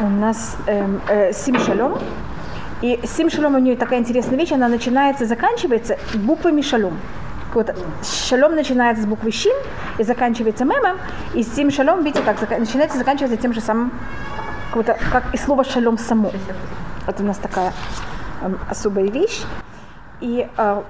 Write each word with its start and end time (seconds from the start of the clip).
у 0.00 0.08
нас 0.08 0.56
эм, 0.66 1.00
э, 1.08 1.32
Сим 1.32 1.58
Шалом. 1.58 1.98
И 2.82 3.00
Сим 3.04 3.30
Шалом 3.30 3.54
у 3.54 3.58
нее 3.58 3.76
такая 3.76 3.98
интересная 3.98 4.38
вещь, 4.38 4.52
она 4.52 4.68
начинается 4.68 5.24
заканчивается 5.26 5.98
буквами 6.14 6.60
Шалом. 6.60 6.98
Вот 7.54 7.74
шалом 8.02 8.54
начинается 8.54 9.04
с 9.04 9.06
буквы 9.06 9.32
Шин 9.32 9.56
и 9.98 10.02
заканчивается 10.02 10.64
мемом, 10.64 10.98
и 11.34 11.42
Сим 11.42 11.70
Шалом, 11.70 12.04
видите, 12.04 12.22
как 12.22 12.38
начинается 12.58 12.96
и 12.96 12.98
заканчивается 12.98 13.38
тем 13.38 13.54
же 13.54 13.60
самым, 13.60 13.92
как, 14.72 14.98
как 15.10 15.34
и 15.34 15.38
слово 15.38 15.64
шалом 15.64 15.96
само. 15.96 16.30
Это 17.06 17.22
у 17.22 17.26
нас 17.26 17.38
такая 17.38 17.72
эм, 18.42 18.58
особая 18.68 19.06
вещь. 19.06 19.42
И 20.20 20.46
э, 20.56 20.82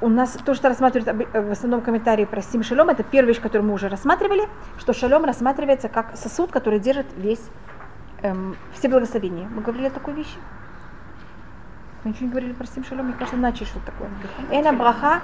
у 0.00 0.08
нас 0.08 0.36
то, 0.44 0.54
что 0.54 0.68
рассматривают 0.68 1.26
э, 1.34 1.40
в 1.42 1.52
основном 1.52 1.82
комментарии 1.82 2.24
про 2.24 2.40
Сим 2.40 2.62
Шалом, 2.62 2.88
это 2.88 3.02
первая 3.02 3.34
вещь, 3.34 3.42
которую 3.42 3.68
мы 3.68 3.74
уже 3.74 3.88
рассматривали, 3.88 4.48
что 4.78 4.94
Шалом 4.94 5.24
рассматривается 5.24 5.88
как 5.90 6.16
сосуд, 6.16 6.50
который 6.50 6.78
держит 6.78 7.06
весь 7.16 7.42
эм, 8.22 8.56
все 8.72 8.88
благословения. 8.88 9.48
Мы 9.48 9.62
говорили 9.62 9.86
о 9.86 9.90
такой 9.90 10.14
вещи? 10.14 10.36
Мы 12.04 12.10
ничего 12.10 12.26
не 12.26 12.30
говорили 12.30 12.52
про 12.52 12.66
Сим 12.66 12.84
Шалом, 12.84 13.06
мне 13.06 13.14
кажется, 13.14 13.36
начали 13.36 13.64
что 13.64 13.80
такое. 13.80 14.08
Эна 14.50 14.72
браха, 14.72 15.20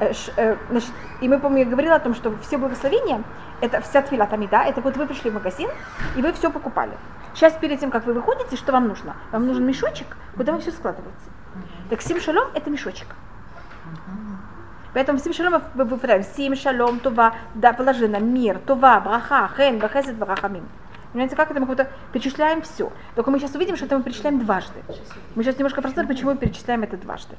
э, 0.00 0.12
э, 0.36 0.56
значит, 0.70 0.90
и 1.20 1.28
мы, 1.28 1.38
помню, 1.38 1.60
я 1.60 1.64
говорила 1.64 1.96
о 1.96 2.00
том, 2.00 2.14
что 2.14 2.36
все 2.38 2.58
благословения, 2.58 3.22
это 3.60 3.80
вся 3.80 4.02
твила 4.02 4.26
тамида, 4.26 4.58
это 4.58 4.80
вот 4.80 4.96
вы 4.96 5.06
пришли 5.06 5.30
в 5.30 5.34
магазин, 5.34 5.68
и 6.16 6.22
вы 6.22 6.32
все 6.32 6.50
покупали. 6.50 6.92
Сейчас 7.34 7.52
перед 7.54 7.78
тем, 7.78 7.90
как 7.90 8.04
вы 8.06 8.14
выходите, 8.14 8.56
что 8.56 8.72
вам 8.72 8.88
нужно? 8.88 9.16
Вам 9.30 9.46
нужен 9.46 9.64
мешочек, 9.64 10.16
куда 10.36 10.52
вы 10.52 10.60
все 10.60 10.72
складываете. 10.72 11.16
Так 11.88 12.02
Сим 12.02 12.20
Шалом 12.20 12.48
это 12.54 12.68
мешочек. 12.70 13.06
Поэтому 14.92 15.18
Сим 15.18 15.32
Шалом 15.32 15.62
мы 15.74 15.86
повторяем. 15.86 16.24
Сим 16.24 16.56
Шалом, 16.56 16.98
Това, 16.98 17.34
да, 17.54 17.72
положи 17.72 18.08
на 18.08 18.18
мир, 18.18 18.58
Това, 18.66 18.98
Браха, 19.00 19.48
Хен, 19.56 19.78
Бахесет, 19.78 20.16
Брахамим. 20.16 20.64
Понимаете, 21.13 21.35
как 21.35 21.51
это 21.51 21.59
мы 21.59 21.67
как-то 21.67 21.89
перечисляем 22.11 22.63
все. 22.63 22.91
Только 23.13 23.29
мы 23.29 23.37
сейчас 23.37 23.53
увидим, 23.53 23.75
что 23.75 23.85
это 23.85 23.95
мы 23.95 24.03
перечисляем 24.03 24.39
дважды. 24.39 24.79
Мы 25.35 25.43
сейчас 25.43 25.57
немножко 25.57 25.81
посмотрим, 25.83 26.07
почему 26.07 26.31
мы 26.31 26.37
перечисляем 26.37 26.81
это 26.81 26.97
дважды. 26.97 27.35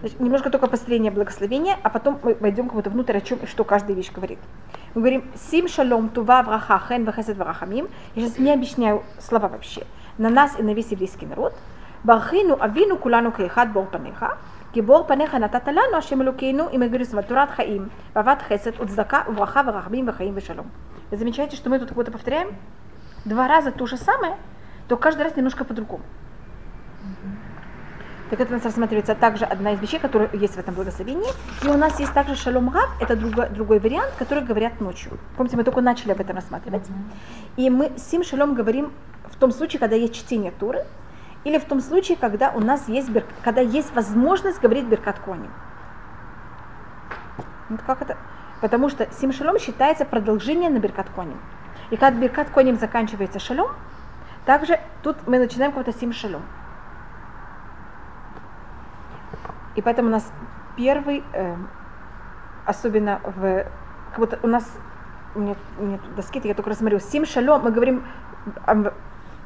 Значит, 0.00 0.18
немножко 0.18 0.50
только 0.50 0.66
построение 0.66 1.12
благословения, 1.12 1.78
а 1.84 1.88
потом 1.88 2.18
мы 2.22 2.34
войдем 2.34 2.68
как 2.68 2.82
то 2.82 2.90
внутрь, 2.90 3.16
о 3.16 3.20
чем 3.20 3.38
и 3.38 3.46
что 3.46 3.62
каждая 3.62 3.94
вещь 3.94 4.10
говорит. 4.10 4.40
Мы 4.94 5.02
говорим 5.02 5.24
Сим 5.36 5.68
шалом 5.68 6.08
тува 6.08 6.42
враха 6.42 6.80
хен 6.88 7.04
вахесет 7.04 7.36
врахамим. 7.36 7.88
Я 8.16 8.22
сейчас 8.22 8.38
не 8.38 8.52
объясняю 8.52 9.04
слова 9.20 9.46
вообще. 9.46 9.86
На 10.18 10.28
нас 10.28 10.58
и 10.58 10.62
на 10.62 10.74
весь 10.74 10.90
еврейский 10.90 11.26
народ. 11.26 11.54
Бархину 12.02 12.56
авину 12.60 12.96
кулану 12.96 13.30
каихат 13.30 13.72
бор 13.72 13.86
панеха. 13.86 14.36
גיבור 14.72 15.04
פניך 15.06 15.34
נתת 15.34 15.68
לנו, 15.68 15.96
השם 15.98 16.22
אלוקינו, 16.22 16.64
אם 16.76 16.82
יגידו 16.82 17.22
תורת 17.26 17.50
חיים, 17.50 17.88
ואהבת 18.16 18.42
חסד 18.42 18.80
וצדקה 18.80 19.22
וברכה 19.28 19.60
ורחמים 19.66 20.08
וחיים 20.08 20.32
ושלום. 20.36 20.66
Вы 21.10 21.18
замечаете, 21.18 21.56
что 21.56 21.68
мы 21.68 21.78
тут 21.78 21.88
как 21.88 21.96
будто 21.96 22.10
повторяем? 22.10 22.56
два 23.25 23.47
раза 23.47 23.71
то 23.71 23.85
же 23.85 23.97
самое, 23.97 24.35
то 24.87 24.97
каждый 24.97 25.23
раз 25.23 25.35
немножко 25.35 25.63
по-другому. 25.63 26.03
Так 28.29 28.41
это 28.41 28.51
у 28.51 28.55
нас 28.55 28.65
рассматривается 28.65 29.15
также 29.15 29.45
одна 29.45 29.71
из 29.71 29.79
вещей, 29.79 29.99
которая 29.99 30.29
есть 30.33 30.55
в 30.55 30.57
этом 30.57 30.75
благословении. 30.75 31.29
И 31.63 31.69
у 31.69 31.77
нас 31.77 31.97
есть 31.99 32.13
также 32.13 32.35
шалом 32.35 32.69
гав, 32.69 32.89
это 32.99 33.15
другой, 33.15 33.49
другой 33.49 33.79
вариант, 33.79 34.13
который 34.19 34.43
говорят 34.43 34.81
ночью. 34.81 35.17
Помните, 35.37 35.55
мы 35.55 35.63
только 35.63 35.79
начали 35.79 36.11
об 36.11 36.19
этом 36.19 36.35
рассматривать. 36.35 36.85
И 37.55 37.69
мы 37.69 37.93
сим 37.97 38.23
шалом 38.23 38.53
говорим 38.53 38.91
в 39.25 39.37
том 39.37 39.51
случае, 39.51 39.79
когда 39.79 39.95
есть 39.95 40.13
чтение 40.13 40.51
Туры, 40.51 40.85
или 41.45 41.57
в 41.57 41.63
том 41.63 41.79
случае, 41.79 42.17
когда 42.17 42.51
у 42.51 42.59
нас 42.59 42.89
есть, 42.89 43.09
когда 43.43 43.61
есть 43.61 43.95
возможность 43.95 44.59
говорить 44.59 44.85
Беркат 44.85 45.19
Коним. 45.19 45.51
Вот 47.69 47.81
как 47.83 48.01
это? 48.01 48.17
Потому 48.59 48.89
что 48.89 49.07
сим 49.13 49.31
шалом 49.31 49.57
считается 49.57 50.03
продолжением 50.03 50.73
на 50.73 50.79
Беркат 50.79 51.07
Коним. 51.15 51.39
И 51.89 51.97
когда 51.97 52.19
Биркат 52.19 52.49
Коним 52.49 52.77
заканчивается 52.77 53.39
шалом, 53.39 53.71
также 54.45 54.79
тут 55.03 55.27
мы 55.27 55.39
начинаем 55.39 55.71
какой-то 55.71 55.97
сим 55.97 56.11
шалом. 56.13 56.41
И 59.75 59.81
поэтому 59.81 60.09
у 60.09 60.11
нас 60.11 60.31
первый, 60.75 61.23
э, 61.33 61.55
особенно 62.65 63.21
в, 63.23 63.65
как 64.11 64.19
будто 64.19 64.39
у 64.41 64.47
нас 64.47 64.63
нет, 65.35 65.57
нет 65.79 66.01
доски, 66.15 66.41
я 66.43 66.53
только 66.53 66.71
рассмотрю, 66.71 66.99
сим 66.99 67.25
шалом, 67.25 67.63
мы 67.63 67.71
говорим, 67.71 68.03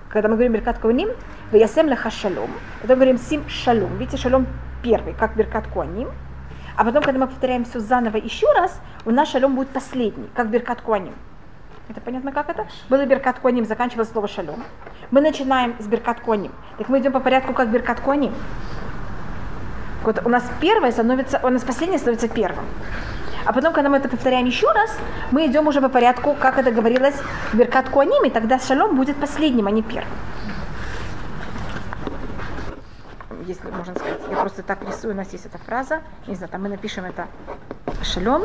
когда 0.09 0.29
мы 0.29 0.35
говорим 0.35 0.53
Беркат 0.53 0.79
Коним, 0.79 1.09
в 1.51 1.55
Ясем 1.55 1.87
леха 1.87 2.09
шалом, 2.09 2.49
мы 2.81 2.95
говорим 2.95 3.17
сим 3.17 3.47
шалом, 3.49 3.97
видите, 3.97 4.17
шалом 4.17 4.47
первый, 4.81 5.13
как 5.13 5.35
Беркат 5.35 5.67
Коним, 5.67 6.09
а 6.77 6.85
потом, 6.85 7.03
когда 7.03 7.19
мы 7.19 7.27
повторяем 7.27 7.65
все 7.65 7.79
заново 7.79 8.17
еще 8.17 8.51
раз, 8.53 8.79
у 9.05 9.11
нас 9.11 9.29
шалом 9.29 9.55
будет 9.55 9.69
последний, 9.69 10.29
как 10.33 10.49
Беркат 10.49 10.81
Коним. 10.81 11.13
Это 11.91 11.99
понятно, 11.99 12.31
как 12.31 12.47
это? 12.47 12.67
Было 12.87 13.05
Беркат 13.05 13.39
Коним, 13.39 13.65
заканчивалось 13.65 14.09
слово 14.09 14.29
Шалом. 14.29 14.63
Мы 15.11 15.19
начинаем 15.19 15.75
с 15.77 15.87
Беркат 15.87 16.21
Коним. 16.21 16.53
Так 16.77 16.87
мы 16.87 16.99
идем 16.99 17.11
по 17.11 17.19
порядку, 17.19 17.53
как 17.53 17.67
Беркат 17.67 17.99
Коним. 17.99 18.33
Вот 20.03 20.25
у 20.25 20.29
нас 20.29 20.41
первое 20.61 20.93
становится, 20.93 21.41
у 21.43 21.49
нас 21.49 21.63
последнее 21.63 21.99
становится 21.99 22.29
первым. 22.29 22.63
А 23.43 23.51
потом, 23.51 23.73
когда 23.73 23.89
мы 23.89 23.97
это 23.97 24.07
повторяем 24.07 24.45
еще 24.45 24.71
раз, 24.71 24.97
мы 25.31 25.47
идем 25.47 25.67
уже 25.67 25.81
по 25.81 25.89
порядку, 25.89 26.33
как 26.33 26.57
это 26.59 26.71
говорилось 26.71 27.15
в 27.51 27.57
Беркат 27.57 27.89
Коним, 27.89 28.23
и 28.23 28.29
тогда 28.29 28.57
Шалом 28.57 28.95
будет 28.95 29.17
последним, 29.17 29.67
а 29.67 29.71
не 29.71 29.83
первым. 29.83 30.13
Если 33.51 33.69
можно 33.69 33.93
сказать. 33.95 34.19
Я 34.29 34.37
просто 34.37 34.63
так 34.63 34.81
рисую, 34.87 35.13
у 35.13 35.17
нас 35.17 35.31
есть 35.31 35.45
эта 35.45 35.57
фраза. 35.57 36.01
Не 36.27 36.35
знаю, 36.35 36.49
там 36.51 36.63
мы 36.63 36.69
напишем 36.69 37.05
это 37.05 37.27
шалом. 38.03 38.43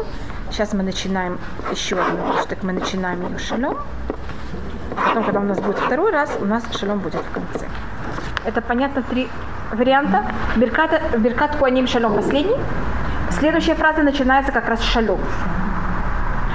Сейчас 0.50 0.72
мы 0.72 0.82
начинаем 0.82 1.38
еще 1.70 1.96
одну 1.96 2.32
так 2.48 2.62
мы 2.62 2.72
начинаем 2.72 3.22
ее 3.26 3.38
шалом. 3.38 3.76
Потом, 4.96 5.24
когда 5.24 5.40
у 5.40 5.44
нас 5.44 5.60
будет 5.60 5.78
второй 5.78 6.10
раз, 6.10 6.36
у 6.40 6.44
нас 6.44 6.64
шалом 6.78 6.98
будет 6.98 7.20
в 7.20 7.30
конце. 7.32 7.66
Это 8.44 8.60
понятно 8.62 9.02
три 9.02 9.28
варианта. 9.72 10.24
Беркат, 10.56 11.18
беркат 11.18 11.56
куаним 11.56 11.86
шалом 11.86 12.14
последний. 12.16 12.56
Следующая 13.30 13.74
фраза 13.74 14.02
начинается 14.02 14.52
как 14.52 14.68
раз 14.68 14.80
шалом. 14.80 15.20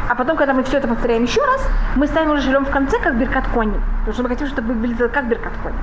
А 0.10 0.16
потом, 0.16 0.36
когда 0.36 0.54
мы 0.54 0.64
все 0.64 0.78
это 0.78 0.88
повторяем 0.88 1.24
еще 1.24 1.42
раз, 1.42 1.66
мы 1.96 2.08
ставим 2.08 2.32
уже 2.32 2.42
шалом 2.42 2.66
в 2.66 2.70
конце, 2.70 3.00
как 3.00 3.18
беркат 3.18 3.48
кони. 3.54 3.80
Потому 4.00 4.14
что 4.14 4.24
мы 4.24 4.30
хотим, 4.30 4.48
чтобы 4.48 4.74
выглядело 4.74 5.08
как 5.08 5.28
беркат 5.28 5.54
кони. 5.64 5.78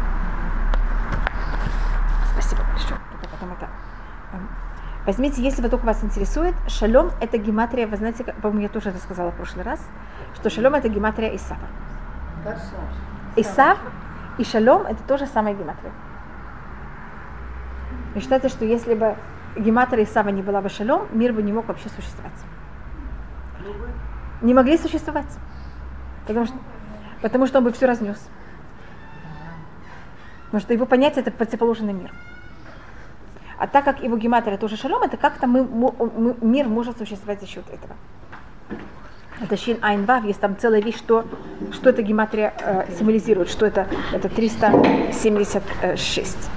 Возьмите, 5.08 5.40
если 5.40 5.62
вдруг 5.62 5.84
вас 5.84 6.04
интересует, 6.04 6.54
шалом 6.66 7.12
это 7.18 7.38
гематрия, 7.38 7.86
вы 7.86 7.96
знаете, 7.96 8.24
по-моему, 8.24 8.60
я 8.60 8.68
тоже 8.68 8.90
это 8.90 8.98
сказала 8.98 9.30
в 9.30 9.36
прошлый 9.36 9.64
раз, 9.64 9.80
что 10.34 10.50
шалом 10.50 10.74
это 10.74 10.90
гематрия 10.90 11.34
Исава. 11.34 11.66
Исав 13.34 13.78
и 14.36 14.44
шалом 14.44 14.82
это 14.82 15.02
тоже 15.04 15.26
самая 15.26 15.54
гематрия. 15.54 15.92
И 18.14 18.20
считается, 18.20 18.50
что 18.50 18.66
если 18.66 18.92
бы 18.92 19.16
гематрия 19.56 20.04
Исава 20.04 20.28
не 20.28 20.42
была 20.42 20.60
бы 20.60 20.68
шалом, 20.68 21.08
мир 21.12 21.32
бы 21.32 21.42
не 21.42 21.54
мог 21.54 21.68
вообще 21.68 21.88
существовать. 21.88 22.38
Не 24.42 24.52
могли 24.52 24.76
существовать. 24.76 25.38
Потому 26.26 26.44
что, 26.44 26.56
потому 27.22 27.46
что 27.46 27.58
он 27.60 27.64
бы 27.64 27.72
все 27.72 27.86
разнес. 27.86 28.28
Потому 30.44 30.60
что 30.60 30.74
его 30.74 30.84
понятие 30.84 31.22
это 31.22 31.30
противоположный 31.30 31.94
мир. 31.94 32.10
А 33.58 33.66
так 33.66 33.84
как 33.84 34.02
его 34.02 34.16
гематрия 34.16 34.56
тоже 34.56 34.76
шалом, 34.76 35.02
это 35.02 35.16
как-то 35.16 35.48
мы, 35.48 35.64
мы, 35.64 35.92
мир 36.40 36.68
может 36.68 36.98
существовать 36.98 37.40
за 37.40 37.48
счет 37.48 37.64
этого. 37.70 37.96
Это 39.40 39.56
Шин 39.56 39.78
Айн 39.82 40.04
Вав, 40.04 40.24
есть 40.24 40.40
там 40.40 40.56
целая 40.56 40.80
вещь, 40.80 40.96
что, 40.96 41.24
что 41.72 41.90
эта 41.90 42.02
гематрия 42.02 42.54
э, 42.60 42.86
символизирует, 42.98 43.50
что 43.50 43.66
это, 43.66 43.88
это 44.12 44.28
376. 44.28 46.50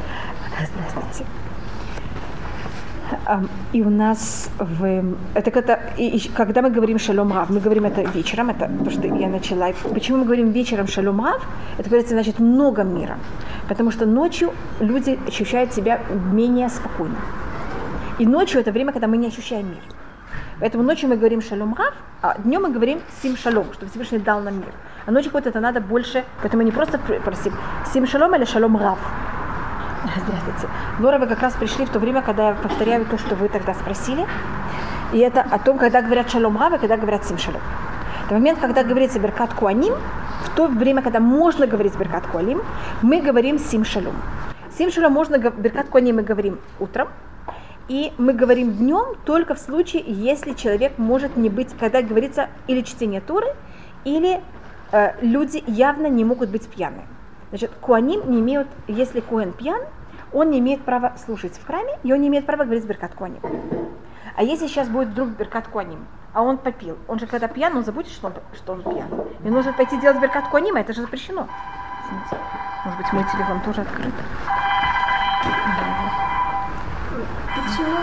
Здравствуйте. 0.47 1.25
И 3.73 3.81
у 3.81 3.89
нас 3.89 4.49
в... 4.59 5.03
Это 5.33 5.51
когда, 5.51 5.79
и, 5.97 6.17
и, 6.17 6.29
когда 6.29 6.61
мы 6.61 6.69
говорим 6.69 6.99
шалом 6.99 7.31
рав, 7.33 7.49
мы 7.49 7.59
говорим 7.59 7.85
это 7.85 8.01
вечером, 8.01 8.49
это 8.49 8.69
то, 8.83 8.91
что 8.91 9.07
я 9.07 9.29
начала. 9.29 9.71
Почему 9.93 10.17
мы 10.17 10.25
говорим 10.25 10.51
вечером 10.51 10.87
шалом 10.87 11.23
рав? 11.23 11.41
Это 11.77 11.89
говорится, 11.89 12.13
значит, 12.13 12.39
много 12.39 12.83
мира. 12.83 13.17
Потому 13.69 13.91
что 13.91 14.05
ночью 14.05 14.51
люди 14.79 15.17
ощущают 15.27 15.73
себя 15.73 15.99
менее 16.33 16.69
спокойно. 16.69 17.15
И 18.19 18.25
ночью 18.25 18.59
это 18.61 18.71
время, 18.71 18.91
когда 18.91 19.07
мы 19.07 19.17
не 19.17 19.27
ощущаем 19.27 19.67
мир. 19.67 19.83
Поэтому 20.59 20.83
ночью 20.83 21.09
мы 21.09 21.17
говорим 21.17 21.41
шалом 21.41 21.73
рав, 21.73 21.93
а 22.21 22.35
днем 22.37 22.61
мы 22.61 22.69
говорим 22.69 22.99
сим 23.21 23.37
шалом, 23.37 23.65
что 23.73 23.87
Всевышний 23.87 24.19
дал 24.19 24.41
нам 24.41 24.55
мир. 24.55 24.73
А 25.07 25.11
ночью 25.11 25.31
вот 25.33 25.47
это 25.47 25.59
надо 25.59 25.81
больше, 25.81 26.23
поэтому 26.41 26.63
не 26.63 26.71
просто 26.71 26.99
просим 26.99 27.53
сим 27.93 28.05
шалом 28.05 28.35
или 28.35 28.45
шалом 28.45 28.77
рав. 28.77 28.99
Здравствуйте. 30.03 30.67
Лора, 30.99 31.19
вы 31.19 31.27
как 31.27 31.41
раз 31.41 31.53
пришли 31.53 31.85
в 31.85 31.91
то 31.91 31.99
время, 31.99 32.23
когда 32.23 32.49
я 32.49 32.53
повторяю 32.55 33.05
то, 33.05 33.19
что 33.19 33.35
вы 33.35 33.49
тогда 33.49 33.75
спросили. 33.75 34.25
И 35.13 35.19
это 35.19 35.41
о 35.41 35.59
том, 35.59 35.77
когда 35.77 36.01
говорят 36.01 36.31
шалом 36.31 36.57
рав 36.57 36.73
и 36.73 36.77
когда 36.79 36.97
говорят 36.97 37.23
сим 37.25 37.37
шалом. 37.37 37.61
В 38.27 38.31
момент, 38.31 38.57
когда 38.59 38.83
говорится 38.83 39.19
беркат 39.19 39.53
куаним, 39.53 39.93
в 40.45 40.55
то 40.55 40.65
время, 40.65 41.03
когда 41.03 41.19
можно 41.19 41.67
говорить 41.67 41.95
беркат 41.97 42.25
куалим, 42.25 42.63
мы 43.03 43.21
говорим 43.21 43.59
сим 43.59 43.85
шалом. 43.85 44.15
Сим 44.75 44.91
шалом 44.91 45.13
можно, 45.13 45.37
беркат 45.37 45.89
куаним 45.89 46.15
мы 46.15 46.23
говорим 46.23 46.59
утром, 46.79 47.09
и 47.87 48.11
мы 48.17 48.33
говорим 48.33 48.71
днем 48.71 49.17
только 49.25 49.53
в 49.53 49.59
случае, 49.59 50.03
если 50.07 50.53
человек 50.53 50.97
может 50.97 51.37
не 51.37 51.49
быть, 51.49 51.69
когда 51.79 52.01
говорится 52.01 52.49
или 52.65 52.81
чтение 52.81 53.21
Туры, 53.21 53.53
или 54.03 54.41
э, 54.93 55.11
люди 55.21 55.63
явно 55.67 56.07
не 56.07 56.25
могут 56.25 56.49
быть 56.49 56.67
пьяны. 56.67 57.01
Значит, 57.51 57.71
куаним 57.81 58.31
не 58.31 58.39
имеют, 58.39 58.69
если 58.87 59.19
куэн 59.19 59.51
пьян, 59.51 59.81
он 60.31 60.49
не 60.51 60.59
имеет 60.59 60.83
права 60.85 61.17
служить 61.17 61.57
в 61.57 61.67
храме, 61.67 61.99
и 62.03 62.13
он 62.13 62.21
не 62.21 62.29
имеет 62.29 62.45
права 62.45 62.63
говорить 62.63 62.85
Беркат 62.85 63.13
Куаним. 63.13 63.41
А 64.37 64.43
если 64.43 64.67
сейчас 64.67 64.87
будет 64.87 65.09
вдруг 65.09 65.29
Беркат 65.31 65.67
Куаним, 65.67 66.07
а 66.33 66.43
он 66.43 66.57
попил, 66.57 66.97
он 67.09 67.19
же 67.19 67.27
когда 67.27 67.49
пьян, 67.49 67.75
он 67.75 67.83
забудет, 67.83 68.09
что 68.11 68.27
он, 68.27 68.33
что 68.55 68.71
он 68.71 68.83
пьян. 68.83 69.09
И 69.43 69.49
нужно 69.49 69.73
пойти 69.73 69.97
делать 69.99 70.21
Беркат 70.21 70.47
Куаним, 70.47 70.77
а 70.77 70.79
это 70.79 70.93
же 70.93 71.01
запрещено. 71.01 71.47
Может 72.85 72.97
быть, 72.97 73.11
мой 73.11 73.25
телефон 73.25 73.59
тоже 73.61 73.81
открыт. 73.81 74.13
Почему, 77.55 77.97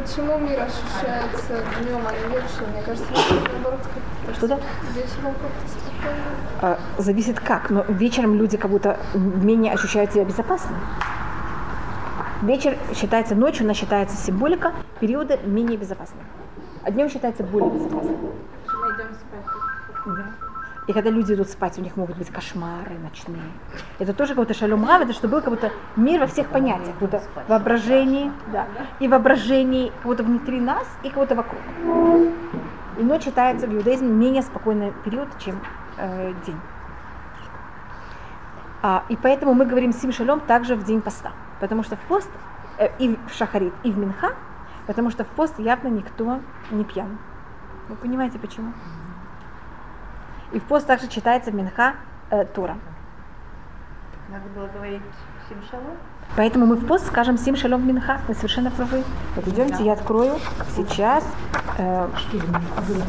почему 0.00 0.38
мир 0.38 0.60
ощущается 0.60 1.64
днем, 1.80 2.00
а 2.06 2.12
не 2.12 2.34
вечером? 2.34 2.70
Мне 2.72 2.82
кажется, 2.82 3.06
наоборот, 3.52 3.80
Что 4.34 4.48
да? 4.48 4.58
вечером 4.94 5.34
как-то 5.34 5.68
спокойно. 5.68 6.22
А, 6.60 6.78
зависит 6.98 7.40
как, 7.40 7.70
но 7.70 7.82
вечером 7.88 8.34
люди 8.36 8.56
как 8.56 8.70
будто 8.70 8.98
менее 9.14 9.72
ощущают 9.72 10.12
себя 10.12 10.24
безопасно. 10.24 10.76
Вечер 12.42 12.76
считается 12.94 13.34
ночью, 13.34 13.64
она 13.64 13.74
считается 13.74 14.16
символика, 14.16 14.72
периоды 15.00 15.38
менее 15.44 15.78
безопасны. 15.78 16.18
А 16.82 16.90
днем 16.90 17.08
считается 17.08 17.42
более 17.42 17.70
безопасным. 17.70 18.16
Мы 18.16 18.88
идем 18.88 19.14
спать. 19.14 19.46
Да. 20.06 20.45
И 20.86 20.92
когда 20.92 21.10
люди 21.10 21.32
идут 21.32 21.48
спать, 21.48 21.78
у 21.78 21.82
них 21.82 21.96
могут 21.96 22.16
быть 22.16 22.30
кошмары 22.30 22.96
ночные. 23.02 23.42
Это 23.98 24.14
тоже 24.14 24.34
какой-то 24.34 24.54
шалом 24.54 24.86
рав, 24.86 25.02
это 25.02 25.12
что 25.12 25.26
был 25.26 25.40
как 25.40 25.50
будто 25.50 25.72
мир 25.96 26.20
во 26.20 26.26
всех 26.26 26.48
понятиях. 26.48 26.92
Как 26.92 26.98
будто 26.98 27.22
воображении, 27.48 28.30
да. 28.52 28.66
И 29.00 29.08
воображении 29.08 29.88
как 29.88 30.04
будто 30.04 30.22
внутри 30.22 30.60
нас, 30.60 30.86
и 31.02 31.08
как 31.08 31.18
будто 31.18 31.34
вокруг. 31.34 31.60
И 32.98 33.02
ночь 33.02 33.24
считается 33.24 33.66
в 33.66 33.74
иудаизме 33.74 34.08
менее 34.08 34.42
спокойный 34.42 34.92
период, 35.04 35.28
чем 35.38 35.60
э, 35.98 36.32
день. 36.46 36.60
А, 38.82 39.04
и 39.08 39.16
поэтому 39.16 39.54
мы 39.54 39.66
говорим 39.66 39.92
сим 39.92 40.12
шалом 40.12 40.38
также 40.38 40.76
в 40.76 40.84
день 40.84 41.02
поста. 41.02 41.32
Потому 41.58 41.82
что 41.82 41.96
в 41.96 42.00
пост, 42.00 42.30
э, 42.78 42.88
и 43.00 43.18
в 43.26 43.34
шахарит, 43.34 43.74
и 43.82 43.90
в 43.90 43.98
минха, 43.98 44.34
потому 44.86 45.10
что 45.10 45.24
в 45.24 45.28
пост 45.28 45.58
явно 45.58 45.88
никто 45.88 46.38
не 46.70 46.84
пьян. 46.84 47.18
Вы 47.88 47.96
понимаете 47.96 48.38
почему? 48.38 48.72
И 50.52 50.58
в 50.58 50.64
пост 50.64 50.86
также 50.86 51.08
читается 51.08 51.50
в 51.50 51.54
минха 51.54 51.94
э, 52.30 52.44
Тура. 52.44 52.76
Надо 54.28 54.48
было 54.54 54.66
говорить 54.66 55.02
Симшалом. 55.48 55.96
Поэтому 56.36 56.66
мы 56.66 56.76
в 56.76 56.86
пост 56.86 57.06
скажем 57.06 57.38
Сим 57.38 57.56
Шалом 57.56 57.86
Минха. 57.86 58.20
Вы 58.26 58.34
совершенно 58.34 58.70
правы. 58.70 59.04
Вот 59.36 59.46
идемте, 59.46 59.84
я 59.84 59.92
открою 59.92 60.34
сейчас. 60.74 61.24
Э, 61.78 62.08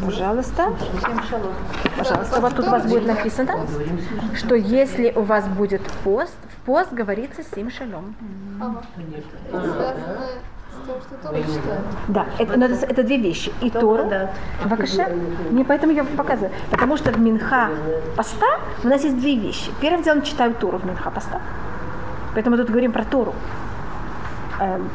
пожалуйста. 0.05 0.73
Симшалом. 1.01 1.53
Пожалуйста, 1.97 2.39
вот 2.39 2.55
тут 2.55 2.67
у 2.67 2.69
вас 2.69 2.83
будет 2.83 3.07
написано, 3.07 3.65
что 4.35 4.55
если 4.55 5.11
у 5.15 5.23
вас 5.23 5.47
будет 5.47 5.81
пост, 6.03 6.37
в 6.55 6.65
пост 6.65 6.93
говорится 6.93 7.43
Сим 7.43 7.71
Шалом. 7.71 8.15
Ага. 8.61 8.83
Тем, 10.85 11.43
что. 11.43 11.81
Да, 12.07 12.25
это, 12.37 12.57
но 12.57 12.65
это, 12.65 12.85
это 12.85 13.03
две 13.03 13.17
вещи. 13.17 13.51
И 13.61 13.69
Тору, 13.69 14.05
да. 14.09 14.31
Вакаша, 14.65 15.09
не 15.51 15.63
поэтому 15.63 15.93
я 15.93 16.03
показываю. 16.03 16.51
Потому 16.71 16.97
что 16.97 17.11
в 17.11 17.19
Минха 17.19 17.69
поста 18.15 18.59
у 18.83 18.87
нас 18.87 19.03
есть 19.03 19.19
две 19.19 19.35
вещи. 19.35 19.71
Первым 19.81 20.03
делом 20.03 20.21
читаю 20.21 20.53
Тору 20.53 20.77
в 20.77 20.85
Минха 20.85 21.11
поста. 21.11 21.41
Поэтому 22.33 22.55
мы 22.55 22.61
тут 22.61 22.69
говорим 22.69 22.91
про 22.91 23.03
Тору. 23.03 23.33
Эм, 24.59 24.89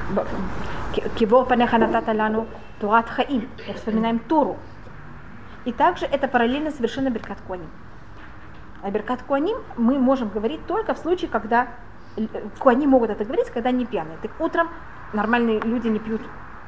Киво 1.16 1.44
панеха 1.44 1.78
натата 1.78 2.12
лану 2.12 2.46
турат 2.80 3.08
хаим. 3.08 3.48
Мы 3.66 3.74
вспоминаем 3.74 4.18
Тору. 4.18 4.56
И 5.64 5.72
также 5.72 6.06
это 6.06 6.28
параллельно 6.28 6.70
совершенно 6.70 7.10
Беркат 7.10 7.38
Куаним. 7.46 7.68
А 8.82 8.90
Беркат 8.90 9.22
Куаним 9.22 9.56
мы 9.76 9.98
можем 9.98 10.28
говорить 10.28 10.66
только 10.66 10.94
в 10.94 10.98
случае, 10.98 11.30
когда 11.30 11.68
Куаним 12.58 12.90
могут 12.90 13.10
это 13.10 13.24
говорить, 13.24 13.50
когда 13.50 13.68
они 13.68 13.86
пьяные. 13.86 14.18
Так 14.22 14.32
утром 14.40 14.68
нормальные 15.12 15.60
люди 15.60 15.88
не 15.88 15.98
пьют, 15.98 16.22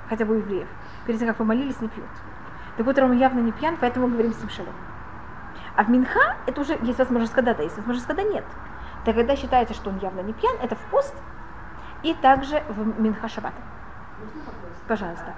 хотя 0.09 0.25
бы 0.25 0.37
евреев. 0.37 0.69
Перед 1.07 1.19
тем, 1.19 1.29
как 1.29 1.37
помолились, 1.37 1.81
не 1.81 1.89
пьют. 1.89 2.09
Так 2.77 2.87
утром 2.87 3.11
он 3.11 3.19
явно 3.19 3.41
не 3.41 3.53
пьян, 3.53 3.77
поэтому 3.81 4.07
мы 4.07 4.13
говорим 4.15 4.33
с 4.33 4.41
ним 4.41 4.49
шалом. 4.49 4.75
А 5.77 5.85
в 5.85 5.91
Минха 5.91 6.37
это 6.47 6.61
уже 6.61 6.79
есть 6.83 6.99
возможность 6.99 7.33
когда-то, 7.33 7.63
есть 7.63 7.77
возможность 7.77 8.07
когда 8.07 8.23
нет. 8.23 8.45
Так 9.05 9.15
когда 9.17 9.37
считается, 9.37 9.75
что 9.75 9.91
он 9.91 9.99
явно 9.99 10.21
не 10.21 10.33
пьян, 10.33 10.57
это 10.63 10.77
в 10.77 10.81
пост 10.91 11.15
и 12.03 12.15
также 12.15 12.63
в 12.69 13.01
Минха 13.01 13.29
Шаббата. 13.29 13.57
Пожалуйста. 14.87 15.35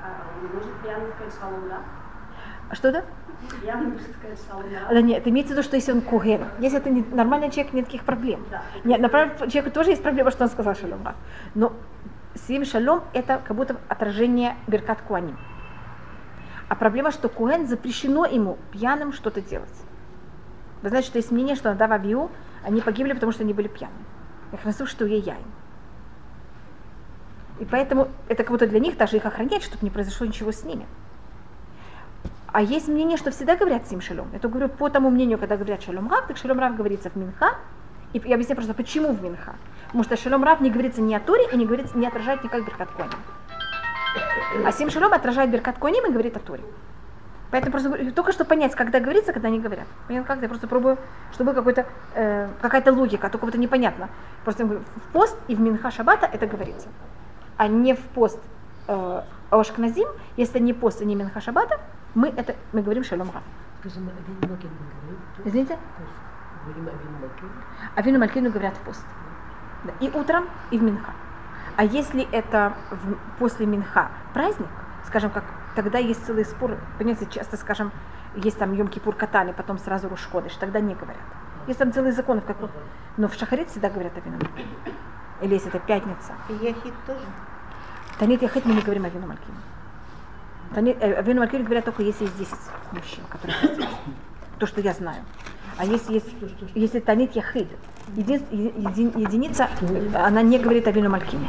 Может 0.53 0.73
пьяный 0.83 1.07
сказать 1.15 1.35
шалом, 1.41 1.69
да? 1.69 2.75
Что 2.75 2.93
да? 2.93 3.05
Сказать 3.49 4.41
шалом, 4.49 4.65
да? 4.71 4.93
Да 4.93 5.01
нет, 5.01 5.27
имеется 5.27 5.55
в 5.55 5.57
виду, 5.57 5.63
что 5.63 5.77
если 5.77 5.93
он 5.93 6.01
куген, 6.01 6.45
если 6.59 6.79
это 6.79 6.91
не, 6.91 7.03
нормальный 7.03 7.51
человек, 7.51 7.73
нет 7.73 7.85
никаких 7.85 8.05
проблем. 8.05 8.45
Да. 8.51 8.63
Нет, 8.85 9.01
на 9.01 9.09
человеку 9.09 9.71
тоже 9.71 9.91
есть 9.91 10.03
проблема, 10.03 10.31
что 10.31 10.45
он 10.45 10.51
сказал 10.51 10.75
шалом. 10.75 11.01
Но 11.55 11.73
сим 12.37 12.65
шалом 12.65 13.03
это 13.13 13.41
как 13.45 13.57
будто 13.57 13.77
отражение 13.89 14.57
беркат 14.67 15.03
куаним. 15.03 15.39
А 16.69 16.75
проблема, 16.75 17.11
что 17.11 17.29
куэн 17.29 17.67
запрещено 17.67 18.25
ему 18.25 18.59
пьяным 18.73 19.13
что-то 19.13 19.41
делать. 19.41 19.69
Вы 20.83 20.89
знаете, 20.89 21.09
что 21.09 21.19
есть 21.19 21.31
мнение, 21.31 21.57
что 21.57 21.71
Надав 21.71 21.91
Авиу, 21.91 22.31
они 22.65 22.81
погибли, 22.81 23.13
потому 23.13 23.33
что 23.33 23.45
они 23.45 23.53
были 23.53 23.69
пьяны. 23.69 23.95
Я 24.53 24.59
храню, 24.59 24.87
что 24.87 25.07
я 25.07 25.17
яин. 25.17 25.47
И 27.59 27.65
поэтому 27.65 28.09
это 28.29 28.43
как 28.43 28.53
будто 28.53 28.67
для 28.67 28.81
них 28.81 28.97
даже 28.97 29.17
их 29.17 29.25
охранять, 29.25 29.63
чтобы 29.63 29.83
не 29.83 29.91
произошло 29.91 30.27
ничего 30.27 30.53
с 30.53 30.63
ними. 30.65 30.87
А 32.49 32.63
есть 32.63 32.89
мнение, 32.89 33.17
что 33.17 33.31
всегда 33.31 33.57
говорят 33.57 33.87
сим 33.87 34.01
шалом. 34.01 34.29
Это 34.33 34.49
говорю 34.49 34.69
по 34.69 34.89
тому 34.89 35.11
мнению, 35.11 35.39
когда 35.39 35.57
говорят 35.57 35.83
шалом 35.83 36.11
рав, 36.11 36.27
так 36.27 36.37
шалом 36.37 36.59
рав 36.59 36.77
говорится 36.77 37.11
в 37.11 37.17
Минха. 37.17 37.55
И 38.13 38.23
я 38.25 38.35
объясняю 38.35 38.57
просто, 38.57 38.75
почему 38.75 39.13
в 39.13 39.23
Минха. 39.23 39.57
Потому 39.97 40.15
что 40.15 40.23
шалом 40.23 40.45
рав 40.45 40.61
не 40.61 40.71
говорится 40.71 41.01
ни 41.01 41.15
о 41.15 41.21
Торе 41.21 41.49
и 41.51 41.57
не, 41.57 41.65
говорится, 41.65 41.97
не 41.97 42.07
отражает 42.07 42.45
никак 42.45 42.67
Беркат 42.67 42.91
Коним. 42.91 43.13
А 44.67 44.71
сим 44.71 44.91
шалом 44.91 45.15
отражает 45.15 45.49
Беркат 45.49 45.79
Коним 45.79 46.05
и 46.05 46.13
говорит 46.13 46.37
о 46.37 46.41
Торе. 46.41 46.63
Поэтому 47.51 47.73
просто 47.73 48.13
только 48.13 48.33
что 48.33 48.45
понять, 48.45 48.75
когда 48.75 49.01
говорится, 49.01 49.33
когда 49.33 49.49
не 49.49 49.59
говорят. 49.59 49.87
Понятно, 50.07 50.35
как 50.35 50.43
я 50.43 50.49
просто 50.49 50.69
пробую, 50.69 50.99
чтобы 51.33 51.55
какой-то, 51.55 51.87
э, 52.15 52.47
какая-то 52.61 52.93
логика, 52.93 53.29
а 53.29 53.31
то 53.31 53.39
как-то 53.39 53.57
непонятно. 53.57 54.11
Просто 54.45 54.65
говорю, 54.65 54.83
в 54.97 55.13
пост 55.15 55.35
и 55.49 55.55
в 55.55 55.61
Минха 55.61 55.91
Шабата 55.91 56.29
это 56.31 56.47
говорится. 56.47 56.89
А 57.57 57.67
не 57.67 57.95
в 57.95 58.01
пост 58.01 58.39
э, 58.89 59.23
Ошкназим, 59.49 60.09
если 60.37 60.59
не 60.59 60.75
пост 60.75 61.01
и 61.01 61.07
не 61.07 61.15
Минха 61.15 61.41
Шабата, 61.41 61.81
мы, 62.15 62.29
это, 62.29 62.55
мы 62.75 62.83
говорим 62.83 63.03
Шалом 63.03 63.31
Рав. 63.33 63.43
Извините? 65.47 65.79
Авину 67.95 68.19
Малькину 68.19 68.51
говорят 68.51 68.75
в 68.75 68.81
пост. 68.81 69.03
Да, 69.85 69.93
И 70.01 70.11
утром, 70.11 70.49
и 70.71 70.79
в 70.79 70.83
Минха. 70.83 71.13
А 71.77 71.85
если 71.85 72.23
это 72.23 72.75
в- 72.91 73.17
после 73.39 73.67
Минха 73.67 74.11
праздник, 74.33 74.71
скажем, 75.07 75.31
как 75.31 75.45
тогда 75.75 75.99
есть 75.99 76.25
целый 76.27 76.45
спор, 76.45 76.79
понимаете, 76.99 77.27
часто, 77.27 77.57
скажем, 77.57 77.93
есть 78.35 78.59
там 78.59 78.73
Йом-Кипур 78.73 79.15
Катани, 79.15 79.53
потом 79.53 79.79
сразу 79.79 80.09
Рушходыш, 80.09 80.55
тогда 80.57 80.81
не 80.81 80.95
говорят. 80.95 81.23
Есть 81.67 81.79
там 81.79 81.93
целый 81.93 82.13
закон, 82.13 82.41
как 82.41 82.57
но 83.17 83.29
в 83.29 83.35
Шахарит 83.35 83.71
всегда 83.71 83.89
говорят 83.89 84.13
о 84.17 84.29
Малькину. 84.29 84.51
Или 85.41 85.55
если 85.55 85.69
это 85.69 85.79
пятница. 85.79 86.35
И 86.49 86.55
Яхид 86.55 86.95
тоже. 87.07 87.21
Танит 88.19 88.43
Яхет 88.43 88.65
мы 88.65 88.75
не 88.75 88.81
говорим 88.81 89.05
о 89.05 89.09
вину 89.09 89.27
Малькину. 89.27 89.57
Танит, 90.75 90.97
э, 91.01 91.15
о 91.15 91.23
вину 91.23 91.41
Малькину 91.41 91.65
говорят 91.65 91.85
только 91.85 92.03
если 92.03 92.25
есть 92.25 92.39
10 92.39 92.55
мужчин, 92.93 93.25
которые. 93.31 93.57
То, 94.59 94.67
что 94.67 94.81
я 94.81 94.93
знаю. 94.93 95.23
А 95.79 95.85
если 95.85 96.15
есть, 96.15 96.27
если 96.75 97.01
Танит 97.01 97.37
Яхид, 97.37 97.69
един, 98.15 98.41
един- 98.51 99.13
единица, 99.17 99.69
она 100.15 100.43
не 100.43 100.59
говорит 100.59 100.87
о 100.87 100.91
вину 100.93 101.11
Малькину. 101.11 101.47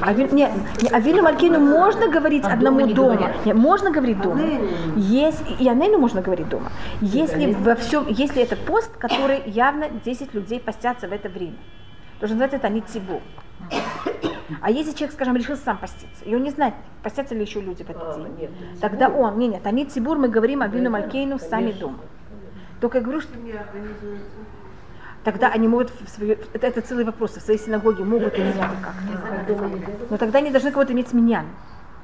А 0.00 0.12
вин- 0.14 0.32
не, 0.32 0.48
вину 1.00 1.22
Малькину 1.22 1.58
можно 1.58 2.08
говорить 2.08 2.44
А 2.44 2.52
одному 2.52 2.78
дома 2.78 2.88
не 2.88 2.94
дома. 2.94 3.14
говорят? 3.16 3.46
Не, 3.46 3.52
можно 3.52 3.90
говорить 3.90 4.20
дома. 4.20 4.40
Если, 4.96 5.52
и 5.58 5.68
Анелю 5.68 5.98
можно 5.98 6.22
говорить 6.22 6.48
дома. 6.48 6.70
Если 7.00 7.52
во 7.54 7.74
всем, 7.74 8.06
если 8.08 8.42
это 8.42 8.56
пост, 8.56 8.96
который 8.96 9.42
явно 9.46 9.88
10 10.04 10.32
людей 10.32 10.60
постятся 10.60 11.08
в 11.08 11.12
это 11.12 11.28
время. 11.28 11.56
Что 12.18 12.28
называется 12.28 12.56
это 12.56 12.82
цибу. 12.92 13.20
А 14.62 14.70
если 14.70 14.92
человек, 14.92 15.12
скажем, 15.12 15.36
решил 15.36 15.56
сам 15.56 15.76
поститься, 15.78 16.24
и 16.24 16.34
он 16.34 16.42
не 16.42 16.50
знает, 16.50 16.74
постятся 17.02 17.34
ли 17.34 17.42
еще 17.42 17.60
люди 17.60 17.82
в 17.82 17.90
этот 17.90 18.02
А, 18.02 18.14
день, 18.14 18.34
нет. 18.40 18.50
тогда 18.80 19.08
он, 19.08 19.38
не, 19.38 19.46
нет, 19.48 19.66
они 19.66 19.84
цибур, 19.84 20.16
мы 20.18 20.28
говорим 20.28 20.62
о 20.62 20.68
вину 20.68 20.88
Малькейну 20.90 21.38
сами 21.38 21.72
дома. 21.72 21.98
Только 22.80 22.98
я 22.98 23.04
говорю, 23.04 23.20
что 23.20 23.32
тогда 25.24 25.48
они 25.48 25.68
могут 25.68 25.90
в 25.90 26.08
свою, 26.08 26.36
это, 26.52 26.66
это 26.66 26.80
целый 26.80 27.04
вопрос, 27.04 27.36
в 27.36 27.40
своей 27.40 27.58
синагоге 27.58 28.04
могут 28.04 28.34
или 28.34 28.46
нет, 28.46 28.56
и 28.56 28.82
как. 28.82 28.94
Но 30.10 30.16
тогда 30.16 30.38
они 30.38 30.50
должны 30.50 30.70
кого-то 30.70 30.92
иметь 30.92 31.12
миньян. 31.12 31.46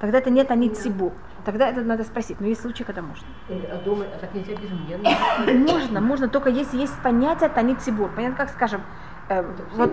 Тогда 0.01 0.19
это 0.19 0.31
нет 0.31 0.51
они 0.51 0.69
цибу. 0.71 1.13
Тогда 1.45 1.69
это 1.69 1.83
надо 1.83 2.05
спросить. 2.05 2.41
Но 2.41 2.47
есть 2.47 2.63
случаи, 2.63 2.83
когда 2.83 3.03
можно. 3.03 3.27
Э, 3.49 3.59
А 3.73 3.85
дома, 3.85 4.05
а 4.15 4.19
так 4.19 4.35
нельзя 4.35 4.55
без 4.55 4.71
меня. 4.71 4.99
Можно, 5.73 6.01
можно, 6.01 6.29
только 6.29 6.51
если 6.51 6.79
есть 6.79 6.99
понятие 7.03 7.49
танит 7.49 7.81
цибур. 7.81 8.11
Понятно, 8.15 8.37
как 8.37 8.51
скажем, 8.51 8.83
э, 9.29 9.43
вот, 9.75 9.93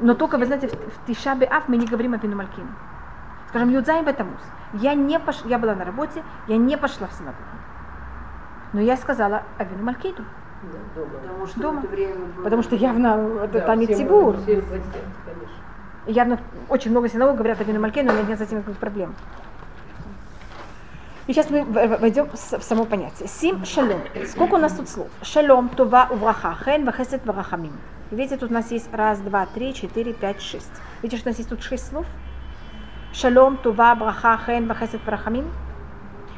но 0.00 0.14
только, 0.14 0.36
вы 0.36 0.46
знаете, 0.46 0.68
в, 0.68 0.72
в 0.72 1.06
Тишабе 1.06 1.46
Аф 1.46 1.68
мы 1.68 1.76
не 1.76 1.86
говорим 1.86 2.14
о 2.14 2.18
вину 2.18 2.36
Малькину. 2.36 2.68
Скажем, 3.48 3.70
Юдзайм 3.70 4.04
Бетамус. 4.04 4.42
Я 4.74 4.94
не 4.94 5.18
пош... 5.18 5.36
я 5.44 5.58
была 5.58 5.74
на 5.74 5.84
работе, 5.84 6.22
я 6.46 6.56
не 6.56 6.76
пошла 6.76 7.06
в 7.06 7.12
синагогу. 7.12 7.59
Но 8.72 8.80
я 8.80 8.96
сказала 8.96 9.42
о 9.58 9.64
вину 9.64 9.82
Малькину. 9.84 10.24
Да, 10.62 10.78
дома. 10.94 11.10
Потому 11.22 11.46
что 11.46 11.60
Дома. 11.60 11.80
было... 11.80 12.42
Потому 12.44 12.62
что 12.62 12.76
явно 12.76 13.40
это 13.44 13.52
Да, 13.54 13.60
там 13.60 13.80
и 13.80 13.86
все 13.86 13.96
Тибур. 13.96 14.34
мы- 14.36 14.42
все 14.42 14.56
пациенты, 14.62 14.98
конечно. 15.24 15.56
Явно 16.06 16.40
очень 16.68 16.90
много 16.90 17.08
синагог 17.08 17.36
говорят 17.36 17.60
о 17.60 17.64
Вину 17.64 17.80
Мальке, 17.80 18.02
но 18.02 18.12
у 18.12 18.16
меня 18.16 18.26
нет 18.26 18.38
с 18.38 18.42
этим 18.42 18.58
никаких 18.58 18.78
проблем. 18.78 19.14
И 21.26 21.32
сейчас 21.32 21.48
мы 21.50 21.64
войдем 21.64 22.28
в 22.30 22.36
само 22.36 22.84
понятие. 22.84 23.28
Сим 23.28 23.64
шалом. 23.64 24.00
Сколько 24.26 24.54
у 24.54 24.58
нас 24.58 24.72
тут 24.72 24.88
слов? 24.88 25.08
Шалом, 25.22 25.68
това, 25.68 26.08
увраха, 26.10 26.56
хен, 26.64 26.84
вахесет, 26.84 27.24
варахамим. 27.24 27.72
Видите, 28.10 28.36
тут 28.36 28.50
у 28.50 28.54
нас 28.54 28.70
есть 28.72 28.92
раз, 28.92 29.20
два, 29.20 29.46
три, 29.46 29.72
четыре, 29.72 30.12
пять, 30.12 30.40
шесть. 30.40 30.72
Видите, 31.02 31.20
что 31.20 31.28
у 31.28 31.30
нас 31.30 31.38
есть 31.38 31.48
тут 31.50 31.62
шесть 31.62 31.88
слов? 31.88 32.04
Шалом, 33.12 33.58
това, 33.58 33.94
браха, 33.94 34.38
хен, 34.44 34.66
вахесет, 34.66 35.00
варахамим. 35.04 35.46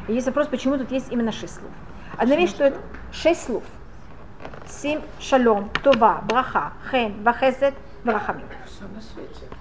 И 0.08 0.12
есть 0.12 0.26
вопрос, 0.26 0.48
почему 0.48 0.76
тут 0.76 0.90
есть 0.90 1.10
именно 1.10 1.32
шесть 1.32 1.54
слов. 1.54 1.70
Одна 2.16 2.36
вещь, 2.36 2.50
что 2.50 2.64
это 2.64 2.78
шесть 3.12 3.44
слов. 3.44 3.62
Сим 4.66 5.02
шалом, 5.20 5.70
това, 5.82 6.22
браха, 6.28 6.72
хен, 6.90 7.22
вахесет, 7.22 7.74
варахамим. 8.04 8.46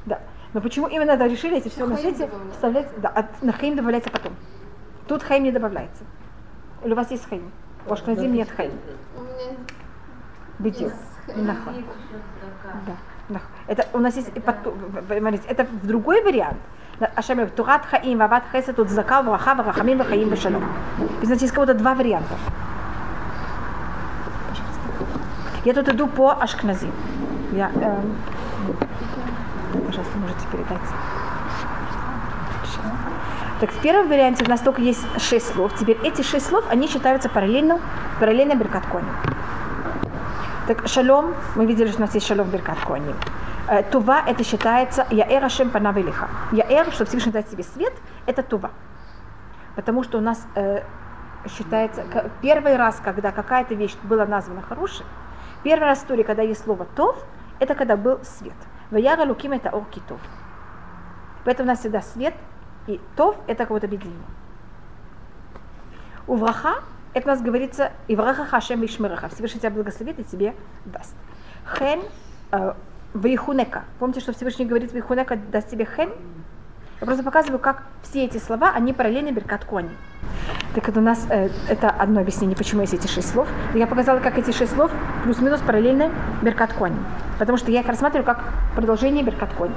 Да. 0.05 0.19
Но 0.53 0.61
почему 0.61 0.87
именно 0.87 1.15
да, 1.17 1.27
решили 1.27 1.57
эти 1.57 1.69
все 1.69 1.85
на 1.85 1.97
свете 1.97 2.29
вставлять? 2.51 2.87
Да, 2.99 3.09
от, 3.09 3.41
на 3.41 3.53
хаим 3.53 3.75
добавляется 3.75 4.09
потом. 4.09 4.35
Тут 5.07 5.23
хаим 5.23 5.43
не 5.43 5.51
добавляется. 5.51 6.03
Или 6.83 6.93
у 6.93 6.95
вас 6.95 7.09
есть 7.11 7.27
хаим? 7.27 7.51
У 7.87 7.93
Ашкназим 7.93 8.33
нет 8.33 8.49
хаим. 8.49 8.73
Нахон. 11.35 11.85
Да. 13.29 13.41
Это 13.67 13.87
у 13.93 13.99
нас 13.99 14.15
есть 14.15 14.29
это 14.35 15.63
в 15.63 15.87
другой 15.87 16.21
вариант. 16.21 16.57
Ашем 17.15 17.49
Турат 17.49 17.85
хаим, 17.85 18.19
вават 18.19 18.43
хесед, 18.51 18.75
тут 18.75 18.89
зака, 18.89 19.21
ваха, 19.21 19.55
варахамим, 19.55 19.97
вахаим, 19.97 20.29
вашалом. 20.29 20.63
Знаете, 21.21 21.45
есть 21.45 21.53
кого-то 21.53 21.73
два 21.73 21.95
варианта. 21.95 22.35
Я 25.65 25.73
тут 25.73 25.89
иду 25.89 26.07
по 26.07 26.31
Ашкназим. 26.31 26.91
Я, 27.51 27.69
эм, 27.75 28.15
пожалуйста, 29.85 30.17
можете 30.17 30.47
передать. 30.51 30.79
Так, 33.59 33.71
в 33.71 33.79
первом 33.81 34.07
варианте 34.07 34.43
у 34.43 34.49
нас 34.49 34.59
только 34.61 34.81
есть 34.81 35.05
шесть 35.19 35.53
слов. 35.53 35.71
Теперь 35.79 35.97
эти 36.03 36.23
шесть 36.23 36.47
слов, 36.47 36.65
они 36.69 36.87
считаются 36.87 37.29
параллельно, 37.29 37.79
параллельно 38.19 38.55
Беркат 38.55 38.85
Коним. 38.87 39.13
Так, 40.67 40.87
шалом, 40.87 41.35
мы 41.55 41.65
видели, 41.67 41.89
что 41.89 41.97
у 41.97 42.01
нас 42.01 42.15
есть 42.15 42.25
шалом 42.25 42.49
Беркат 42.49 42.79
Коним. 42.79 43.15
Э, 43.71 43.83
Тува, 43.83 44.21
это 44.27 44.43
считается 44.43 45.07
Яэр 45.11 45.45
Ашем 45.45 45.69
Панавелиха. 45.69 46.27
Яэр, 46.51 46.91
что 46.91 47.05
Всевышний 47.05 47.31
дать 47.31 47.49
себе 47.49 47.63
свет, 47.63 47.93
это 48.25 48.43
Тува. 48.43 48.71
Потому 49.77 50.03
что 50.03 50.17
у 50.17 50.21
нас 50.21 50.45
э, 50.55 50.83
считается, 51.47 52.03
первый 52.41 52.75
раз, 52.75 52.99
когда 53.01 53.31
какая-то 53.31 53.73
вещь 53.73 53.95
была 54.03 54.25
названа 54.25 54.61
хорошей, 54.61 55.05
первый 55.63 55.85
раз 55.85 55.99
в 55.99 56.01
истории, 56.03 56.23
когда 56.23 56.41
есть 56.41 56.65
слово 56.65 56.85
Тов, 56.97 57.25
это 57.61 57.73
когда 57.73 57.95
был 57.95 58.19
свет. 58.25 58.57
Ваяра 58.89 59.25
Луким 59.25 59.53
это 59.53 59.69
Ор 59.69 59.85
Китов. 59.85 60.19
Поэтому 61.45 61.67
у 61.67 61.71
нас 61.71 61.79
всегда 61.79 62.01
свет, 62.01 62.33
и 62.87 62.99
Тов 63.15 63.37
это 63.47 63.65
кого-то 63.65 63.85
объединение. 63.85 64.19
У 66.27 66.35
враха, 66.35 66.83
это 67.13 67.25
у 67.25 67.31
нас 67.31 67.41
говорится, 67.41 67.93
и 68.09 68.17
враха 68.17 68.43
хашем 68.43 68.81
вишмираха, 68.81 69.29
Всевышний 69.29 69.61
тебя 69.61 69.69
благословит 69.69 70.19
и 70.19 70.25
тебе 70.25 70.55
даст. 70.83 71.15
Хен, 71.77 72.01
э, 72.51 72.73
вейхунека. 73.13 73.83
Помните, 73.99 74.19
что 74.21 74.33
Всевышний 74.33 74.65
говорит, 74.65 74.93
вейхунека 74.93 75.37
даст 75.51 75.69
тебе 75.69 75.85
хен? 75.85 76.09
Я 76.99 77.05
просто 77.05 77.23
показываю, 77.23 77.59
как 77.59 77.83
все 78.03 78.25
эти 78.25 78.37
слова, 78.37 78.71
они 78.75 78.93
параллельны 78.93 79.31
Беркат 79.31 79.65
Кони. 79.65 79.89
Так 80.75 80.87
это 80.87 80.99
у 80.99 81.03
нас, 81.03 81.25
э, 81.29 81.49
это 81.67 81.89
одно 81.89 82.21
объяснение, 82.21 82.55
почему 82.55 82.81
есть 82.81 82.93
эти 82.93 83.07
шесть 83.07 83.31
слов. 83.31 83.47
Я 83.73 83.87
показала, 83.87 84.19
как 84.19 84.37
эти 84.37 84.51
шесть 84.51 84.75
слов 84.75 84.91
плюс-минус 85.23 85.61
параллельны 85.61 86.11
Беркат 86.43 86.73
Кони. 86.73 86.97
Потому 87.39 87.57
что 87.57 87.71
я 87.71 87.81
их 87.81 87.87
рассматриваю 87.87 88.23
как 88.23 88.43
продолжение 88.75 89.23
Беркат 89.23 89.51
Кони. 89.53 89.73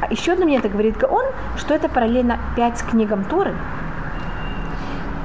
А 0.00 0.06
еще 0.12 0.32
одно 0.32 0.44
мне 0.44 0.58
это 0.58 0.68
говорит 0.68 0.96
Гаон, 0.96 1.26
что 1.56 1.74
это 1.74 1.88
параллельно 1.88 2.38
пять 2.54 2.80
книгам 2.82 3.24
Торы 3.24 3.54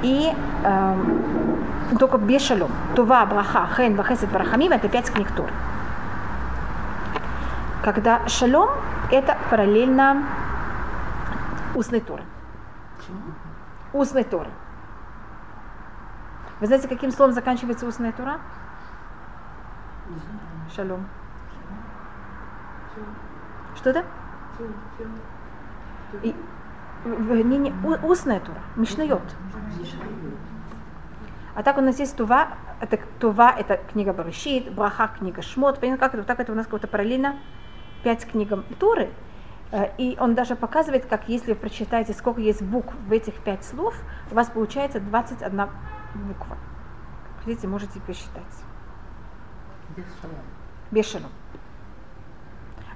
и 0.02 0.32
эм, 0.64 1.98
только 2.00 2.18
без 2.18 2.42
шалом. 2.42 2.72
Това, 2.96 3.26
браха, 3.28 3.70
хен, 3.76 3.96
вахесет, 3.96 4.32
барахамим 4.32 4.72
это 4.72 4.90
пять 4.90 5.12
книг 5.12 5.32
Торы. 5.36 5.54
Когда 7.84 8.26
шалом 8.30 8.70
это 9.12 9.38
параллельно 9.50 10.24
устной 11.76 12.00
Торы. 12.00 12.24
Устной 13.92 14.24
Торы. 14.24 14.50
Вы 16.62 16.68
знаете, 16.68 16.88
каким 16.88 17.12
словом 17.12 17.34
заканчивается 17.34 17.86
устная 17.86 18.14
Тора? 18.14 18.40
Шалом. 20.74 21.06
Что 23.76 23.90
это? 23.90 24.06
И, 26.22 26.34
не, 27.04 27.58
не, 27.58 27.74
устная 28.04 28.40
Тора, 28.40 28.62
Мишнайот. 28.78 29.24
А 31.56 31.64
так 31.64 31.78
у 31.78 31.82
нас 31.82 32.00
есть 32.00 32.16
Тува, 32.16 32.48
это, 32.80 32.98
Тува 33.20 33.52
это 33.52 33.78
книга 33.92 34.14
Барышит, 34.14 34.74
Браха 34.74 35.10
книга 35.20 35.42
Шмот, 35.42 35.80
понятно, 35.80 36.00
как 36.00 36.16
это, 36.16 36.24
так 36.24 36.40
это 36.40 36.52
у 36.52 36.56
нас 36.56 36.66
как-то 36.66 36.88
параллельно 36.88 37.36
пять 38.04 38.26
книгам 38.26 38.64
Торы. 38.80 39.10
Э, 39.72 39.90
И 39.98 40.18
он 40.20 40.36
даже 40.36 40.56
показывает, 40.56 41.06
как 41.06 41.28
если 41.30 41.54
вы 41.54 41.60
прочитаете, 41.60 42.14
сколько 42.14 42.42
есть 42.42 42.62
букв 42.62 42.94
в 43.08 43.12
этих 43.12 43.34
пять 43.36 43.64
слов, 43.64 43.96
у 44.32 44.36
вас 44.36 44.50
получается 44.50 45.00
21 45.00 45.70
буква. 46.16 46.58
Хотите, 47.40 47.68
можете 47.68 48.00
посчитать. 48.02 48.44
Без 49.98 50.06
шалом. 50.22 50.36
Без 50.92 51.12
шалом. 51.12 51.32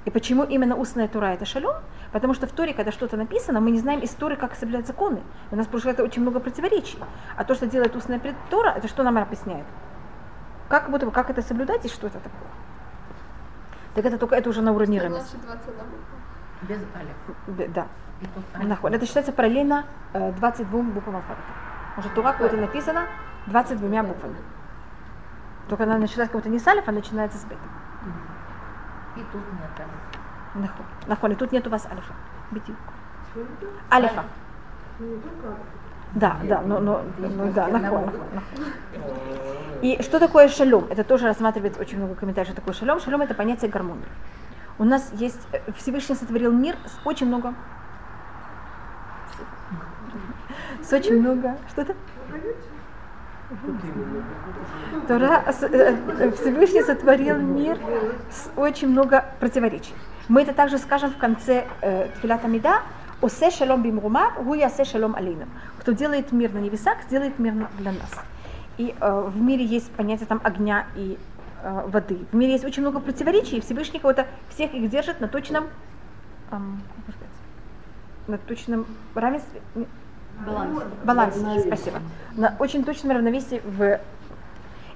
И 0.06 0.10
почему 0.10 0.44
именно 0.44 0.76
устная 0.76 1.08
Тура 1.08 1.34
это 1.34 1.46
шалом? 1.46 1.76
Потому 2.14 2.34
что 2.34 2.48
в 2.48 2.52
Торе, 2.52 2.74
когда 2.74 2.92
что-то 2.92 3.18
написано, 3.18 3.60
мы 3.60 3.72
не 3.72 3.80
знаем 3.80 4.00
из 4.00 4.12
Торы, 4.12 4.38
как 4.38 4.56
соблюдать 4.56 4.88
законы. 4.88 5.22
У 5.52 5.56
нас 5.58 5.68
получается 5.68 6.04
очень 6.04 6.22
много 6.22 6.40
противоречий. 6.40 6.98
А 7.36 7.44
то, 7.44 7.56
что 7.56 7.68
делает 7.68 7.96
устная 7.96 8.22
Тора, 8.50 8.70
это 8.70 8.88
что 8.88 9.04
нам 9.04 9.18
объясняет? 9.18 9.66
Как, 10.70 10.90
будто 10.90 11.06
бы, 11.06 11.12
как 11.12 11.30
это 11.30 11.42
соблюдать 11.42 11.86
и 11.86 11.90
что 11.90 12.08
это 12.08 12.20
такое? 12.20 12.48
Так 13.98 14.06
это 14.06 14.20
только 14.20 14.36
это 14.36 14.48
уже 14.51 14.62
на 14.62 14.74
уровне 14.74 15.00
ремес. 15.00 15.24
Значит, 15.27 15.42
21 15.44 15.80
буква. 15.86 16.18
Без 16.62 16.77
алифа. 16.96 17.34
Б- 17.48 17.68
Да. 17.70 17.88
Алиф. 18.56 18.68
Нахуй. 18.70 18.92
Это 18.92 19.06
считается 19.08 19.32
параллельно 19.32 19.86
э, 20.13 20.32
22 20.34 20.82
буквам 20.84 21.16
алфавита. 21.16 21.42
Уже 21.98 22.10
Тура 22.10 22.32
какой-то 22.32 22.58
написано 22.58 23.08
22 23.48 24.04
буквами. 24.04 24.36
Только 25.68 25.86
она 25.86 25.98
начинается 25.98 26.32
как 26.32 26.42
будто 26.44 26.50
не 26.50 26.60
с 26.60 26.68
алифа, 26.68 26.92
а 26.92 26.94
начинается 26.94 27.39
с 27.39 27.46
бета. 27.46 27.60
И 29.16 29.22
тут 29.32 29.42
нет 29.54 29.80
алифа. 29.80 29.98
Нахуй. 30.54 30.86
Нахуй. 31.08 31.32
И 31.32 31.36
тут 31.36 31.51
нет 31.51 31.66
у 31.66 31.72
вас 31.72 31.88
алифа. 31.88 32.13
Бити. 32.51 32.75
Алифа. 33.92 34.25
Да, 36.17 36.38
да, 36.43 36.62
но, 36.62 36.79
но, 36.79 37.03
ну 37.19 37.51
да, 37.53 37.67
нахуй. 37.67 38.01
И 39.83 40.01
что 40.01 40.19
такое 40.19 40.47
шалом? 40.47 40.88
Это 40.89 41.03
тоже 41.03 41.27
рассматривается 41.27 41.79
очень 41.79 42.00
много 42.00 42.15
комментариев, 42.15 42.47
что 42.51 42.55
такое 42.55 42.74
шалом. 42.74 43.00
Шалом 43.00 43.21
это 43.21 43.36
понятие 43.36 43.69
гармонии. 43.69 44.07
У 44.79 44.83
нас 44.83 45.12
есть, 45.13 45.39
э, 45.51 45.59
Всевышний 45.77 46.15
сотворил 46.15 46.51
мир 46.51 46.75
с 46.86 47.05
очень 47.05 47.27
много, 47.27 47.53
с 50.81 50.91
очень 50.91 51.19
много, 51.19 51.55
что 51.69 51.81
это? 51.81 51.95
Тора, 55.07 55.43
э, 55.45 55.95
э, 56.19 56.31
Всевышний 56.31 56.81
сотворил 56.81 57.38
мир 57.38 57.77
с 58.31 58.50
очень 58.55 58.89
много 58.89 59.24
противоречий. 59.39 59.93
Мы 60.29 60.41
это 60.41 60.53
также 60.53 60.79
скажем 60.79 61.12
в 61.12 61.17
конце 61.17 61.65
э, 61.81 62.07
Тфилата 62.15 62.47
Мида, 62.47 62.81
«Осе 63.21 63.50
шалом 63.51 63.81
бимрума, 63.83 64.31
гу 64.38 64.53
ясе 64.53 64.83
шалом 64.83 65.15
алейну». 65.15 65.45
Кто 65.88 65.94
делает 65.94 66.34
мир 66.34 66.53
на 66.53 66.58
небесах, 66.58 66.98
сделает 67.03 67.39
мир 67.39 67.53
для 67.77 67.94
нас. 67.94 68.12
И 68.77 68.94
э, 69.00 69.22
в 69.22 69.41
мире 69.41 69.63
есть 69.63 69.89
понятие 69.91 70.27
там 70.27 70.41
огня 70.44 70.86
и 70.98 71.17
э, 71.63 71.84
воды. 71.88 72.25
В 72.29 72.36
мире 72.36 72.51
есть 72.51 72.65
очень 72.65 72.82
много 72.82 73.00
противоречий, 73.00 73.56
и 73.56 73.62
Всевышний 73.62 74.01
кого-то 74.01 74.27
всех 74.50 74.74
их 74.74 74.89
держит 74.89 75.22
на 75.22 75.29
точном, 75.29 75.67
как 76.50 76.60
сказать, 77.15 77.36
на 78.27 78.38
точном 78.38 78.86
равенстве, 79.15 79.62
не- 79.75 79.88
балансе, 81.06 81.39
спасибо. 81.65 82.01
На 82.36 82.58
очень 82.60 82.84
точном 82.84 83.13
равновесии 83.13 83.62
в... 83.63 84.01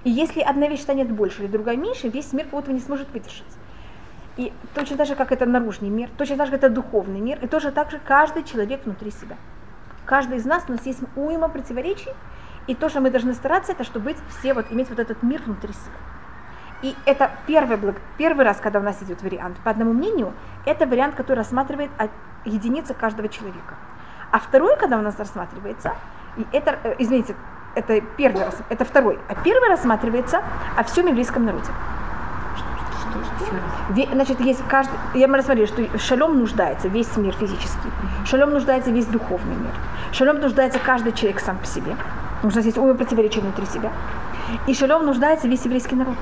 И 0.04 0.10
если 0.10 0.42
одна 0.42 0.68
вещь 0.68 0.82
станет 0.82 1.10
больше 1.10 1.44
или 1.44 1.48
другая 1.50 1.78
меньше, 1.78 2.10
весь 2.10 2.34
мир 2.34 2.48
кого-то 2.48 2.74
не 2.74 2.82
сможет 2.82 3.10
выдержать. 3.14 3.46
И 4.36 4.52
точно 4.74 4.98
так 4.98 5.08
же, 5.08 5.16
как 5.16 5.32
это 5.32 5.46
наружный 5.46 5.88
мир, 5.88 6.10
точно 6.18 6.36
так 6.36 6.48
же, 6.48 6.52
как 6.52 6.64
это 6.66 6.70
духовный 6.70 7.22
мир, 7.22 7.40
и 7.42 7.48
тоже 7.48 7.72
так 7.72 7.92
же 7.92 8.00
каждый 8.06 8.44
человек 8.44 8.84
внутри 8.84 9.12
себя. 9.12 9.38
Каждый 10.12 10.40
из 10.40 10.46
нас, 10.46 10.66
у 10.68 10.74
нас 10.74 10.86
есть 10.86 11.00
уйма 11.16 11.48
противоречий, 11.48 12.12
и 12.68 12.76
то, 12.76 12.90
что 12.90 13.00
мы 13.00 13.12
должны 13.12 13.34
стараться, 13.34 13.72
это 13.72 13.86
чтобы 13.86 14.08
быть 14.08 14.18
все 14.28 14.54
вот, 14.54 14.66
иметь 14.70 14.90
вот 14.90 15.00
этот 15.00 15.24
мир 15.24 15.42
внутри 15.46 15.72
себя. 15.72 15.96
И 16.82 16.98
это 17.06 17.32
первый, 17.48 17.78
благ- 17.78 18.02
первый 18.18 18.44
раз, 18.44 18.58
когда 18.58 18.80
у 18.80 18.84
нас 18.84 19.02
идет 19.02 19.24
вариант. 19.24 19.56
По 19.64 19.72
одному 19.72 19.94
мнению, 19.94 20.34
это 20.66 20.86
вариант, 20.86 21.16
который 21.16 21.38
рассматривает 21.38 21.92
единицы 22.44 22.94
каждого 22.94 23.30
человека. 23.30 23.76
А 24.32 24.40
второй, 24.40 24.76
когда 24.76 24.98
у 24.98 25.02
нас 25.02 25.18
рассматривается, 25.18 25.94
и 26.36 26.46
это, 26.52 26.78
э, 26.84 26.96
извините, 27.00 27.34
это 27.76 28.02
первый 28.02 28.44
раз, 28.44 28.58
это 28.68 28.84
второй. 28.84 29.18
А 29.30 29.36
первый 29.36 29.70
рассматривается 29.70 30.44
о 30.76 30.84
всем 30.84 31.08
еврейском 31.08 31.46
народе. 31.46 31.72
Значит, 34.14 34.40
есть 34.40 34.62
каждый, 34.68 34.94
я 35.14 35.28
мы 35.28 35.38
рассмотрели, 35.38 35.66
что 35.66 35.98
шалом 35.98 36.40
нуждается 36.40 36.88
весь 36.88 37.16
мир 37.18 37.34
физический, 37.34 37.90
шалом 38.26 38.52
нуждается 38.52 38.92
весь 38.92 39.06
духовный 39.06 39.56
мир, 39.56 39.74
шалом 40.12 40.40
нуждается 40.40 40.80
каждый 40.80 41.14
человек 41.14 41.40
сам 41.40 41.58
по 41.58 41.66
себе, 41.66 41.96
потому 42.36 42.52
что 42.52 42.60
у 42.60 42.64
нас 42.64 42.66
есть 42.66 42.78
оба 42.78 42.94
противоречия 42.94 43.42
внутри 43.42 43.66
себя, 43.66 43.92
и 44.68 44.74
шалом 44.74 45.06
нуждается 45.06 45.48
весь 45.48 45.66
еврейский 45.66 45.96
народ. 45.96 46.18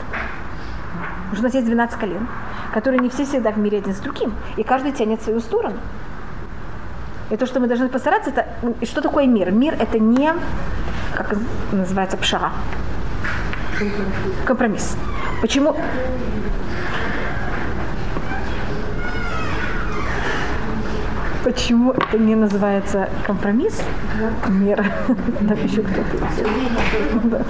Нас 1.42 1.54
есть 1.54 1.68
12 1.68 2.00
колен, 2.00 2.28
которые 2.74 3.00
не 3.00 3.10
все 3.10 3.24
всегда 3.24 3.52
в 3.52 3.58
мире 3.58 3.78
один 3.78 3.94
с 3.94 4.00
другим, 4.00 4.34
и 4.58 4.64
каждый 4.64 4.92
тянет 4.92 5.22
свою 5.22 5.40
сторону. 5.40 5.78
И 7.30 7.38
то, 7.38 7.46
что 7.46 7.60
мы 7.60 7.68
должны 7.68 7.88
постараться, 7.90 8.32
это 8.32 8.48
и 8.82 8.86
что 8.86 9.02
такое 9.02 9.28
мир? 9.28 9.52
Мир 9.52 9.76
это 9.80 10.00
не, 10.00 10.34
как 11.16 11.36
называется, 11.72 12.18
пшара. 12.18 12.52
Компромисс. 14.46 14.98
Почему? 15.42 15.76
Почему 21.44 21.92
это 21.92 22.18
не 22.18 22.36
называется 22.36 23.10
компромисс? 23.26 23.82
Мир. 24.50 24.84
Там 25.48 25.64
еще 25.64 25.84
кто-то. 25.84 27.46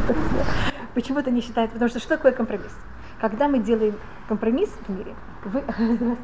Почему 0.94 1.20
это 1.20 1.32
не 1.32 1.42
считается? 1.42 1.74
Потому 1.74 1.90
что 1.90 2.00
что 2.00 2.10
такое 2.10 2.32
компромисс? 2.32 2.72
Когда 3.20 3.48
мы 3.48 3.60
делаем 3.60 3.96
компромисс 4.28 4.70
в 4.88 4.90
мире, 4.90 5.16
вы... 5.44 5.64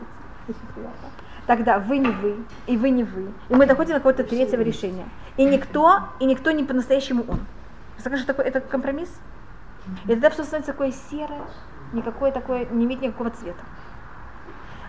Тогда 1.47 1.79
вы 1.79 1.97
не 1.97 2.09
вы, 2.09 2.35
и 2.67 2.77
вы 2.77 2.89
не 2.91 3.03
вы. 3.03 3.31
И 3.49 3.55
мы 3.55 3.65
доходим 3.65 3.93
до 3.93 3.99
какого-то 3.99 4.23
третьего 4.23 4.61
решения. 4.61 5.05
И 5.37 5.43
никто, 5.43 5.99
и 6.19 6.25
никто 6.25 6.51
не 6.51 6.63
по-настоящему 6.63 7.23
он. 7.27 7.39
Скажи, 7.97 8.17
что 8.17 8.27
такое 8.27 8.45
это 8.45 8.61
компромисс? 8.61 9.09
И 10.05 10.09
тогда 10.09 10.29
все 10.29 10.43
становится 10.43 10.71
такое 10.71 10.91
серое, 11.09 11.41
никакое 11.93 12.31
такое, 12.31 12.65
не 12.65 12.85
имеет 12.85 13.01
никакого 13.01 13.29
цвета. 13.31 13.63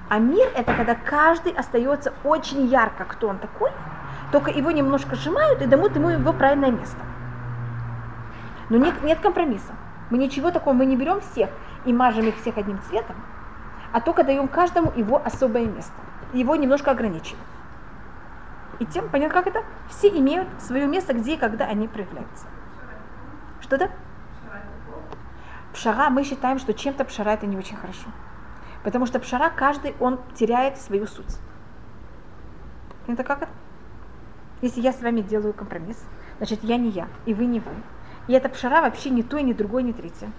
А 0.08 0.18
мир 0.18 0.48
это 0.54 0.72
когда 0.74 0.94
каждый 0.94 1.52
остается 1.52 2.12
очень 2.22 2.66
ярко, 2.66 3.04
кто 3.04 3.28
он 3.28 3.38
такой, 3.38 3.70
только 4.30 4.50
его 4.50 4.70
немножко 4.70 5.16
сжимают 5.16 5.62
и 5.62 5.66
дают 5.66 5.96
ему 5.96 6.10
его 6.10 6.32
правильное 6.32 6.70
место. 6.70 6.98
Но 8.68 8.76
нет, 8.76 9.02
нет 9.02 9.20
компромисса. 9.20 9.74
Мы 10.10 10.18
ничего 10.18 10.50
такого, 10.52 10.74
мы 10.74 10.86
не 10.86 10.96
берем 10.96 11.20
всех 11.20 11.50
и 11.84 11.92
мажем 11.92 12.28
их 12.28 12.36
всех 12.36 12.56
одним 12.56 12.80
цветом, 12.82 13.16
а 13.92 14.00
только 14.00 14.22
даем 14.22 14.46
каждому 14.46 14.92
его 14.94 15.20
особое 15.24 15.66
место. 15.66 15.94
Его 16.32 16.54
немножко 16.54 16.92
ограничиваем. 16.92 17.42
И 18.78 18.86
тем, 18.86 19.08
понятно, 19.08 19.34
как 19.34 19.46
это? 19.46 19.64
Все 19.88 20.08
имеют 20.08 20.48
свое 20.60 20.86
место, 20.86 21.14
где 21.14 21.34
и 21.34 21.36
когда 21.36 21.64
они 21.64 21.88
проявляются. 21.88 22.46
Что-то? 23.60 23.90
Пшара, 25.72 26.10
мы 26.10 26.24
считаем, 26.24 26.58
что 26.58 26.74
чем-то 26.74 27.04
пшара 27.04 27.30
это 27.30 27.46
не 27.46 27.56
очень 27.56 27.76
хорошо. 27.76 28.08
Потому 28.86 29.04
что 29.04 29.18
пшара 29.18 29.50
каждый, 29.50 29.96
он 29.98 30.20
теряет 30.36 30.78
свою 30.78 31.08
суть. 31.08 31.38
Это 33.08 33.24
как 33.24 33.42
это? 33.42 33.50
Если 34.62 34.80
я 34.80 34.92
с 34.92 35.02
вами 35.02 35.22
делаю 35.22 35.54
компромисс, 35.54 36.00
значит 36.38 36.62
я 36.62 36.76
не 36.76 36.90
я, 36.90 37.08
и 37.24 37.34
вы 37.34 37.46
не 37.46 37.58
вы. 37.58 37.72
И 38.28 38.32
эта 38.32 38.48
пшара 38.48 38.82
вообще 38.82 39.10
не 39.10 39.24
то, 39.24 39.38
и 39.38 39.42
не 39.42 39.54
другое, 39.54 39.82
не 39.82 39.92
третье. 39.92 40.30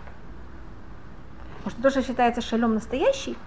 Потому 1.58 1.72
что 1.72 1.82
то, 1.82 1.90
что 1.90 2.02
считается 2.02 2.40
шалом 2.40 2.74
настоящий, 2.74 3.38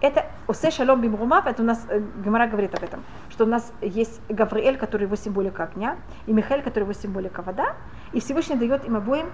это 0.00 0.26
усе 0.48 0.72
шалом 0.72 1.02
бимрумав, 1.02 1.46
это 1.46 1.62
у 1.62 1.64
нас, 1.64 1.86
э, 1.88 2.00
Гамара 2.24 2.48
говорит 2.48 2.74
об 2.74 2.82
этом, 2.82 3.04
что 3.30 3.44
у 3.44 3.48
нас 3.48 3.72
есть 3.80 4.20
Гавриэль, 4.28 4.76
который 4.76 5.04
его 5.04 5.14
символика 5.14 5.62
огня, 5.62 5.98
и 6.26 6.32
Михаил, 6.32 6.64
который 6.64 6.82
его 6.82 6.94
символика 6.94 7.42
вода, 7.42 7.76
и 8.12 8.18
Всевышний 8.18 8.56
дает 8.56 8.84
им 8.84 8.96
обоим 8.96 9.30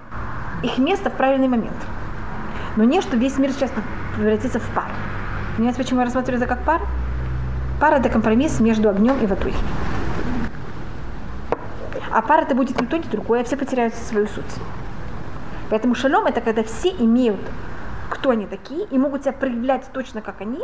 их 0.63 0.77
место 0.77 1.09
в 1.09 1.17
правильный 1.17 1.49
момент. 1.49 1.83
Но 2.77 2.85
не, 2.85 3.01
что 3.01 3.17
весь 3.17 3.39
мир 3.39 3.53
сейчас 3.53 3.73
превратится 4.17 4.61
в 4.61 4.75
пар. 4.75 4.91
Понимаете, 5.57 5.79
почему 5.79 6.01
я 6.01 6.07
рассматриваю 6.07 6.43
это 6.43 6.53
как 6.53 6.65
пар? 6.65 6.83
Пар 7.81 7.95
это 7.95 8.09
компромисс 8.09 8.59
между 8.59 8.89
огнем 8.89 9.17
и 9.23 9.27
водой. 9.27 9.55
А 12.11 12.23
пар 12.23 12.43
это 12.43 12.55
будет 12.55 12.81
ни 12.81 12.87
то, 12.87 12.97
ни 12.97 13.03
другое, 13.03 13.45
все 13.45 13.57
потеряют 13.57 13.95
свою 13.95 14.27
суть. 14.27 14.45
Поэтому 15.71 15.95
шалом 15.95 16.27
это 16.27 16.41
когда 16.41 16.63
все 16.65 16.89
имеют, 16.91 17.41
кто 18.11 18.31
они 18.31 18.47
такие, 18.47 18.87
и 18.87 18.99
могут 18.99 19.23
себя 19.23 19.33
проявлять 19.33 19.89
точно 19.93 20.23
как 20.23 20.41
они, 20.41 20.61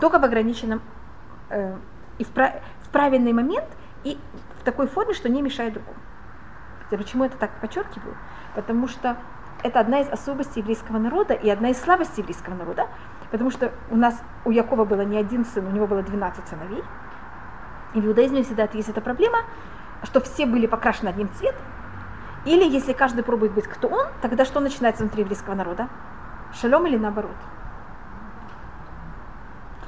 только 0.00 0.18
в 0.18 0.24
ограниченном 0.24 0.80
э, 1.50 1.76
и 2.18 2.24
в, 2.24 2.28
в 2.30 2.88
правильный 2.90 3.32
момент, 3.32 3.66
и 4.04 4.18
в 4.60 4.64
такой 4.64 4.88
форме, 4.88 5.14
что 5.14 5.28
не 5.28 5.40
мешает 5.40 5.74
другому. 5.74 5.98
Почему 6.90 7.24
это 7.24 7.36
так 7.36 7.50
подчеркиваю? 7.60 8.16
Потому 8.54 8.86
что 8.88 9.16
это 9.62 9.80
одна 9.80 10.00
из 10.00 10.08
особостей 10.08 10.60
еврейского 10.60 10.98
народа 10.98 11.34
и 11.34 11.48
одна 11.48 11.70
из 11.70 11.80
слабостей 11.80 12.20
еврейского 12.20 12.54
народа, 12.54 12.86
потому 13.32 13.50
что 13.50 13.72
у 13.90 13.96
нас, 13.96 14.14
у 14.44 14.50
Якова 14.50 14.84
было 14.84 15.00
не 15.00 15.16
один 15.16 15.44
сын, 15.44 15.66
у 15.66 15.70
него 15.70 15.86
было 15.86 16.02
12 16.02 16.46
сыновей. 16.46 16.84
И 17.94 18.00
в 18.00 18.06
иудаизме 18.06 18.42
всегда 18.42 18.68
есть 18.72 18.90
эта 18.90 19.00
проблема, 19.00 19.38
что 20.04 20.20
все 20.20 20.46
были 20.46 20.66
покрашены 20.66 21.08
одним 21.08 21.30
цветом. 21.32 21.62
Или 22.44 22.68
если 22.68 22.92
каждый 22.92 23.24
пробует 23.24 23.52
быть 23.52 23.66
кто 23.66 23.88
он, 23.88 24.06
тогда 24.20 24.44
что 24.44 24.60
начинается 24.60 25.02
внутри 25.02 25.22
еврейского 25.22 25.54
народа? 25.54 25.88
Шалом 26.52 26.86
или 26.86 26.98
наоборот? 26.98 27.36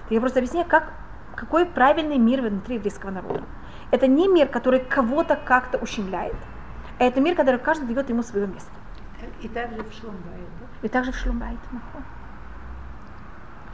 Я 0.09 0.20
просто 0.20 0.38
объясняю, 0.38 0.66
как, 0.66 0.92
какой 1.35 1.66
правильный 1.66 2.18
мир 2.18 2.40
внутри 2.40 2.76
еврейского 2.76 3.11
народа. 3.11 3.42
Это 3.90 4.07
не 4.07 4.26
мир, 4.26 4.48
который 4.48 4.80
кого-то 4.80 5.37
как-то 5.37 5.78
ущемляет, 5.78 6.37
а 6.98 7.04
это 7.04 7.20
мир, 7.20 7.35
который 7.35 7.61
каждый 7.61 7.87
дает 7.92 8.09
ему 8.09 8.22
свое 8.22 8.46
место. 8.46 8.70
И 9.42 9.48
также 9.48 9.83
в 9.83 9.92
Шломбае, 9.92 10.44
да? 10.61 10.87
И 10.87 10.88
также 10.88 11.12
в 11.12 11.16
Шлумбайт. 11.16 11.59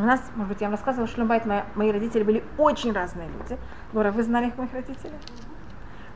У 0.01 0.03
нас, 0.03 0.19
может 0.35 0.49
быть, 0.49 0.63
я 0.63 0.69
вам 0.69 0.77
рассказывала, 0.77 1.07
в 1.07 1.11
Шлумбайт 1.11 1.45
мои, 1.45 1.61
мои 1.75 1.93
родители 1.93 2.23
были 2.23 2.43
очень 2.57 2.91
разные 2.91 3.29
люди. 3.29 3.61
Лора, 3.93 4.11
вы 4.11 4.23
знали 4.23 4.47
их 4.49 4.57
моих 4.57 4.73
родителей? 4.73 5.13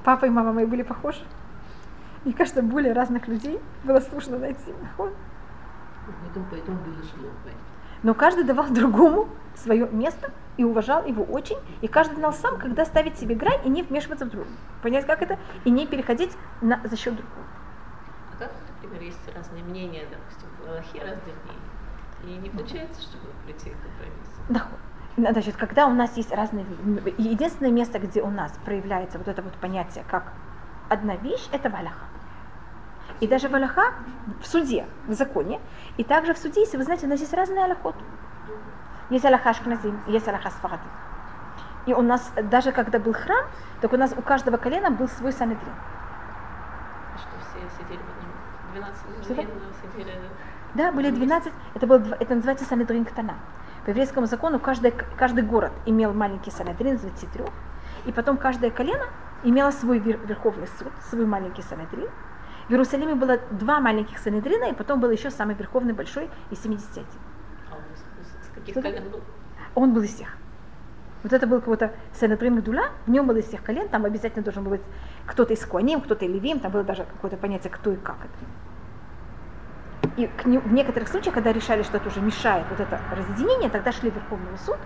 Папа 0.05 0.25
и 0.25 0.31
мама 0.31 0.55
мои 0.55 0.65
были 0.65 0.81
похожи. 0.81 1.21
Мне 2.25 2.33
кажется, 2.33 2.63
более 2.63 2.95
разных 2.95 3.29
людей 3.29 3.61
было 3.85 4.01
сложно 4.01 4.39
найти. 4.39 4.73
Но 8.03 8.15
каждый 8.15 8.45
давал 8.45 8.71
другому 8.71 9.29
свое 9.55 9.87
место 9.91 10.31
и 10.57 10.65
уважал 10.65 11.05
его 11.05 11.23
очень. 11.23 11.59
И 11.83 11.87
каждый 11.87 12.15
знал 12.15 12.33
сам, 12.33 12.57
когда 12.57 12.87
ставить 12.87 13.19
себе 13.19 13.35
грань 13.35 13.61
и 13.67 13.69
не 13.69 13.83
вмешиваться 13.83 14.25
в 14.25 14.31
другого. 14.31 14.57
Понять, 14.81 15.05
как 15.05 15.21
это? 15.21 15.39
И 15.65 15.71
не 15.71 15.87
переходить 15.87 16.31
на, 16.63 16.81
за 16.85 16.97
счет 16.97 17.17
другого. 17.17 17.47
А 18.33 18.39
как, 18.39 18.53
например, 18.83 19.03
есть 19.03 19.37
разные 19.37 19.63
мнения, 19.63 20.07
допустим, 20.11 20.49
в 20.59 20.71
Аллахе 20.71 21.01
разных 21.01 21.35
мнений, 21.45 21.74
и 22.27 22.37
не 22.37 22.51
получается, 22.51 23.03
чтобы 23.03 23.27
прийти 23.45 23.71
к 23.71 23.83
компромиссу? 23.83 24.41
Да. 24.49 24.67
Значит, 25.17 25.57
когда 25.57 25.87
у 25.87 25.95
нас 25.95 26.17
есть 26.17 26.33
разные... 26.33 26.67
Единственное 27.19 27.71
место, 27.71 27.99
где 27.99 28.21
у 28.23 28.31
нас 28.31 28.53
проявляется 28.65 29.19
вот 29.19 29.29
это 29.29 29.43
вот 29.43 29.53
понятие, 29.55 30.05
как 30.11 30.33
одна 30.89 31.17
вещь, 31.17 31.49
это 31.53 31.71
в 31.71 31.75
Аллаха. 31.75 32.07
И 33.21 33.29
даже 33.29 33.49
в 33.49 33.55
Аллаха, 33.55 33.95
в 34.41 34.47
суде, 34.47 34.87
в 35.07 35.13
законе, 35.13 35.61
и 35.97 36.05
также 36.05 36.35
в 36.35 36.39
суде, 36.39 36.63
если 36.63 36.77
вы 36.77 36.83
знаете, 36.83 37.07
у 37.07 37.09
нас 37.09 37.21
есть 37.21 37.33
разные 37.33 37.65
Аллахот. 37.65 37.95
Есть 39.11 39.25
Аллаха 39.25 39.51
Ашкназим, 39.51 40.01
есть 40.09 40.27
Аллаха 40.27 40.51
Сфарадим. 40.51 40.91
И 41.87 41.93
у 41.93 42.03
нас, 42.03 42.33
даже 42.51 42.73
когда 42.73 42.99
был 42.99 43.13
храм, 43.13 43.47
так 43.81 43.93
у 43.93 43.97
нас 43.97 44.15
у 44.17 44.23
каждого 44.23 44.57
колена 44.57 44.91
был 44.91 45.07
свой 45.09 45.33
санедрин. 45.33 45.75
Что 47.17 47.29
все 47.41 47.61
сидели 47.79 48.01
в 48.01 48.09
одном, 48.09 48.33
12 48.73 49.01
Что 49.23 49.35
мужчин 49.35 49.49
сидели... 49.83 50.19
Да, 50.75 50.91
были 50.91 51.11
12, 51.11 51.53
это, 51.75 51.87
был, 51.87 51.97
это 52.19 52.35
называется 52.35 52.65
Санедрин 52.65 53.05
Ктана. 53.05 53.35
По 53.85 53.91
еврейскому 53.91 54.27
закону 54.27 54.59
каждый, 54.59 54.93
каждый 55.17 55.45
город 55.45 55.73
имел 55.87 56.13
маленький 56.13 56.51
Санедрин 56.51 56.97
из 56.97 57.01
23, 57.03 57.45
и 58.07 58.13
потом 58.13 58.37
каждое 58.37 58.71
колено 58.71 59.05
имело 59.45 59.71
свой 59.71 59.99
вер- 60.01 60.27
верховный 60.27 60.67
суд, 60.79 60.91
свой 61.11 61.27
маленький 61.27 61.63
Санедрин. 61.63 62.09
В 62.67 62.71
Иерусалиме 62.73 63.15
было 63.15 63.39
два 63.53 63.79
маленьких 63.79 64.19
Санедрина, 64.19 64.65
и 64.71 64.75
потом 64.75 64.99
был 64.99 65.11
еще 65.11 65.31
самый 65.31 65.55
верховный 65.55 65.93
большой 65.93 66.29
из 66.51 66.61
70. 66.63 66.99
А 67.71 67.75
он 67.75 67.83
с 68.43 68.55
каких 68.55 68.75
был? 69.01 69.21
Он 69.77 69.93
был 69.95 70.03
из 70.03 70.15
всех. 70.15 70.37
Вот 71.23 71.33
это 71.33 71.47
был 71.47 71.61
какой-то 71.61 71.93
Санедрин 72.15 72.57
Гдула, 72.57 72.89
в 73.07 73.11
нем 73.11 73.27
было 73.27 73.37
из 73.37 73.47
всех 73.47 73.63
колен, 73.63 73.89
там 73.89 74.05
обязательно 74.07 74.43
должен 74.43 74.65
был 74.65 74.73
быть 74.73 74.83
кто-то 75.27 75.53
из 75.53 75.65
Куаним, 75.65 76.01
кто-то 76.01 76.25
из 76.25 76.33
Левим, 76.33 76.59
там 76.59 76.73
было 76.73 76.83
даже 76.83 77.05
какое-то 77.05 77.37
понятие, 77.37 77.71
кто 77.71 77.93
и 77.93 77.97
как 77.97 78.17
это. 78.17 78.74
И 80.17 80.31
не- 80.45 80.59
в 80.59 80.73
некоторых 80.73 81.09
случаях, 81.09 81.35
когда 81.35 81.53
решали, 81.53 81.83
что 81.83 81.97
это 81.97 82.09
уже 82.09 82.21
мешает 82.21 82.67
вот 82.71 82.81
это 82.81 83.01
разъединение, 83.11 83.71
тогда 83.71 83.93
шли 83.93 84.11
в 84.11 84.15
Верховный 84.15 84.57
суд, 84.59 84.79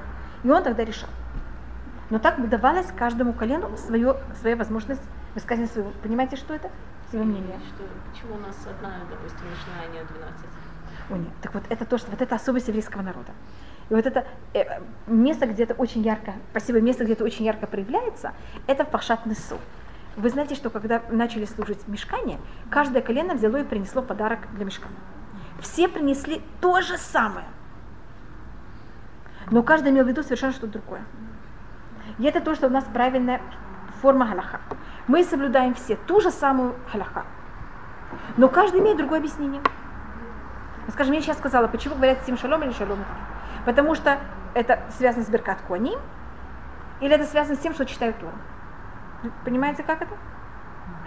и 0.42 0.50
он 0.50 0.62
тогда 0.62 0.84
решал. 0.84 1.10
Но 2.10 2.18
так 2.18 2.48
давалось 2.48 2.86
каждому 2.96 3.32
колену 3.34 3.76
свое, 3.76 4.16
своя 4.40 4.56
возможность 4.56 5.02
высказывания 5.34 5.70
своего. 5.70 5.90
Понимаете, 5.90 6.36
что 6.36 6.54
это? 6.54 6.70
Свое 7.10 7.24
мнение. 7.24 7.60
Что, 7.74 7.84
почему 8.10 8.34
у 8.34 8.38
нас 8.38 8.66
одна, 8.66 9.06
допустим, 9.10 9.48
начала, 9.50 9.76
а 9.82 9.86
не 9.86 10.02
12? 10.02 10.44
О, 11.10 11.16
нет. 11.16 11.32
Так 11.40 11.54
вот, 11.54 11.64
это 11.68 11.84
то, 11.84 11.98
что 11.98 12.10
вот 12.10 12.20
это 12.22 12.34
особость 12.34 12.68
еврейского 12.68 13.02
народа. 13.02 13.32
И 13.90 13.94
вот 13.94 14.04
это 14.06 14.26
э, 14.52 14.64
место, 15.06 15.46
где 15.46 15.62
это 15.64 15.74
очень 15.74 16.02
ярко, 16.02 16.34
спасибо, 16.50 16.80
место, 16.80 17.04
где 17.04 17.14
это 17.14 17.24
очень 17.24 17.44
ярко 17.46 17.66
проявляется, 17.66 18.32
это 18.66 18.84
в 18.84 18.90
Пашат 18.90 19.24
Несу. 19.26 19.60
Вы 20.18 20.30
знаете, 20.30 20.56
что 20.56 20.68
когда 20.68 21.00
начали 21.10 21.44
служить 21.44 21.86
мешкане, 21.86 22.40
каждое 22.70 23.02
колено 23.02 23.34
взяло 23.34 23.58
и 23.58 23.62
принесло 23.62 24.02
подарок 24.02 24.52
для 24.54 24.64
мешкана. 24.64 24.96
Все 25.60 25.86
принесли 25.86 26.42
то 26.60 26.80
же 26.80 26.98
самое. 26.98 27.46
Но 29.52 29.62
каждый 29.62 29.92
имел 29.92 30.04
в 30.04 30.08
виду 30.08 30.24
совершенно 30.24 30.52
что-то 30.52 30.72
другое. 30.72 31.04
И 32.18 32.24
это 32.24 32.40
то, 32.40 32.56
что 32.56 32.66
у 32.66 32.70
нас 32.70 32.84
правильная 32.92 33.40
форма 34.02 34.26
галаха. 34.26 34.60
Мы 35.06 35.22
соблюдаем 35.22 35.74
все 35.74 35.94
ту 35.94 36.20
же 36.20 36.32
самую 36.32 36.74
галаха. 36.92 37.24
Но 38.36 38.48
каждый 38.48 38.80
имеет 38.80 38.96
другое 38.96 39.20
объяснение. 39.20 39.62
Скажем, 40.88 41.14
я 41.14 41.20
сейчас 41.20 41.38
сказала, 41.38 41.68
почему 41.68 41.94
говорят 41.94 42.24
сим 42.26 42.36
шалом 42.36 42.64
или 42.64 42.72
шалом. 42.72 43.04
Потому 43.64 43.94
что 43.94 44.18
это 44.54 44.80
связано 44.96 45.24
с 45.24 45.28
Беркат 45.28 45.60
Куаним, 45.60 46.00
или 47.00 47.14
это 47.14 47.24
связано 47.24 47.54
с 47.54 47.60
тем, 47.60 47.72
что 47.72 47.86
читают 47.86 48.18
Тору. 48.18 48.34
Понимаете, 49.44 49.82
как 49.82 50.02
это? 50.02 50.14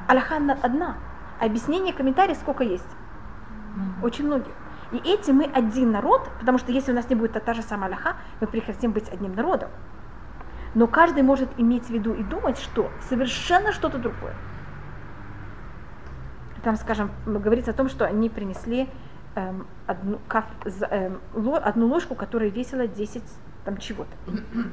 Аллаха 0.08 0.38
одна. 0.62 0.98
Объяснение, 1.40 1.94
комментарий 1.94 2.36
сколько 2.36 2.64
есть? 2.64 2.90
Очень 4.02 4.26
многих. 4.26 4.54
И 4.92 4.98
эти 4.98 5.32
мы 5.32 5.46
один 5.46 5.92
народ, 5.92 6.30
потому 6.40 6.58
что 6.58 6.72
если 6.72 6.92
у 6.92 6.96
нас 6.96 7.10
не 7.10 7.16
будет 7.16 7.44
та 7.44 7.54
же 7.54 7.62
самая 7.62 7.88
Аллаха, 7.88 8.16
мы 8.42 8.48
прекратим 8.48 8.92
быть 8.92 9.08
одним 9.10 9.34
народом. 9.34 9.70
Но 10.74 10.88
каждый 10.88 11.24
может 11.24 11.50
иметь 11.58 11.88
в 11.88 11.90
виду 11.90 12.14
и 12.14 12.24
думать, 12.24 12.58
что 12.58 12.92
совершенно 13.10 13.72
что-то 13.72 13.98
другое. 13.98 14.34
Там, 16.64 16.76
скажем, 16.76 17.12
говорится 17.26 17.72
о 17.72 17.74
том, 17.74 17.90
что 17.90 18.06
они 18.06 18.30
принесли 18.30 18.90
эм, 19.36 19.66
одну, 19.88 20.20
каф, 20.28 20.46
эм, 20.66 21.20
ло, 21.34 21.58
одну 21.58 21.88
ложку, 21.88 22.16
которая 22.16 22.50
весила 22.50 22.88
10 22.88 23.24
там 23.66 23.78
чего-то, 23.78 24.12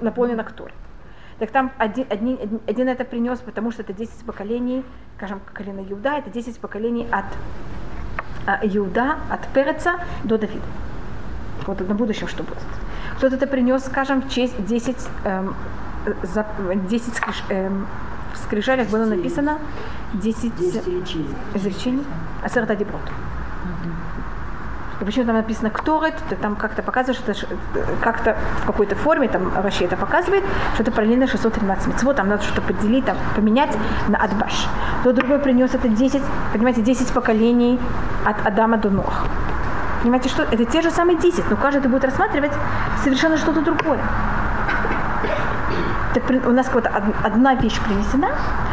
наполнена 0.00 0.44
ктор. 0.44 0.72
Так 1.38 1.52
там 1.52 1.70
один, 1.78 2.06
один, 2.10 2.38
один 2.66 2.88
это 2.88 3.04
принес, 3.04 3.38
потому 3.38 3.70
что 3.70 3.82
это 3.82 3.92
10 3.92 4.24
поколений, 4.24 4.84
скажем, 5.16 5.40
колено 5.52 5.80
Иуда, 5.88 6.18
это 6.18 6.30
10 6.30 6.58
поколений 6.58 7.06
от 7.12 7.26
а, 8.46 8.58
Иуда, 8.62 9.18
от 9.30 9.46
Переца 9.48 10.00
до 10.24 10.36
Давида. 10.36 10.64
Вот 11.66 11.86
на 11.86 11.94
будущем 11.94 12.26
что 12.26 12.42
будет. 12.42 12.58
Кто-то 13.18 13.36
это 13.36 13.46
принес, 13.46 13.84
скажем, 13.84 14.22
в 14.22 14.30
честь 14.30 14.64
10, 14.64 14.96
эм, 15.24 15.54
за, 16.22 16.46
10 16.88 17.14
скриж, 17.14 17.44
эм, 17.50 17.86
скрижалях 18.44 18.88
было 18.88 19.04
написано 19.04 19.58
10, 20.14 20.56
10 20.56 20.88
изречений. 21.54 22.04
Асерта 22.42 22.74
Деброд. 22.74 23.02
И 25.00 25.04
почему 25.04 25.26
там 25.26 25.36
написано 25.36 25.70
«Кторет», 25.70 26.14
то 26.28 26.34
там 26.34 26.56
как-то 26.56 26.82
показывает, 26.82 27.36
что 27.36 27.46
как-то 28.00 28.36
в 28.62 28.66
какой-то 28.66 28.96
форме, 28.96 29.28
там 29.28 29.50
вообще 29.50 29.84
это 29.84 29.96
показывает, 29.96 30.44
что 30.74 30.82
это 30.82 30.90
параллельно 30.90 31.28
613 31.28 31.86
митцвот, 31.86 32.16
там 32.16 32.28
надо 32.28 32.42
что-то 32.42 32.62
поделить, 32.62 33.04
там, 33.04 33.16
поменять 33.36 33.76
на 34.08 34.18
Адбаш. 34.18 34.66
То 35.04 35.12
другой 35.12 35.38
принес 35.38 35.72
это 35.74 35.88
10, 35.88 36.22
понимаете, 36.52 36.82
10 36.82 37.12
поколений 37.12 37.78
от 38.24 38.44
Адама 38.44 38.76
до 38.76 38.90
Нох. 38.90 39.26
Понимаете, 40.02 40.28
что 40.28 40.42
это 40.42 40.64
те 40.64 40.82
же 40.82 40.90
самые 40.90 41.16
10, 41.18 41.48
но 41.50 41.56
каждый 41.56 41.88
будет 41.88 42.04
рассматривать 42.04 42.52
совершенно 43.02 43.36
что-то 43.36 43.62
другое. 43.62 44.00
Так 46.14 46.24
у 46.46 46.50
нас 46.50 46.66
какая-то 46.66 46.90
одна 47.22 47.54
вещь 47.54 47.78
принесена, 47.80 48.30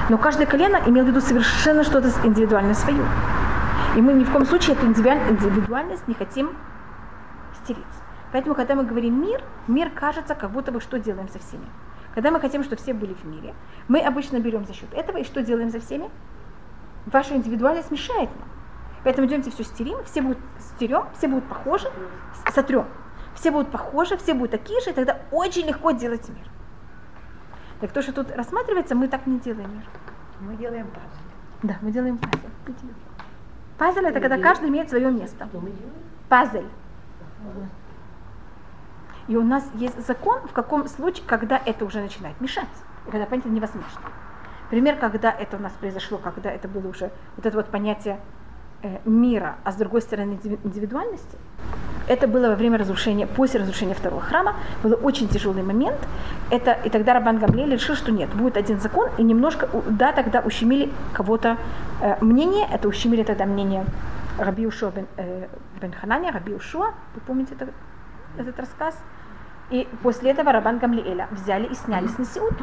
но 0.10 0.18
каждое 0.18 0.48
колено 0.48 0.80
имело 0.86 1.06
в 1.06 1.08
виду 1.10 1.22
совершенно 1.22 1.84
что-то 1.84 2.10
индивидуальное 2.24 2.74
свое. 2.74 3.04
И 3.96 4.02
мы 4.02 4.14
ни 4.14 4.26
в 4.26 4.32
коем 4.32 4.46
случае 4.46 4.76
эту 4.76 4.88
индивидуальность 4.88 6.08
не 6.08 6.14
хотим 6.14 6.56
стереть. 7.64 7.84
Поэтому, 8.32 8.54
когда 8.54 8.76
мы 8.76 8.84
говорим 8.84 9.22
мир, 9.22 9.42
мир 9.68 9.90
кажется, 9.90 10.36
как 10.36 10.52
будто 10.52 10.74
бы 10.74 10.82
что 10.82 11.00
делаем 11.00 11.30
со 11.30 11.40
всеми. 11.40 11.66
Когда 12.14 12.32
мы 12.32 12.42
хотим, 12.42 12.64
чтобы 12.64 12.82
все 12.82 12.94
были 12.94 13.14
в 13.14 13.24
мире, 13.24 13.54
мы 13.88 14.02
обычно 14.02 14.40
берем 14.40 14.66
за 14.66 14.74
счет 14.74 14.94
этого 14.94 15.18
и 15.18 15.24
что 15.24 15.42
делаем 15.42 15.70
за 15.70 15.80
всеми? 15.80 16.10
Ваша 17.06 17.36
индивидуальность 17.36 17.92
мешает 17.92 18.30
нам. 18.38 18.50
Поэтому 19.06 19.28
идемте 19.28 19.52
все 19.52 19.64
стерим, 19.64 20.04
все 20.04 20.22
будут 20.22 20.40
стерем, 20.60 21.06
все 21.18 21.28
будут 21.28 21.46
похожи, 21.46 21.88
сотрем. 22.54 22.88
Все 23.36 23.52
будут 23.52 23.72
похожи, 23.72 24.18
все 24.18 24.34
будут 24.34 24.52
такие 24.52 24.82
же, 24.82 24.90
и 24.90 24.94
тогда 24.94 25.20
очень 25.32 25.68
легко 25.68 25.92
делать 25.92 26.28
мир. 26.28 26.48
Так 27.80 27.92
то, 27.92 28.02
что 28.02 28.12
тут 28.12 28.32
рассматривается, 28.32 28.96
мы 28.96 29.08
так 29.08 29.26
не 29.28 29.40
делаем 29.40 29.72
мир. 29.74 29.86
Мы 30.42 30.56
делаем 30.56 30.88
пазл. 30.88 31.22
Да, 31.64 31.78
мы 31.82 31.92
делаем 31.92 32.18
пазл. 32.18 32.48
Пазл 33.78 34.00
это 34.00 34.20
когда 34.20 34.38
каждый 34.38 34.70
имеет 34.70 34.90
свое 34.90 35.12
место. 35.12 35.50
Пазл. 36.30 36.64
И 39.28 39.36
у 39.36 39.44
нас 39.44 39.68
есть 39.74 40.06
закон, 40.06 40.40
в 40.48 40.54
каком 40.54 40.88
случае, 40.88 41.26
когда 41.26 41.60
это 41.66 41.84
уже 41.84 42.00
начинает 42.00 42.40
мешать, 42.40 42.68
когда 43.06 43.26
понять 43.26 43.46
это 43.46 43.54
невозможно. 43.54 44.02
Пример, 44.70 44.98
когда 44.98 45.32
это 45.32 45.58
у 45.58 45.60
нас 45.60 45.74
произошло, 45.74 46.18
когда 46.18 46.52
это 46.52 46.68
было 46.68 46.88
уже 46.88 47.12
вот 47.36 47.46
это 47.46 47.58
вот 47.58 47.68
понятие 47.68 48.20
мира, 49.06 49.56
а 49.64 49.72
с 49.72 49.76
другой 49.76 50.02
стороны 50.02 50.40
индивидуальности, 50.64 51.38
это 52.08 52.28
было 52.28 52.50
во 52.50 52.56
время 52.56 52.78
разрушения, 52.78 53.26
после 53.26 53.60
разрушения 53.60 53.96
второго 53.96 54.22
храма, 54.22 54.56
был 54.84 54.98
очень 55.02 55.28
тяжелый 55.28 55.64
момент. 55.64 55.98
Это, 56.52 56.74
и 56.74 56.90
тогда 56.90 57.14
Рабан 57.14 57.40
Гамлель 57.40 57.74
решил, 57.74 57.96
что 57.96 58.12
нет, 58.12 58.30
будет 58.30 58.58
один 58.58 58.80
закон, 58.80 59.10
и 59.18 59.24
немножко, 59.24 59.68
да, 59.90 60.12
тогда 60.12 60.42
ущемили 60.42 60.92
кого-то 61.14 61.58
э, 62.02 62.24
мнение, 62.24 62.68
это 62.72 62.88
ущемили 62.88 63.24
тогда 63.24 63.46
мнение 63.46 63.86
Раби 64.38 64.68
Ушуа 64.68 64.92
бен, 64.92 65.08
э, 65.18 65.48
бен 65.82 65.94
Хананя, 65.94 66.32
Раби 66.32 66.54
Ушуа, 66.54 66.94
вы 67.16 67.22
помните 67.26 67.56
это, 67.56 67.70
этот 68.38 68.60
рассказ? 68.60 68.96
И 69.72 69.88
после 70.04 70.32
этого 70.32 70.52
Рабан 70.52 70.78
Гамлиэля 70.78 71.28
взяли 71.32 71.66
и 71.66 71.74
сняли 71.74 72.08
с 72.08 72.20
Насиут. 72.20 72.54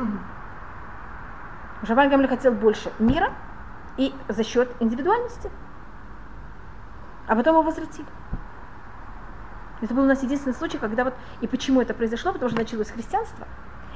Рабан 1.83 2.11
Гамлиэль 2.11 2.29
хотел 2.29 2.53
больше 2.53 2.93
мира 3.01 3.33
и 3.97 4.15
за 4.29 4.45
счет 4.45 4.71
индивидуальности. 4.79 5.51
А 7.33 7.35
потом 7.35 7.55
его 7.55 7.63
возвратили. 7.63 8.07
Это 9.81 9.95
был 9.95 10.03
у 10.03 10.07
нас 10.07 10.23
единственный 10.23 10.53
случай, 10.53 10.77
когда 10.77 11.03
вот... 11.03 11.15
И 11.41 11.47
почему 11.47 11.81
это 11.81 11.95
произошло? 11.95 12.31
Потому 12.31 12.51
что 12.51 12.59
началось 12.59 12.91
христианство 12.91 13.49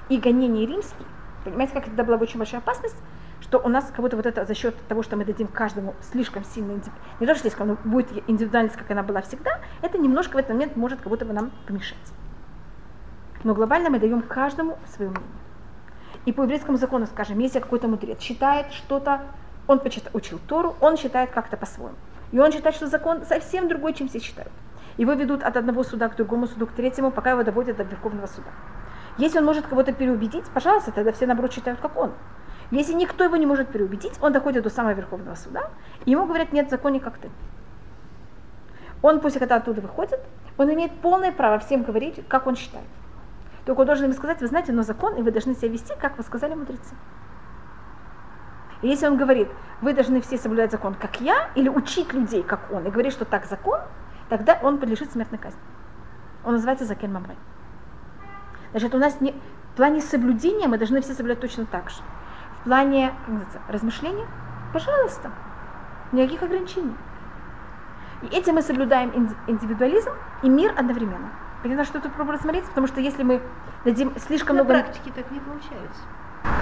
и 0.09 0.17
гонение 0.17 0.65
римские. 0.65 1.07
Понимаете, 1.45 1.75
как 1.75 1.85
тогда 1.85 2.03
была 2.03 2.17
очень 2.17 2.39
большая 2.39 2.63
опасность, 2.63 2.97
что 3.43 3.59
у 3.59 3.69
нас 3.69 3.85
как 3.91 4.01
будто 4.01 4.17
вот 4.17 4.25
это 4.25 4.47
за 4.47 4.55
счет 4.55 4.75
того, 4.89 5.03
что 5.03 5.19
мы 5.19 5.27
дадим 5.27 5.49
каждому 5.49 5.95
слишком 6.01 6.45
сильно, 6.45 6.81
не 7.21 7.27
то 7.27 7.35
что 7.35 7.43
слишком, 7.43 7.69
но 7.69 7.77
будет 7.85 8.09
индивидуальность, 8.27 8.77
как 8.79 8.91
она 8.91 9.03
была 9.03 9.21
всегда, 9.21 9.61
это 9.83 9.99
немножко 9.99 10.37
в 10.37 10.39
этот 10.39 10.53
момент 10.53 10.75
может 10.75 11.01
как 11.01 11.09
будто 11.09 11.27
бы 11.27 11.35
нам 11.35 11.51
помешать. 11.67 11.99
Но 13.45 13.53
глобально 13.53 13.91
мы 13.91 14.01
даем 14.01 14.23
каждому 14.23 14.79
свое 14.95 15.11
мнение. 15.11 15.29
И 16.25 16.33
по 16.33 16.41
еврейскому 16.41 16.79
закону, 16.79 17.05
скажем, 17.05 17.39
если 17.41 17.61
какой-то 17.61 17.87
мудрец 17.87 18.19
считает 18.19 18.73
что-то, 18.73 19.25
он 19.67 19.81
почитал, 19.81 20.11
учил 20.15 20.41
Тору, 20.49 20.75
он 20.81 20.97
считает 20.97 21.33
как-то 21.33 21.59
по-своему. 21.59 21.97
И 22.33 22.39
он 22.39 22.53
считает, 22.53 22.75
что 22.75 22.87
закон 22.87 23.25
совсем 23.25 23.69
другой, 23.69 23.95
чем 23.95 24.09
все 24.09 24.19
считают. 24.19 24.53
Его 24.97 25.13
ведут 25.13 25.43
от 25.43 25.57
одного 25.57 25.83
суда 25.85 26.09
к 26.09 26.17
другому 26.17 26.47
суду, 26.47 26.67
к 26.67 26.73
третьему, 26.73 27.11
пока 27.11 27.33
его 27.33 27.43
доводят 27.43 27.77
до 27.77 27.85
Верховного 27.85 28.27
суда. 28.27 28.51
Если 29.19 29.39
он 29.39 29.45
может 29.45 29.67
кого-то 29.67 29.93
переубедить, 29.93 30.45
пожалуйста, 30.53 30.93
тогда 30.93 31.13
все 31.13 31.27
наоборот 31.27 31.53
считают, 31.53 31.81
как 31.81 31.97
он. 31.97 32.13
Если 32.71 32.95
никто 32.95 33.25
его 33.25 33.37
не 33.37 33.47
может 33.47 33.69
переубедить, 33.69 34.15
он 34.21 34.33
доходит 34.33 34.65
до 34.65 34.71
самого 34.71 34.95
Верховного 34.95 35.37
суда, 35.37 35.71
и 36.05 36.11
ему 36.11 36.27
говорят, 36.27 36.53
нет, 36.53 36.69
закон 36.69 36.99
как 37.01 37.19
ты. 37.19 37.31
Он 39.03 39.21
после 39.21 39.39
когда 39.39 39.57
оттуда 39.57 39.81
выходит, 39.81 40.21
он 40.59 40.73
имеет 40.73 40.93
полное 41.01 41.31
право 41.31 41.59
всем 41.59 41.83
говорить, 41.83 42.27
как 42.29 42.47
он 42.47 42.57
считает. 42.57 42.87
Только 43.65 43.81
он 43.81 43.87
должен 43.87 44.07
им 44.07 44.13
сказать, 44.13 44.41
вы 44.41 44.47
знаете, 44.47 44.73
но 44.73 44.83
закон, 44.83 45.15
и 45.17 45.23
вы 45.23 45.31
должны 45.31 45.55
себя 45.55 45.69
вести, 45.69 45.93
как 46.01 46.17
вы 46.17 46.25
сказали 46.25 46.55
мудрецы. 46.55 46.95
И 48.83 48.89
если 48.89 49.07
он 49.07 49.17
говорит, 49.17 49.49
вы 49.81 49.93
должны 49.93 50.21
все 50.21 50.39
соблюдать 50.39 50.71
закон, 50.71 50.95
как 50.95 51.21
я, 51.21 51.51
или 51.55 51.69
учить 51.69 52.13
людей, 52.13 52.43
как 52.43 52.71
он, 52.71 52.87
и 52.87 52.91
говорит, 52.91 53.13
что 53.13 53.25
так 53.25 53.47
закон, 53.47 53.81
тогда 54.29 54.59
он 54.63 54.79
подлежит 54.79 55.13
смертной 55.13 55.39
казни. 55.39 55.61
Он 56.45 56.53
называется 56.53 56.85
Закен 56.85 57.13
Мамрей. 57.13 57.37
Значит, 58.71 58.95
у 58.95 58.99
нас 58.99 59.21
не, 59.21 59.33
в 59.33 59.77
плане 59.77 60.01
соблюдения 60.01 60.69
мы 60.69 60.79
должны 60.79 61.01
все 61.01 61.15
соблюдать 61.15 61.41
точно 61.41 61.67
так 61.67 61.91
же. 61.91 62.03
В 62.61 62.65
плане 62.65 63.13
как 63.27 63.63
размышления, 63.69 64.27
пожалуйста, 64.73 65.31
никаких 66.13 66.43
ограничений. 66.43 66.95
И 68.23 68.27
этим 68.27 68.55
мы 68.55 68.63
соблюдаем 68.63 69.37
индивидуализм 69.47 70.11
и 70.43 70.49
мир 70.49 70.73
одновременно. 70.77 71.31
Понятно, 71.63 71.85
что 71.85 72.01
тут 72.01 72.13
пробую 72.13 72.35
рассмотреть, 72.35 72.65
потому 72.67 72.87
что 72.87 73.01
если 73.01 73.23
мы 73.23 73.43
дадим 73.85 74.13
слишком 74.19 74.57
На 74.57 74.63
много... 74.63 74.79
На 74.79 74.85
практике 74.85 75.13
так 75.15 75.31
не 75.31 75.41
получается. 75.41 76.03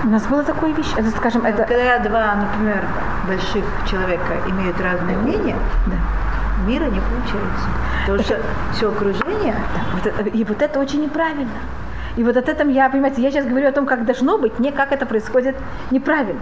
У 0.05 0.09
нас 0.09 0.27
была 0.27 0.43
такая 0.43 0.73
вещь, 0.73 0.93
это, 0.97 1.11
скажем, 1.11 1.45
это... 1.45 1.65
Когда 1.65 1.99
два, 1.99 2.35
например, 2.35 2.85
больших 3.27 3.65
человека 3.91 4.35
имеют 4.49 4.81
разные 4.81 5.17
мнения, 5.17 5.57
да 5.87 5.97
мира 6.67 6.85
не 6.85 7.01
получается. 7.01 7.69
Потому 8.01 8.19
это, 8.19 8.25
что 8.25 8.43
все 8.73 8.89
окружение... 8.91 9.55
Да, 9.55 10.13
вот, 10.23 10.35
и 10.35 10.45
вот 10.45 10.63
это 10.63 10.81
очень 10.81 11.03
неправильно. 11.03 11.61
И 12.17 12.23
вот 12.23 12.37
от 12.37 12.49
этом 12.49 12.69
я, 12.69 12.89
понимаете, 12.89 13.23
я 13.23 13.31
сейчас 13.31 13.45
говорю 13.45 13.69
о 13.69 13.73
том, 13.73 13.87
как 13.87 14.05
должно 14.05 14.39
быть, 14.39 14.59
не 14.59 14.71
как 14.71 14.93
это 14.93 15.05
происходит 15.05 15.57
неправильно. 15.91 16.41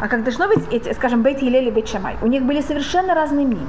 А 0.00 0.08
как 0.08 0.24
должно 0.24 0.48
быть, 0.48 0.66
эти, 0.70 0.92
скажем, 0.94 1.22
Бет 1.22 1.38
Хилель 1.38 1.68
и 1.68 1.70
Бет 1.70 1.88
Шамай, 1.88 2.16
у 2.22 2.26
них 2.26 2.44
были 2.44 2.60
совершенно 2.60 3.14
разные 3.14 3.46
мнения. 3.46 3.66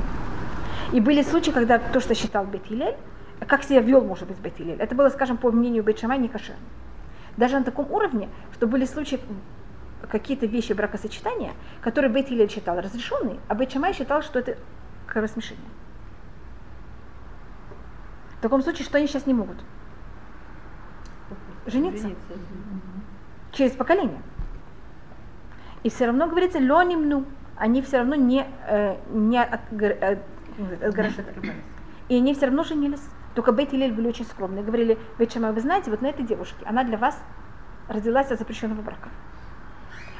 И 0.94 1.02
были 1.02 1.22
случаи, 1.22 1.52
когда 1.52 1.80
то, 1.80 2.00
что 2.00 2.16
считал 2.16 2.46
Бет 2.46 2.66
Хилель, 2.68 2.96
как 3.46 3.64
себя 3.64 3.82
вел, 3.82 4.02
может 4.02 4.28
быть, 4.28 4.38
Бет 4.38 4.54
Хилель, 4.58 4.78
это 4.80 4.96
было, 4.96 5.10
скажем, 5.10 5.38
по 5.38 5.52
мнению 5.52 5.84
Бет 5.84 6.00
Шамай, 6.00 6.18
не 6.18 6.30
кошерно. 6.30 6.62
Даже 7.38 7.58
на 7.60 7.64
таком 7.64 7.92
уровне, 7.92 8.30
что 8.54 8.68
были 8.68 8.86
случаи, 8.86 9.20
какие-то 10.10 10.48
вещи 10.48 10.74
бракосочетания, 10.74 11.54
которые 11.82 12.12
Бейт 12.12 12.28
Хилель 12.28 12.50
считал 12.50 12.80
разрешенные, 12.80 13.40
а 13.48 13.56
Бейт 13.56 13.72
Шамай 13.72 13.94
считал, 13.94 14.22
что 14.24 14.40
это 14.40 14.58
кровосмешение. 15.06 15.70
В 18.38 18.42
таком 18.42 18.62
случае, 18.62 18.86
что 18.86 18.98
они 18.98 19.08
сейчас 19.08 19.26
не 19.26 19.34
могут? 19.34 19.58
Жениться. 21.66 22.10
Через 23.52 23.72
поколение. 23.72 24.22
И 25.84 25.90
все 25.90 26.06
равно 26.06 26.28
говорится, 26.28 26.60
лонимну, 26.60 27.26
они 27.56 27.82
все 27.82 27.98
равно 28.00 28.16
не, 28.16 28.46
э, 28.68 28.98
не 29.10 29.38
отгор- 29.40 29.98
э. 30.00 30.20
И 32.10 32.16
они 32.16 32.34
все 32.34 32.46
равно 32.46 32.64
женились. 32.64 33.04
Только 33.38 33.52
Бейт 33.52 33.72
и 33.72 33.78
Лель 33.78 33.94
были 33.94 34.08
очень 34.08 34.26
скромные. 34.26 34.64
Говорили, 34.64 34.98
Бейт 35.20 35.32
Шамай, 35.32 35.52
вы 35.52 35.62
знаете, 35.62 35.92
вот 35.92 36.02
на 36.02 36.08
этой 36.08 36.26
девушке, 36.26 36.66
она 36.66 36.84
для 36.84 36.98
вас 36.98 37.22
родилась 37.88 38.32
от 38.32 38.40
запрещенного 38.40 38.82
брака. 38.82 39.10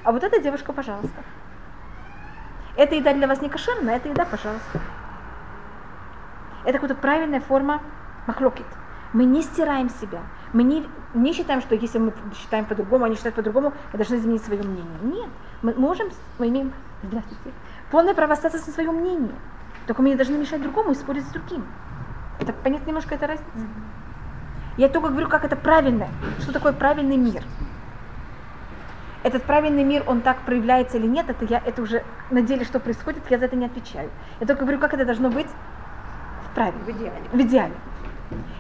А 0.04 0.12
вот 0.12 0.24
эта 0.24 0.40
девушка, 0.40 0.72
пожалуйста. 0.72 1.24
Эта 2.76 2.94
еда 2.94 3.16
для 3.16 3.28
вас 3.28 3.42
не 3.42 3.50
кошерная, 3.50 3.96
эта 3.96 4.10
еда, 4.10 4.24
пожалуйста. 4.24 4.80
Это 6.64 6.74
какая-то 6.74 6.94
правильная 6.94 7.40
форма 7.40 7.82
махлокит. 8.28 8.68
Мы 9.14 9.26
не 9.26 9.42
стираем 9.42 9.90
себя. 9.90 10.22
Мы 10.54 10.62
не, 10.62 10.88
не 11.16 11.34
считаем, 11.34 11.62
что 11.62 11.74
если 11.74 11.98
мы 11.98 12.14
считаем 12.36 12.66
по-другому, 12.66 13.06
они 13.06 13.16
считают 13.16 13.36
по-другому, 13.36 13.74
мы 13.94 13.98
должны 13.98 14.18
изменить 14.18 14.46
свое 14.46 14.62
мнение. 14.62 15.00
Нет. 15.02 15.30
Мы 15.64 15.74
можем, 15.74 16.10
мы 16.38 16.50
имеем 16.50 16.72
здравствуйте, 17.02 17.52
полное 17.90 18.14
право 18.14 18.34
остаться 18.34 18.60
на 18.60 18.74
своем 18.74 18.94
мнении. 18.94 19.34
Только 19.88 20.04
мы 20.04 20.10
не 20.10 20.16
должны 20.16 20.38
мешать 20.38 20.62
другому 20.62 20.92
и 20.92 20.94
спорить 20.94 21.26
с 21.26 21.32
другим. 21.32 21.66
Это 22.40 22.54
понять 22.54 22.86
немножко 22.86 23.16
эта 23.16 23.28
разница. 23.28 23.68
Я 24.78 24.90
только 24.90 25.10
говорю, 25.10 25.28
как 25.28 25.44
это 25.44 25.56
правильно. 25.56 26.08
Что 26.40 26.54
такое 26.54 26.72
правильный 26.72 27.18
мир? 27.18 27.44
Этот 29.24 29.44
правильный 29.44 29.84
мир, 29.84 30.04
он 30.06 30.22
так 30.22 30.38
проявляется 30.42 30.98
или 30.98 31.08
нет, 31.08 31.30
это, 31.30 31.44
я, 31.46 31.62
это 31.66 31.82
уже 31.82 32.04
на 32.30 32.42
деле, 32.42 32.64
что 32.64 32.80
происходит, 32.80 33.24
я 33.30 33.40
за 33.40 33.46
это 33.46 33.56
не 33.56 33.66
отвечаю. 33.66 34.10
Я 34.40 34.46
только 34.46 34.62
говорю, 34.62 34.80
как 34.80 34.94
это 34.94 35.06
должно 35.06 35.30
быть 35.30 35.48
в 36.46 36.56
правиле. 36.56 36.80
В 36.86 36.90
идеале. 36.90 37.30
В 37.34 37.42
идеале. 37.42 37.74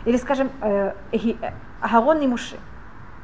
Или, 0.06 0.18
скажем, 0.18 0.50
э, 0.62 0.94
э, 1.12 1.18
и 1.18 2.28
Муше. 2.28 2.58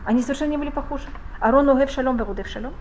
Они 0.06 0.22
совершенно 0.22 0.52
не 0.52 0.58
были 0.58 0.70
похожи. 0.70 1.08
Арон 1.40 1.68
угев 1.70 1.90
шалом, 1.90 2.18
берудев 2.18 2.48
шалом. 2.48 2.74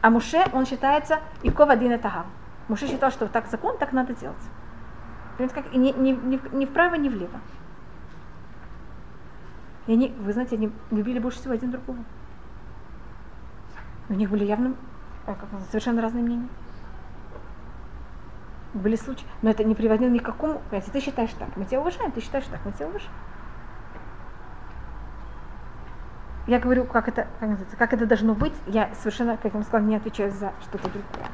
А 0.00 0.10
Муше, 0.10 0.42
он 0.52 0.64
считается 0.64 1.18
Иков 1.42 1.68
один 1.68 1.92
это 1.92 2.08
Агар. 2.08 2.24
Муше 2.68 2.86
считал, 2.86 3.10
что 3.10 3.26
так 3.26 3.48
закон, 3.48 3.76
так 3.76 3.92
надо 3.92 4.14
делать. 4.14 4.36
Понимаете, 5.40 5.62
как? 5.62 5.72
Ни, 5.72 5.90
ни, 5.92 6.12
ни, 6.12 6.54
ни 6.54 6.66
вправо, 6.66 6.96
ни 6.96 7.08
влево. 7.08 7.40
И 9.86 9.92
они, 9.94 10.14
вы 10.18 10.34
знаете, 10.34 10.56
они 10.56 10.70
любили 10.90 11.18
больше 11.18 11.38
всего 11.38 11.54
один 11.54 11.70
другого. 11.70 12.04
У 14.10 14.12
них 14.12 14.28
были 14.28 14.44
явно 14.44 14.74
называется, 15.26 15.70
совершенно 15.70 16.02
разные 16.02 16.22
мнения. 16.22 16.48
Были 18.74 18.96
случаи, 18.96 19.24
но 19.40 19.48
это 19.48 19.64
не 19.64 19.74
приводило 19.74 20.10
ни 20.10 20.18
к 20.18 20.24
какому, 20.24 20.60
понимаете, 20.68 20.92
ты 20.92 21.00
считаешь 21.00 21.30
так, 21.38 21.56
мы 21.56 21.64
тебя 21.64 21.80
уважаем, 21.80 22.12
ты 22.12 22.20
считаешь 22.20 22.44
так, 22.44 22.60
мы 22.66 22.72
тебя 22.72 22.88
уважаем. 22.88 23.12
Я 26.48 26.58
говорю, 26.58 26.84
как 26.84 27.08
это, 27.08 27.28
как, 27.38 27.48
называется, 27.48 27.76
как 27.78 27.94
это 27.94 28.04
должно 28.04 28.34
быть, 28.34 28.54
я 28.66 28.90
совершенно, 28.94 29.38
как 29.38 29.46
я 29.46 29.50
вам 29.52 29.62
сказала, 29.62 29.88
не 29.88 29.96
отвечаю 29.96 30.32
за 30.32 30.52
что-то 30.60 30.90
другое. 30.90 31.30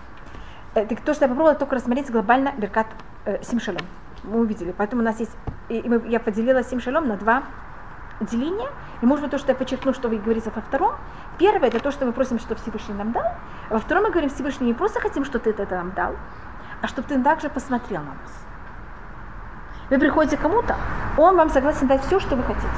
Э, 0.75 0.87
так 0.87 1.01
то, 1.01 1.13
что 1.13 1.25
я 1.25 1.29
попробовала 1.29 1.59
только 1.59 1.75
рассмотреть 1.75 2.09
глобально 2.09 2.53
Беркат 2.57 2.87
э, 3.27 3.43
Симшалом. 3.43 3.83
Мы 4.25 4.41
увидели. 4.41 4.73
Поэтому 4.77 5.03
у 5.03 5.05
нас 5.05 5.21
есть, 5.21 5.37
и, 5.69 5.79
и 5.79 5.89
мы- 5.89 6.09
я 6.09 6.19
поделила 6.19 6.65
Симшалом 6.65 7.07
на 7.09 7.17
два 7.17 7.43
деления. 8.21 8.71
И 9.03 9.07
может 9.07 9.23
быть 9.25 9.31
то, 9.31 9.39
что 9.39 9.53
я 9.53 9.55
подчеркну, 9.55 9.93
что 9.93 10.09
вы 10.09 10.17
говорите 10.17 10.51
во 10.55 10.63
втором. 10.63 10.95
Первое, 11.39 11.69
это 11.69 11.81
то, 11.81 11.91
что 11.91 12.07
мы 12.07 12.13
просим, 12.13 12.39
что 12.39 12.55
Всевышний 12.55 12.95
нам 12.95 13.13
дал. 13.13 13.35
Во 13.69 13.79
втором 13.79 14.05
мы 14.05 14.11
говорим, 14.11 14.31
Всевышний, 14.31 14.69
не 14.69 14.75
просто 14.75 15.01
хотим, 15.01 15.25
что 15.25 15.39
ты 15.39 15.51
это 15.51 15.67
нам 15.77 15.93
дал, 15.93 16.15
а 16.81 16.87
чтобы 16.89 17.09
ты 17.09 17.23
также 17.23 17.51
посмотрел 17.51 18.01
на 18.01 18.15
нас. 18.15 18.47
Вы 19.91 19.99
приходите 19.99 20.37
к 20.37 20.41
кому-то, 20.41 20.75
он 21.17 21.37
вам 21.37 21.51
согласен 21.51 21.87
дать 21.87 22.03
все, 22.03 22.19
что 22.19 22.37
вы 22.37 22.43
хотите. 22.43 22.69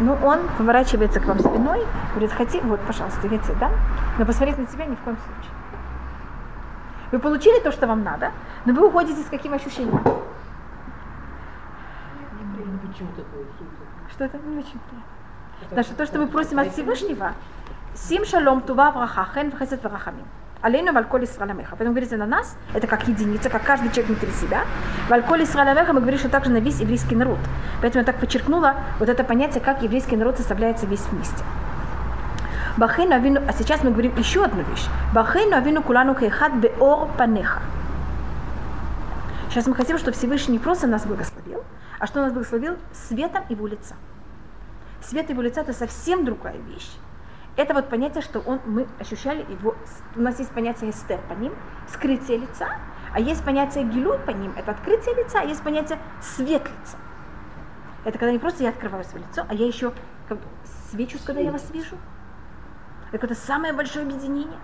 Но 0.00 0.18
он 0.22 0.40
поворачивается 0.58 1.20
к 1.20 1.24
вам 1.26 1.38
спиной, 1.38 1.86
говорит, 2.10 2.32
хоти, 2.32 2.60
вот, 2.62 2.80
пожалуйста, 2.80 3.26
я 3.26 3.38
тебе 3.38 3.54
дам, 3.54 3.72
но 4.18 4.26
посмотреть 4.26 4.58
на 4.58 4.66
тебя 4.66 4.84
ни 4.84 4.94
в 4.94 5.00
коем 5.00 5.16
случае. 5.16 5.57
Вы 7.10 7.18
получили 7.18 7.60
то, 7.60 7.72
что 7.72 7.86
вам 7.86 8.04
надо, 8.04 8.32
но 8.64 8.72
вы 8.72 8.86
уходите 8.86 9.22
с 9.22 9.26
каким 9.26 9.54
ощущением? 9.54 10.02
Что 14.10 14.24
это 14.24 14.38
не 14.38 14.58
очень 14.58 14.78
приятно. 14.88 15.02
Потому 15.62 15.82
что 15.84 15.94
то, 15.94 16.06
что 16.06 16.18
мы 16.18 16.26
просим 16.26 16.58
от 16.58 16.72
Всевышнего, 16.72 17.32
Сим 17.94 18.24
шалом 18.24 18.60
тува 18.60 18.90
враха, 18.90 19.26
хен 19.34 19.50
вхесед 19.50 19.82
врахамим. 19.82 20.24
Алейну 20.60 20.92
вальколь 20.92 21.24
Исраэламеха. 21.24 21.70
Поэтому 21.70 21.90
говорится 21.90 22.16
на 22.16 22.26
нас, 22.26 22.56
это 22.74 22.86
как 22.86 23.06
единица, 23.06 23.48
как 23.48 23.62
каждый 23.62 23.90
человек 23.90 24.08
внутри 24.08 24.30
себя. 24.32 24.64
Вальколь 25.08 25.44
Исраэламеха 25.44 25.92
мы 25.92 26.00
говорим, 26.00 26.18
что 26.18 26.28
также 26.28 26.50
на 26.50 26.58
весь 26.58 26.80
еврейский 26.80 27.16
народ. 27.16 27.38
Поэтому 27.80 28.02
я 28.02 28.06
так 28.06 28.16
подчеркнула 28.20 28.74
вот 28.98 29.08
это 29.08 29.24
понятие, 29.24 29.62
как 29.62 29.82
еврейский 29.82 30.16
народ 30.16 30.36
составляется 30.36 30.86
весь 30.86 31.04
вместе. 31.10 31.44
Бахейну 32.78 33.16
авину, 33.16 33.40
а 33.44 33.52
сейчас 33.52 33.82
мы 33.82 33.90
говорим 33.90 34.14
еще 34.16 34.44
одну 34.44 34.62
вещь. 34.62 34.86
Бахейну 35.12 35.56
авину 35.56 35.82
кулану 35.82 36.14
хейхат 36.14 36.54
беор 36.54 37.08
панеха. 37.18 37.60
Сейчас 39.50 39.66
мы 39.66 39.74
хотим, 39.74 39.98
чтобы 39.98 40.16
Всевышний 40.16 40.52
не 40.52 40.58
просто 40.60 40.86
нас 40.86 41.04
благословил, 41.04 41.64
а 41.98 42.06
что 42.06 42.20
нас 42.20 42.32
благословил 42.32 42.76
светом 42.92 43.42
его 43.48 43.66
лица. 43.66 43.96
Свет 45.02 45.28
его 45.28 45.42
лица 45.42 45.62
это 45.62 45.72
совсем 45.72 46.24
другая 46.24 46.56
вещь. 46.56 46.88
Это 47.56 47.74
вот 47.74 47.88
понятие, 47.88 48.22
что 48.22 48.38
он, 48.38 48.60
мы 48.64 48.86
ощущали 49.00 49.44
его, 49.50 49.74
у 50.14 50.20
нас 50.20 50.38
есть 50.38 50.52
понятие 50.52 50.90
эстер 50.90 51.18
по 51.28 51.32
ним, 51.32 51.52
скрытие 51.92 52.38
лица, 52.38 52.68
а 53.12 53.18
есть 53.18 53.44
понятие 53.44 53.82
гилуй 53.82 54.20
по 54.20 54.30
ним, 54.30 54.54
это 54.56 54.70
открытие 54.70 55.16
лица, 55.16 55.40
а 55.40 55.44
есть 55.44 55.64
понятие 55.64 55.98
свет 56.20 56.62
лица. 56.62 56.96
Это 58.04 58.16
когда 58.18 58.30
не 58.30 58.38
просто 58.38 58.62
я 58.62 58.68
открываю 58.68 59.02
свое 59.02 59.24
лицо, 59.28 59.44
а 59.48 59.52
я 59.52 59.66
еще 59.66 59.92
как 60.28 60.38
бы 60.38 60.44
свечусь, 60.92 61.22
когда 61.22 61.40
я 61.40 61.50
вас 61.50 61.68
вижу. 61.72 61.96
Это 63.08 63.18
какое-то 63.18 63.40
самое 63.40 63.72
большое 63.72 64.04
объединение. 64.04 64.58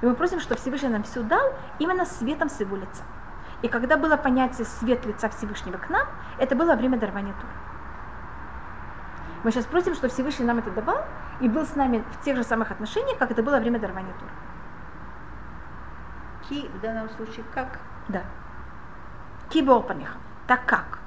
И 0.00 0.06
мы 0.06 0.14
просим, 0.14 0.40
что 0.40 0.56
Всевышний 0.56 0.88
нам 0.88 1.02
все 1.02 1.22
дал 1.22 1.54
именно 1.78 2.04
светом 2.04 2.48
своего 2.48 2.76
лица. 2.76 3.02
И 3.62 3.68
когда 3.68 3.96
было 3.96 4.16
понятие 4.16 4.66
свет 4.66 5.06
лица 5.06 5.28
Всевышнего 5.30 5.78
к 5.78 5.88
нам, 5.88 6.06
это 6.38 6.54
было 6.54 6.74
время 6.74 6.98
дарования 6.98 7.32
Тура. 7.32 7.52
Мы 9.42 9.50
сейчас 9.50 9.66
просим, 9.66 9.94
что 9.94 10.08
Всевышний 10.08 10.44
нам 10.44 10.58
это 10.58 10.70
давал 10.70 11.04
и 11.40 11.48
был 11.48 11.66
с 11.66 11.74
нами 11.74 12.04
в 12.12 12.24
тех 12.24 12.36
же 12.36 12.44
самых 12.44 12.70
отношениях, 12.70 13.18
как 13.18 13.30
это 13.30 13.42
было 13.42 13.58
время 13.58 13.78
дарования 13.78 14.12
Тура. 14.14 14.30
Ки 16.48 16.68
в 16.68 16.80
данном 16.80 17.08
случае 17.10 17.44
как? 17.54 17.78
Да. 18.08 18.22
Кибор 19.50 19.82
паниха. 19.82 20.18
Так 20.46 20.66
как. 20.66 20.98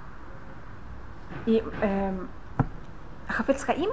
И 1.46 1.64
эм, 1.82 2.30
Хафец 3.28 3.64
Хаим, 3.64 3.92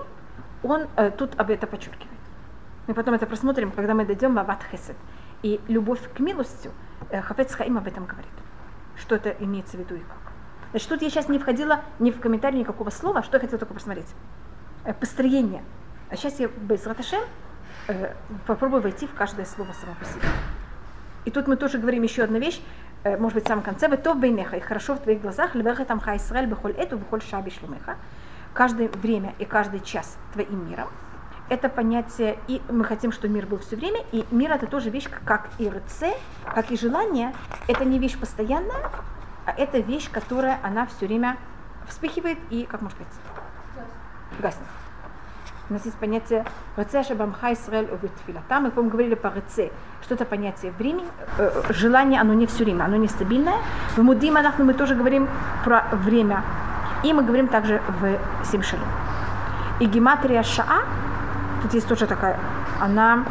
он 0.62 0.86
э, 0.96 1.10
тут 1.10 1.38
об 1.38 1.50
это 1.50 1.66
подчеркивает. 1.66 2.13
Мы 2.86 2.92
потом 2.92 3.14
это 3.14 3.26
просмотрим, 3.26 3.70
когда 3.70 3.94
мы 3.94 4.04
дойдем 4.04 4.34
в 4.34 4.38
Ават. 4.38 4.60
И 5.42 5.60
любовь 5.68 6.00
к 6.14 6.20
милостью, 6.20 6.72
э, 7.10 7.22
Хафец 7.22 7.54
Хаим 7.54 7.78
об 7.78 7.86
этом 7.86 8.04
говорит. 8.04 8.32
Что 8.96 9.14
это 9.14 9.30
имеется 9.40 9.76
в 9.76 9.80
виду 9.80 9.94
и 9.94 10.00
как. 10.00 10.32
Значит, 10.70 10.88
тут 10.88 11.02
я 11.02 11.10
сейчас 11.10 11.28
не 11.28 11.38
входила 11.38 11.80
ни 11.98 12.10
в 12.10 12.20
комментарий 12.20 12.58
никакого 12.58 12.90
слова, 12.90 13.22
что 13.22 13.36
я 13.36 13.40
хотела 13.40 13.58
только 13.58 13.74
посмотреть. 13.74 14.08
Э, 14.84 14.92
построение. 14.92 15.62
А 16.10 16.16
сейчас 16.16 16.38
я 16.40 16.48
без 16.48 16.86
Раташем 16.86 17.22
э, 17.88 18.14
попробую 18.46 18.82
войти 18.82 19.06
в 19.06 19.14
каждое 19.14 19.46
слово 19.46 19.72
само 19.72 19.94
по 19.94 20.04
себе. 20.04 20.28
И 21.24 21.30
тут 21.30 21.46
мы 21.46 21.56
тоже 21.56 21.78
говорим 21.78 22.02
еще 22.02 22.22
одну 22.22 22.38
вещь, 22.38 22.60
может 23.04 23.34
быть, 23.34 23.44
в 23.44 23.48
самом 23.48 23.62
конце, 23.62 23.88
«Ветов 23.88 24.18
бейнеха» 24.18 24.56
и 24.56 24.60
хорошо 24.60 24.94
в 24.94 24.98
твоих 24.98 25.22
глазах, 25.22 25.54
«Левеха 25.54 25.84
там 25.84 26.00
ха 26.00 26.16
Исраэль 26.16 26.46
бехоль 26.46 26.72
эту, 26.72 26.98
бехоль 26.98 27.22
шаби 27.22 27.50
шлумеха». 27.50 27.96
Каждое 28.52 28.88
время 28.88 29.34
и 29.38 29.44
каждый 29.44 29.80
час 29.80 30.18
твоим 30.32 30.68
миром. 30.70 30.88
Это 31.50 31.68
понятие, 31.68 32.38
и 32.48 32.62
мы 32.70 32.84
хотим, 32.84 33.12
чтобы 33.12 33.34
мир 33.34 33.46
был 33.46 33.58
все 33.58 33.76
время, 33.76 34.00
и 34.12 34.24
мир 34.30 34.52
это 34.52 34.66
тоже 34.66 34.88
вещь, 34.88 35.08
как 35.24 35.50
и 35.58 35.68
РЦ, 35.68 36.04
как 36.54 36.70
и 36.70 36.76
желание, 36.76 37.34
это 37.68 37.84
не 37.84 37.98
вещь 37.98 38.18
постоянная, 38.18 38.90
а 39.44 39.52
это 39.52 39.78
вещь, 39.78 40.10
которая 40.10 40.58
она 40.62 40.86
все 40.86 41.06
время 41.06 41.36
вспыхивает 41.86 42.38
и, 42.48 42.64
как 42.64 42.80
можно 42.80 42.96
сказать, 42.96 43.12
гаснет. 44.40 44.66
У 45.70 45.72
нас 45.72 45.84
есть 45.86 45.96
понятие 45.96 46.44
«Реце 46.76 47.02
шабамха 47.02 47.52
Исраэль 47.52 47.88
увитфилата». 47.90 48.60
Мы, 48.60 48.70
по-моему, 48.70 48.90
говорили 48.90 49.14
по 49.14 49.28
«реце», 49.28 49.70
что 50.02 50.14
это 50.14 50.26
понятие 50.26 50.72
времени, 50.72 51.06
э, 51.38 51.62
желание, 51.70 52.20
оно 52.20 52.34
не 52.34 52.46
все 52.46 52.64
время, 52.64 52.84
оно 52.84 52.96
нестабильное. 52.96 53.56
В 53.96 54.02
Мудим 54.02 54.36
Анахну 54.36 54.66
мы 54.66 54.74
тоже 54.74 54.94
говорим 54.94 55.26
про 55.64 55.86
время. 55.92 56.42
И 57.02 57.14
мы 57.14 57.22
говорим 57.22 57.48
также 57.48 57.80
в 58.00 58.44
Симшалим. 58.44 58.84
И 59.80 59.86
гематрия 59.86 60.42
Шаа, 60.42 60.84
тут 61.64 61.74
есть 61.74 61.88
тоже 61.88 62.06
такая, 62.06 62.38
она 62.78 63.24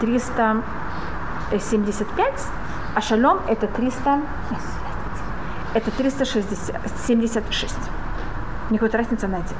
375, 0.00 2.34
а 2.96 3.00
Шалом 3.00 3.38
это 3.46 3.68
300, 3.68 4.20
это 5.74 5.90
376. 5.92 7.76
У 8.68 8.72
них 8.72 8.82
вот 8.82 8.92
разница 8.94 9.28
на 9.28 9.36
один. 9.36 9.56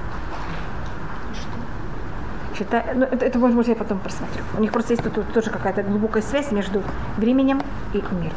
Считай, 2.58 2.84
ну, 2.94 3.04
это, 3.04 3.26
это 3.26 3.38
может 3.38 3.56
быть 3.56 3.68
я 3.68 3.76
потом 3.76 4.00
просмотрю. 4.00 4.42
У 4.58 4.60
них 4.60 4.72
просто 4.72 4.94
есть 4.94 5.04
тут, 5.04 5.14
тут 5.14 5.32
тоже 5.32 5.50
какая-то 5.50 5.84
глубокая 5.84 6.22
связь 6.22 6.50
между 6.50 6.82
временем 7.16 7.62
и 7.92 7.98
миром. 7.98 8.32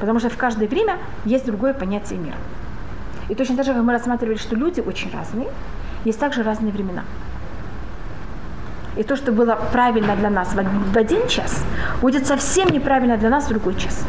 Потому 0.00 0.18
что 0.18 0.28
в 0.28 0.36
каждое 0.36 0.66
время 0.68 0.98
есть 1.24 1.46
другое 1.46 1.72
понятие 1.72 2.18
мира. 2.18 2.36
И 3.28 3.36
точно 3.36 3.56
так 3.56 3.66
же, 3.66 3.74
как 3.74 3.82
мы 3.82 3.92
рассматривали, 3.92 4.36
что 4.36 4.56
люди 4.56 4.80
очень 4.80 5.12
разные, 5.12 5.46
есть 6.04 6.18
также 6.18 6.42
разные 6.42 6.72
времена. 6.72 7.04
И 8.98 9.04
то, 9.04 9.14
что 9.14 9.30
было 9.30 9.56
правильно 9.72 10.16
для 10.16 10.28
нас 10.28 10.54
в 10.54 10.98
один 10.98 11.28
час, 11.28 11.64
будет 12.00 12.26
совсем 12.26 12.68
неправильно 12.68 13.16
для 13.16 13.30
нас 13.30 13.44
в 13.44 13.48
другой 13.48 13.76
час. 13.76 14.04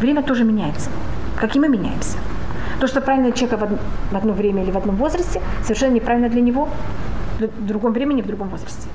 Время 0.00 0.22
тоже 0.22 0.44
меняется, 0.44 0.90
как 1.40 1.56
и 1.56 1.58
мы 1.58 1.68
меняемся. 1.68 2.18
То, 2.78 2.86
что 2.86 3.00
правильно 3.00 3.30
для 3.30 3.36
человека 3.36 3.78
в 4.10 4.14
одно 4.16 4.34
время 4.34 4.64
или 4.64 4.70
в 4.70 4.76
одном 4.76 4.96
возрасте, 4.96 5.40
совершенно 5.62 5.94
неправильно 5.94 6.28
для 6.28 6.42
него 6.42 6.68
в 7.40 7.66
другом 7.66 7.94
времени, 7.94 8.20
в 8.20 8.26
другом 8.26 8.50
возрасте. 8.50 8.86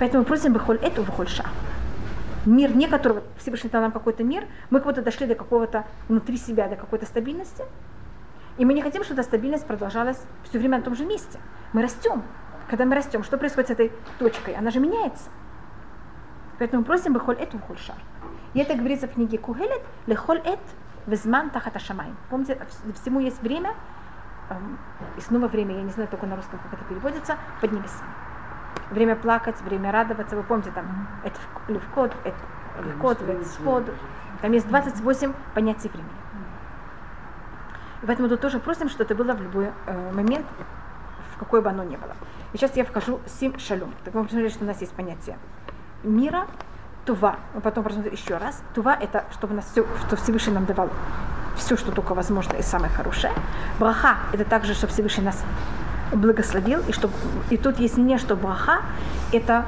Поэтому 0.00 0.24
просим 0.24 0.52
бахоль 0.52 0.78
эту, 0.78 1.04
ша. 1.28 1.44
Мир, 2.44 2.74
не 2.74 2.88
которого 2.88 3.22
Всевышний 3.38 3.70
дал 3.70 3.82
нам 3.82 3.92
какой-то 3.92 4.24
мир, 4.24 4.46
мы 4.70 4.80
как 4.80 4.88
будто 4.88 5.02
дошли 5.02 5.28
до 5.28 5.36
какого-то 5.36 5.84
внутри 6.08 6.38
себя, 6.38 6.66
до 6.66 6.74
какой-то 6.74 7.06
стабильности. 7.06 7.62
И 8.58 8.64
мы 8.64 8.74
не 8.74 8.82
хотим, 8.82 9.04
чтобы 9.04 9.20
эта 9.20 9.28
стабильность 9.28 9.66
продолжалась 9.66 10.18
все 10.48 10.58
время 10.58 10.78
на 10.78 10.82
том 10.82 10.96
же 10.96 11.04
месте. 11.04 11.38
Мы 11.72 11.82
растем. 11.82 12.22
Когда 12.68 12.84
мы 12.84 12.96
растем, 12.96 13.22
что 13.22 13.38
происходит 13.38 13.68
с 13.68 13.72
этой 13.72 13.92
точкой? 14.18 14.54
Она 14.54 14.70
же 14.70 14.80
меняется. 14.80 15.30
Поэтому 16.58 16.84
просим 16.84 17.12
бахоль 17.12 17.36
эту, 17.36 17.58
бахоль 17.58 17.78
ша. 17.78 17.94
И 18.54 18.60
это 18.60 18.74
говорится 18.74 19.06
в 19.06 19.12
книге 19.12 19.38
Кухелет, 19.38 19.82
лехоль 20.06 20.40
эт, 20.44 20.58
везман 21.06 21.50
тахата 21.50 21.78
шамай. 21.78 22.08
Помните, 22.30 22.58
всему 23.00 23.20
есть 23.20 23.40
время, 23.42 23.74
эм, 24.50 24.78
и 25.16 25.20
снова 25.20 25.46
время, 25.46 25.76
я 25.76 25.82
не 25.82 25.90
знаю 25.90 26.08
только 26.08 26.26
на 26.26 26.34
русском, 26.34 26.58
как 26.58 26.72
это 26.72 26.84
переводится, 26.84 27.36
под 27.60 27.72
небесами. 27.72 28.10
Время 28.90 29.14
плакать, 29.14 29.60
время 29.60 29.92
радоваться. 29.92 30.36
Вы 30.36 30.42
помните, 30.42 30.70
там, 30.74 31.06
это 31.22 31.38
левкот, 31.68 32.12
это 32.24 32.36
левкот, 32.82 33.18
сход. 33.46 33.84
Там 34.40 34.52
есть 34.52 34.68
28 34.68 35.32
понятий 35.54 35.88
времени. 35.88 36.10
И 38.02 38.06
поэтому 38.06 38.28
тут 38.28 38.40
тоже 38.40 38.58
просим, 38.58 38.88
что 38.88 39.04
это 39.04 39.14
было 39.14 39.32
в 39.32 39.42
любой 39.42 39.72
э, 39.86 40.12
момент, 40.12 40.46
в 41.34 41.38
какой 41.38 41.60
бы 41.62 41.70
оно 41.70 41.82
ни 41.84 41.96
было. 41.96 42.14
И 42.56 42.58
сейчас 42.58 42.74
я 42.74 42.86
вхожу 42.86 43.20
сим 43.38 43.58
шалюм. 43.58 43.92
Так 44.02 44.14
мы 44.14 44.24
посмотрели, 44.24 44.48
что 44.48 44.64
у 44.64 44.66
нас 44.66 44.80
есть 44.80 44.94
понятие 44.94 45.36
мира, 46.02 46.46
Тува, 47.04 47.36
мы 47.52 47.60
потом 47.60 47.84
посмотрим 47.84 48.14
еще 48.14 48.38
раз. 48.38 48.62
Тува– 48.74 48.96
это 49.00 49.26
чтобы 49.32 49.52
нас 49.52 49.66
все, 49.66 49.86
что 50.06 50.16
Всевышний 50.16 50.54
нам 50.54 50.64
давал, 50.64 50.88
все, 51.56 51.76
что 51.76 51.92
только 51.92 52.14
возможно 52.14 52.56
и 52.56 52.62
самое 52.62 52.90
хорошее. 52.90 53.34
Браха– 53.78 54.16
это 54.32 54.46
также, 54.46 54.72
чтобы 54.72 54.90
Всевышний 54.94 55.22
нас 55.22 55.44
благословил, 56.14 56.80
и, 56.88 56.92
чтобы, 56.92 57.12
и 57.50 57.58
тут 57.58 57.78
есть 57.78 57.98
мнение, 57.98 58.16
что 58.16 58.36
браха– 58.36 58.80
это 59.34 59.66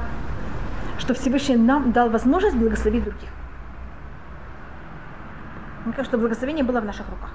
что 0.97 1.13
Всевышний 1.13 1.57
нам 1.57 1.91
дал 1.91 2.09
возможность 2.09 2.57
благословить 2.57 3.03
других. 3.03 3.29
Мне 5.85 5.93
кажется, 5.93 6.05
что 6.05 6.17
благословение 6.17 6.63
было 6.63 6.81
в 6.81 6.85
наших 6.85 7.07
руках. 7.07 7.29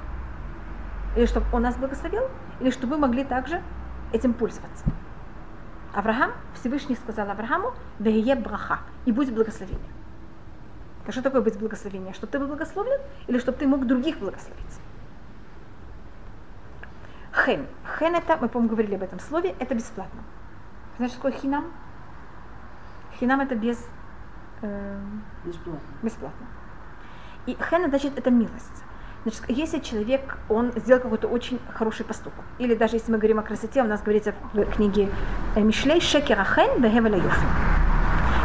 Или 1.14 1.26
чтобы 1.26 1.46
он 1.52 1.62
нас 1.62 1.76
благословил, 1.76 2.28
или 2.58 2.72
чтобы 2.72 2.94
мы 2.94 3.06
могли 3.06 3.22
также 3.22 3.62
этим 4.12 4.34
пользоваться. 4.34 4.84
Авраам, 5.94 6.32
Всевышний 6.54 6.96
сказал 6.96 7.30
Аврааму, 7.30 7.72
«Вегее 8.00 8.34
браха» 8.34 8.80
и 9.04 9.12
будь 9.12 9.30
благословение. 9.30 9.90
А 11.06 11.12
что 11.12 11.22
такое 11.22 11.40
быть 11.40 11.58
благословение? 11.58 12.12
Чтобы 12.14 12.32
ты 12.32 12.38
был 12.38 12.48
благословлен 12.48 13.00
или 13.28 13.38
чтобы 13.38 13.58
ты 13.58 13.66
мог 13.66 13.86
других 13.86 14.18
благословить? 14.18 14.80
Хен. 17.32 17.66
Хен 17.98 18.14
это, 18.14 18.36
мы, 18.40 18.48
по-моему, 18.48 18.74
говорили 18.74 18.94
об 18.94 19.02
этом 19.02 19.20
слове, 19.20 19.54
это 19.58 19.74
бесплатно. 19.74 20.22
Знаешь, 20.96 21.12
что 21.12 21.22
такое 21.22 21.38
хинам? 21.38 21.72
Хинам 23.18 23.40
это 23.40 23.54
без... 23.54 23.78
Э, 24.62 25.00
Бесплатно. 25.44 25.80
Бесплатно. 26.02 26.46
И 27.46 27.56
хен, 27.70 27.88
значит, 27.88 28.18
это 28.18 28.30
милость. 28.30 28.83
Значит, 29.24 29.42
если 29.48 29.78
человек, 29.78 30.36
он 30.50 30.72
сделал 30.76 31.00
какой-то 31.00 31.28
очень 31.28 31.58
хороший 31.72 32.04
поступок, 32.04 32.44
или 32.58 32.74
даже 32.74 32.96
если 32.96 33.10
мы 33.10 33.16
говорим 33.16 33.38
о 33.38 33.42
красоте, 33.42 33.80
у 33.80 33.86
нас 33.86 34.02
говорится 34.02 34.34
в 34.52 34.64
книге 34.66 35.08
э, 35.56 35.62
Мишлей 35.62 35.98
Шекер 36.02 36.38
Ахен 36.38 36.82
Бехевеля 36.82 37.16
Йофи. 37.16 37.46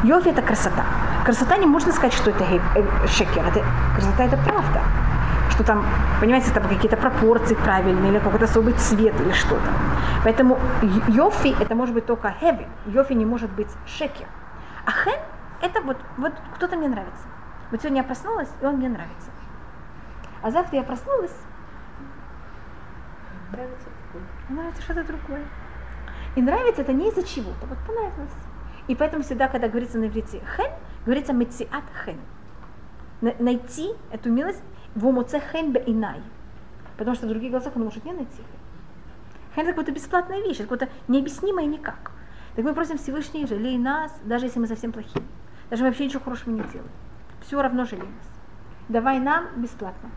Йофи 0.06 0.30
это 0.30 0.42
красота. 0.42 0.86
Красота 1.26 1.58
не 1.58 1.65
можно 1.65 1.92
сказать, 1.92 2.13
что 2.13 2.30
это 2.30 2.46
э, 2.46 3.08
шекер. 3.08 3.46
Это, 3.46 3.62
красота 3.94 4.24
это 4.24 4.38
правда. 4.38 4.82
Что 5.50 5.65
там, 5.65 5.86
понимаете, 6.22 6.50
там 6.54 6.63
какие-то 6.63 6.96
пропорции 6.96 7.56
правильные, 7.56 8.13
или 8.13 8.20
какой-то 8.20 8.46
особый 8.46 8.74
цвет 8.76 9.20
или 9.20 9.34
что-то. 9.34 9.70
Поэтому 10.24 10.58
йофи 11.10 11.62
это 11.62 11.76
может 11.76 11.94
быть 11.94 12.06
только 12.06 12.34
heavy. 12.42 12.65
Йофи 12.86 13.12
не 13.12 13.26
может 13.26 13.52
быть 13.52 13.68
шекер. 13.86 14.28
А 14.86 14.92
хен 14.92 15.20
это 15.62 15.82
вот, 15.82 15.98
вот 16.15 16.32
кто-то 16.56 16.78
мне 16.78 16.88
нравится. 16.88 17.28
Вот 17.70 17.82
сегодня 17.82 17.98
я 17.98 18.04
проснулась, 18.06 18.50
и 18.62 18.65
он 18.65 18.78
мне 18.78 18.88
нравится. 18.88 19.30
А 20.41 20.52
завтра 20.52 20.78
я 20.78 20.84
проснулась, 20.84 21.36
Нравится 23.52 23.89
нравится 24.49 24.82
что-то 24.82 25.04
другое. 25.04 25.45
И 26.36 26.41
нравится 26.41 26.82
это 26.82 26.93
не 26.93 27.10
из-за 27.10 27.23
чего-то, 27.23 27.65
вот 27.65 27.78
понравилось. 27.86 28.32
И 28.88 28.95
поэтому 28.95 29.23
всегда, 29.23 29.47
когда 29.47 29.67
говорится 29.67 29.97
на 29.97 30.06
иврите 30.06 30.41
хен, 30.56 30.71
говорится 31.06 31.34
мециат 31.34 31.84
хен. 32.06 32.19
Найти 33.21 33.91
эту 34.12 34.32
милость 34.32 34.63
в 34.95 35.06
умуце 35.06 35.41
хен 35.52 35.75
инай. 35.86 36.21
Потому 36.97 37.15
что 37.15 37.25
в 37.25 37.30
других 37.30 37.52
глазах 37.52 37.75
он 37.75 37.84
может 37.84 38.06
не 38.06 38.13
найти 38.13 38.38
хен. 38.38 39.56
Хен 39.56 39.63
это 39.63 39.71
какая-то 39.71 39.91
бесплатная 39.91 40.41
вещь, 40.41 40.60
это 40.60 40.63
какое-то 40.63 40.89
необъяснимое 41.08 41.65
никак. 41.65 42.12
Так 42.56 42.65
мы 42.65 42.73
просим 42.73 42.97
Всевышний, 42.97 43.47
жалей 43.47 43.78
нас, 43.78 44.12
даже 44.23 44.45
если 44.45 44.60
мы 44.60 44.67
совсем 44.67 44.91
плохие. 44.91 45.23
Даже 45.69 45.84
мы 45.84 45.89
вообще 45.89 46.06
ничего 46.06 46.23
хорошего 46.23 46.52
не 46.52 46.62
делаем. 46.62 46.89
Все 47.41 47.62
равно 47.62 47.86
жалей 47.86 48.08
нас. 48.08 48.30
Давай 48.89 49.19
нам 49.19 49.45
бесплатно. 49.58 50.10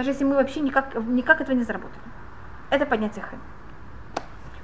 Даже 0.00 0.12
если 0.12 0.24
мы 0.24 0.36
вообще 0.36 0.60
никак, 0.60 0.94
никак 0.94 1.42
этого 1.42 1.54
не 1.54 1.62
заработали. 1.62 2.00
Это 2.70 2.86
понятие 2.86 3.22
хэн. 3.22 3.38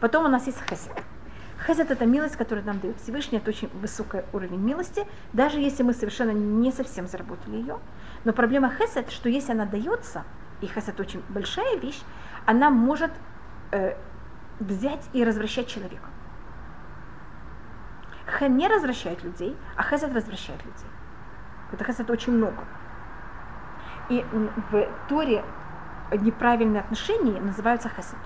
Потом 0.01 0.25
у 0.25 0.29
нас 0.29 0.47
есть 0.47 0.59
хесед. 0.67 0.97
Хесед 1.67 1.91
это 1.91 2.07
милость, 2.07 2.37
которую 2.37 2.65
нам 2.65 2.81
дает 2.81 2.99
Всевышний, 3.03 3.37
это 3.37 3.51
очень 3.51 3.69
высокий 3.83 4.23
уровень 4.33 4.61
милости, 4.61 5.07
даже 5.35 5.61
если 5.61 5.83
мы 5.83 5.93
совершенно 5.93 6.31
не 6.31 6.73
совсем 6.73 7.07
заработали 7.07 7.57
ее. 7.57 7.79
Но 8.25 8.33
проблема 8.33 8.71
хесед, 8.71 9.11
что 9.11 9.29
если 9.29 9.53
она 9.53 9.67
дается, 9.67 10.25
и 10.63 10.67
хесед 10.69 10.99
очень 10.99 11.23
большая 11.29 11.77
вещь, 11.81 12.01
она 12.47 12.71
может 12.71 13.11
э, 13.73 13.95
взять 14.59 15.07
и 15.13 15.23
развращать 15.23 15.67
человека. 15.67 16.09
Хэн 18.25 18.57
не 18.57 18.69
развращает 18.69 19.23
людей, 19.23 19.55
а 19.77 19.83
хесед 19.83 20.15
возвращает 20.15 20.65
людей. 20.65 20.89
Это 21.73 21.85
хесед 21.85 22.09
очень 22.09 22.33
много. 22.33 22.65
И 24.09 24.25
в 24.71 24.87
Торе 25.09 25.45
неправильные 26.13 26.81
отношения 26.81 27.41
называются 27.41 27.89
хесед. 27.89 28.19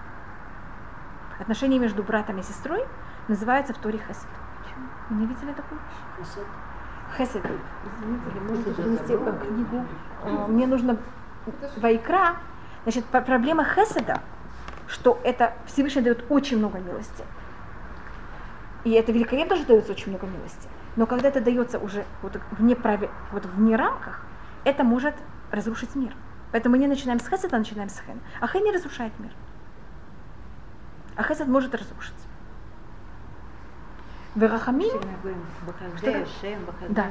Отношения 1.38 1.78
между 1.78 2.02
братом 2.02 2.38
и 2.38 2.42
сестрой 2.42 2.84
называются 3.28 3.72
в 3.72 3.78
Торе 3.78 3.98
хесед. 3.98 4.28
Вы 5.08 5.16
не 5.16 5.26
видели 5.26 5.52
такую 5.52 5.80
вещь? 5.80 6.26
Хесед. 6.26 6.46
Хесед. 7.16 7.46
Извините, 7.96 8.24
или 8.30 8.38
можете 8.40 8.74
принести 8.74 9.12
э, 9.14 9.46
книгу? 9.46 9.86
Мне 10.48 10.66
нужно 10.66 10.98
Вайкра. 11.78 12.36
Значит, 12.84 13.04
проблема 13.06 13.64
хеседа, 13.64 14.20
что 14.86 15.18
это 15.24 15.54
Всевышний 15.66 16.02
дает 16.02 16.24
очень 16.30 16.58
много 16.58 16.78
милости. 16.78 17.24
И 18.84 18.92
это 18.92 19.12
великолепно, 19.12 19.56
что 19.56 19.66
дается 19.66 19.92
очень 19.92 20.10
много 20.10 20.26
милости. 20.26 20.68
Но 20.96 21.06
когда 21.06 21.28
это 21.28 21.40
дается 21.40 21.78
уже 21.78 22.04
вот 22.22 22.38
вне, 22.52 22.74
прави, 22.74 23.10
вот 23.32 23.44
вне 23.46 23.76
рамках, 23.76 24.20
это 24.64 24.84
может 24.84 25.14
разрушить 25.50 25.94
мир. 25.94 26.14
Поэтому 26.52 26.74
мы 26.74 26.78
не 26.78 26.86
начинаем 26.86 27.20
с 27.20 27.28
хеседа, 27.28 27.56
а 27.56 27.58
начинаем 27.58 27.88
с 27.88 27.98
хэн. 27.98 28.20
А 28.40 28.46
хэн 28.46 28.64
не 28.64 28.72
разрушает 28.72 29.12
мир. 29.18 29.32
А 31.16 31.22
хесед 31.22 31.46
может 31.46 31.74
разрушить. 31.74 32.14
Верахамим. 34.34 35.00
Да. 36.88 37.06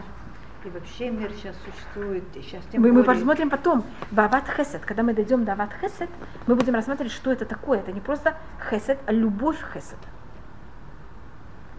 И 0.66 0.70
вообще 0.70 1.10
мир 1.10 1.32
сейчас 1.32 1.56
существует, 1.64 2.24
сейчас 2.34 2.62
тем 2.70 2.82
мы, 2.82 2.92
мы 2.92 3.04
посмотрим 3.04 3.50
потом. 3.50 3.86
Бават 4.12 4.46
хесед. 4.50 4.84
Когда 4.86 5.04
мы 5.04 5.14
дойдем 5.14 5.46
до 5.46 5.54
Ават 5.54 5.72
хесед, 5.80 6.10
мы 6.48 6.56
будем 6.56 6.76
рассматривать, 6.76 7.14
что 7.14 7.32
это 7.32 7.46
такое. 7.46 7.80
Это 7.80 7.94
не 7.94 8.02
просто 8.02 8.36
хесед, 8.70 9.00
а 9.06 9.14
любовь 9.14 9.58
хеседа. 9.74 10.08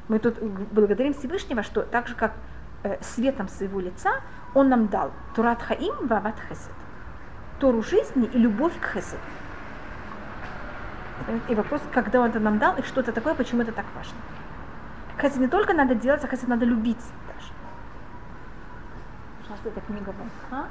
Мы 0.09 0.19
тут 0.19 0.41
благодарим 0.73 1.13
Всевышнего, 1.13 1.63
что 1.63 1.83
так 1.83 2.09
же, 2.09 2.15
как 2.15 2.33
э, 2.83 2.97
светом 3.03 3.49
своего 3.49 3.81
лица, 3.81 4.23
Он 4.55 4.69
нам 4.69 4.89
дал 4.89 5.13
Турат 5.35 5.63
Хаим 5.63 6.07
Вават 6.07 6.37
Хесед. 6.49 6.73
Тору 7.59 7.83
жизни 7.83 8.27
и 8.27 8.39
любовь 8.39 8.73
к 8.81 8.87
Хеседу. 8.87 9.21
И 11.49 11.55
вопрос, 11.55 11.83
когда 11.93 12.21
Он 12.21 12.31
это 12.31 12.41
нам 12.41 12.59
дал, 12.59 12.77
и 12.77 12.83
что 12.83 13.01
это 13.01 13.13
такое, 13.13 13.35
почему 13.35 13.63
это 13.63 13.73
так 13.73 13.85
важно. 13.95 14.17
Хесед 15.21 15.41
не 15.41 15.49
только 15.49 15.75
надо 15.75 15.95
делать, 15.95 16.25
а 16.25 16.27
хесед 16.27 16.49
надо 16.49 16.65
любить 16.65 17.05
даже. 17.29 17.53
Пожалуйста, 19.41 19.69
эта 19.69 19.81
книга 19.83 20.15
вам. 20.19 20.31
А? 20.51 20.69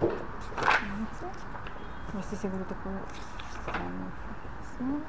Видите? 0.00 1.26
Вот 2.12 2.24
здесь 2.26 2.40
я 2.42 2.50
говорю 2.50 2.64
такую 2.66 2.98
странную 3.62 4.10
фразу. 4.78 5.00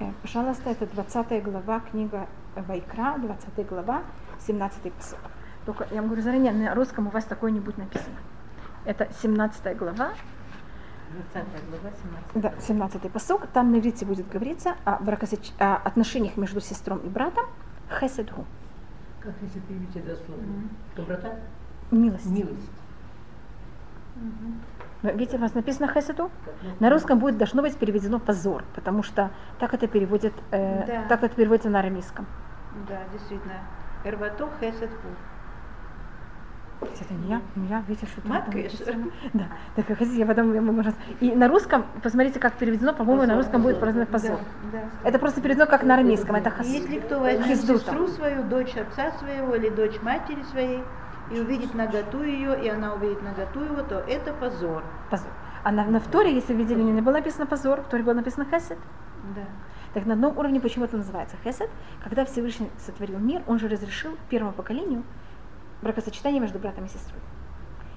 Э, 0.00 0.12
Пожалуйста, 0.38 0.70
это 0.70 0.86
20 0.86 1.42
глава, 1.42 1.80
книга 1.80 2.28
Вайкра, 2.54 3.18
20 3.18 3.66
глава, 3.68 4.04
17 4.46 4.92
посыл. 4.92 5.18
Только 5.66 5.88
я 5.90 5.96
вам 5.96 6.04
говорю 6.04 6.22
заранее, 6.22 6.52
на 6.52 6.76
русском 6.76 7.08
у 7.08 7.10
вас 7.10 7.24
такое 7.24 7.50
не 7.50 7.58
будет 7.58 7.78
написано. 7.78 8.14
Это 8.84 9.08
17 9.20 9.76
глава, 9.76 10.12
20 11.34 11.48
глава, 11.70 11.90
17. 12.32 12.54
да, 12.54 12.54
17 12.60 13.10
посыл. 13.10 13.40
Там 13.52 13.72
на 13.72 13.80
иврите 13.80 14.06
будет 14.06 14.28
говориться 14.28 14.76
о, 14.84 15.02
бракосоч... 15.02 15.50
о 15.58 15.74
отношениях 15.74 16.36
между 16.36 16.60
сестром 16.60 16.98
и 16.98 17.08
братом. 17.08 17.46
Хеседгу. 17.98 18.44
Как 19.18 19.34
если 19.42 19.58
перевести 19.58 19.98
дословно? 20.02 20.68
Доброта? 20.94 21.34
Милость. 21.90 22.26
Милость. 22.26 22.70
Но 24.14 24.30
видите, 25.02 25.36
у 25.36 25.40
вас 25.40 25.54
написано 25.54 25.88
хеседу? 25.88 26.30
На 26.80 26.90
русском 26.90 27.18
будет 27.18 27.38
должно 27.38 27.62
быть 27.62 27.76
переведено 27.76 28.18
позор, 28.18 28.64
потому 28.74 29.02
что 29.02 29.30
так 29.58 29.74
это 29.74 29.86
переводит, 29.86 30.32
э, 30.50 30.86
Да. 30.86 31.04
так 31.08 31.22
это 31.22 31.34
переводится 31.34 31.70
на 31.70 31.80
арамейском. 31.80 32.26
Да, 32.88 32.98
действительно. 33.12 33.54
Эрвато 34.04 34.48
хесед. 34.60 34.90
Это 37.00 37.14
не 37.14 37.30
я, 37.30 37.40
не 37.56 37.66
я, 37.66 37.82
видите, 37.88 38.06
что 38.06 38.20
там? 38.20 39.10
Да, 39.32 39.46
так 39.74 39.86
хотите, 39.86 40.16
я 40.16 40.26
потом 40.26 40.54
я 40.54 40.60
могу 40.60 40.82
раз- 40.82 40.94
И 41.20 41.32
на 41.34 41.48
русском, 41.48 41.84
посмотрите, 42.02 42.38
как 42.38 42.54
переведено, 42.54 42.92
по-моему, 42.92 43.24
на 43.24 43.34
русском 43.36 43.62
будет 43.62 43.80
просто 43.80 44.06
позор. 44.06 44.38
Да, 44.72 44.78
да. 45.02 45.08
Это 45.08 45.18
просто 45.18 45.40
переведено 45.40 45.66
как 45.66 45.82
на 45.82 45.94
арамейском, 45.94 46.36
это 46.36 46.50
хас. 46.50 46.66
Если 46.66 47.00
кто 47.00 47.18
возьмет 47.20 47.46
Хиздута. 47.46 47.80
сестру 47.80 48.06
свою, 48.08 48.44
дочь 48.44 48.76
отца 48.76 49.10
своего 49.18 49.56
или 49.56 49.70
дочь 49.70 50.00
матери 50.02 50.42
своей, 50.44 50.86
и 51.30 51.40
увидит 51.40 51.74
наготу 51.74 52.22
ее, 52.22 52.64
и 52.64 52.68
она 52.68 52.94
увидит 52.94 53.22
наготу 53.22 53.60
его, 53.60 53.82
то 53.82 53.98
это 53.98 54.32
позор. 54.32 54.82
позор. 55.10 55.30
А 55.64 55.72
на, 55.72 55.84
на 55.84 56.00
вторе, 56.00 56.34
если 56.34 56.54
видели, 56.54 56.80
не 56.80 57.00
было 57.00 57.12
написано 57.12 57.46
позор, 57.46 57.82
в 57.82 57.86
вторе 57.86 58.02
было 58.02 58.14
написано 58.14 58.46
хесед. 58.46 58.78
Да. 59.34 59.42
Так 59.94 60.06
на 60.06 60.14
одном 60.14 60.36
уровне 60.38 60.60
почему 60.60 60.84
это 60.84 60.96
называется 60.96 61.36
хесед? 61.44 61.70
Когда 62.02 62.24
Всевышний 62.24 62.70
сотворил 62.78 63.18
мир, 63.18 63.42
он 63.46 63.58
же 63.58 63.68
разрешил 63.68 64.16
первому 64.28 64.52
поколению 64.52 65.02
бракосочетание 65.82 66.40
между 66.40 66.58
братом 66.58 66.84
и 66.84 66.88
сестрой. 66.88 67.20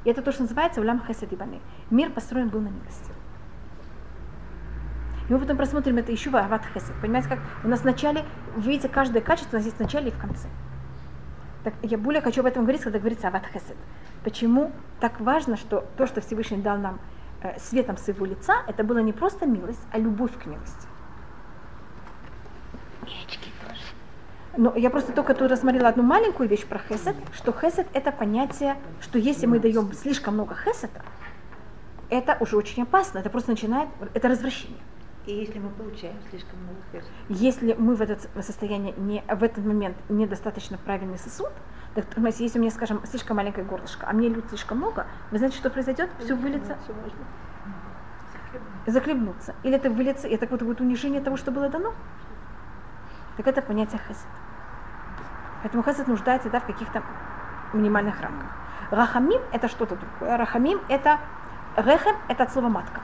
И 0.04 0.10
это 0.10 0.22
то, 0.22 0.32
что 0.32 0.44
называется 0.44 0.82
улям 0.82 1.02
хесед 1.06 1.32
и 1.32 1.36
баны. 1.36 1.60
Мир 1.90 2.12
построен 2.12 2.50
был 2.50 2.60
на 2.60 2.70
милости. 2.70 3.12
И 5.30 5.34
мы 5.34 5.40
потом 5.40 5.58
просмотрим 5.58 5.98
это 5.98 6.12
еще 6.12 6.30
в 6.30 6.36
Ават 6.36 6.66
Хесед. 6.74 6.94
Понимаете, 7.02 7.30
как 7.30 7.40
у 7.64 7.68
нас 7.68 7.82
в 7.82 7.86
начале, 7.86 8.26
вы 8.56 8.72
видите, 8.72 8.90
каждое 8.90 9.22
качество 9.22 9.56
у 9.56 9.60
нас 9.60 9.66
есть 9.66 9.78
в 9.78 9.80
начале 9.80 10.10
и 10.10 10.12
в 10.12 10.18
конце. 10.18 10.50
Так 11.64 11.74
я 11.84 11.98
более 11.98 12.22
хочу 12.22 12.42
об 12.42 12.48
этом 12.48 12.64
говорить, 12.64 12.82
когда 12.82 13.00
говорится 13.00 13.28
Ават 13.28 13.46
Хесед. 13.46 13.78
Почему 14.24 14.72
так 15.00 15.20
важно, 15.20 15.58
что 15.58 15.86
то, 15.98 16.08
что 16.08 16.22
Всевышний 16.22 16.58
дал 16.58 16.78
нам 16.78 17.00
э, 17.44 17.60
светом 17.60 17.98
с 17.98 18.08
его 18.08 18.26
лица, 18.26 18.64
это 18.68 18.84
была 18.84 19.02
не 19.02 19.14
просто 19.14 19.46
милость, 19.46 19.82
а 19.92 20.00
любовь 20.00 20.32
к 20.38 20.46
милости. 20.46 20.88
Но 24.58 24.76
я 24.76 24.90
просто 24.90 25.14
только 25.14 25.34
тут 25.34 25.50
рассмотрела 25.50 25.90
одну 25.90 26.04
маленькую 26.04 26.50
вещь 26.50 26.66
про 26.66 26.80
хесед, 26.80 27.16
что 27.34 27.54
хесед 27.54 27.88
это 27.94 28.12
понятие, 28.12 28.76
что 29.00 29.18
если 29.18 29.46
мы 29.46 29.60
даем 29.60 29.94
слишком 29.94 30.34
много 30.34 30.56
хеседа, 30.56 31.02
это 32.10 32.36
уже 32.42 32.58
очень 32.58 32.84
опасно, 32.84 33.20
это 33.20 33.30
просто 33.30 33.52
начинает, 33.52 33.88
это 34.14 34.28
развращение. 34.28 34.82
И 35.26 35.34
если 35.34 35.60
мы 35.60 35.70
получаем 35.70 36.16
слишком 36.30 36.60
много 36.64 36.80
хесед. 36.92 37.12
Если 37.30 37.74
мы 37.74 37.96
в 37.96 38.02
этот 38.02 38.28
состояние 38.44 38.94
не, 38.98 39.24
в 39.28 39.44
этот 39.44 39.64
момент 39.64 39.96
недостаточно 40.10 40.78
правильный 40.78 41.20
сосуд, 41.20 41.52
так, 41.94 42.06
то 42.06 42.22
есть, 42.22 42.40
если 42.40 42.58
у 42.58 42.62
меня, 42.62 42.72
скажем, 42.72 43.02
слишком 43.06 43.38
маленькое 43.38 43.66
горлышко, 43.66 44.08
а 44.10 44.14
мне 44.14 44.30
льют 44.30 44.46
слишком 44.48 44.78
много, 44.78 45.06
вы 45.30 45.38
знаете, 45.38 45.58
что 45.58 45.70
произойдет? 45.70 46.10
Все 46.20 46.36
выльется, 46.36 46.78
захлебнуться. 48.88 49.56
Или 49.64 49.76
это 49.76 49.90
выльется, 49.90 50.28
и 50.28 50.34
это 50.34 50.48
вот 50.48 50.62
будет 50.62 50.82
унижение 50.82 51.22
того, 51.22 51.38
что 51.38 51.52
было 51.52 51.70
дано. 51.70 51.94
Так 53.38 53.48
это 53.48 53.62
понятие 53.62 54.00
хесед. 54.08 54.26
Поэтому 55.62 55.84
хесед 55.84 56.08
нуждается 56.08 56.50
да, 56.50 56.60
в 56.60 56.66
каких-то 56.66 57.04
минимальных 57.74 58.20
рамках. 58.22 58.50
Рахамим 58.90 59.42
это 59.52 59.68
что-то 59.68 59.96
другое. 59.96 60.38
Рахамим 60.38 60.82
это 60.90 61.20
рехем 61.78 62.16
это 62.28 62.44
от 62.44 62.52
слова 62.52 62.68
матка. 62.70 63.02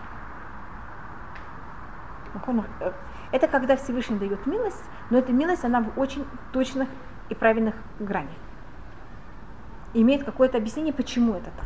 Это 3.32 3.48
когда 3.48 3.76
Всевышний 3.76 4.18
дает 4.18 4.46
милость, 4.46 4.84
но 5.10 5.18
эта 5.18 5.34
милость, 5.34 5.66
она 5.66 5.82
в 5.82 6.00
очень 6.00 6.26
точных 6.54 6.88
и 7.30 7.36
правильных 7.36 7.76
гранях. 8.00 8.32
Имеет 9.94 10.24
какое-то 10.24 10.58
объяснение, 10.58 10.94
почему 10.94 11.34
это 11.34 11.52
так. 11.52 11.66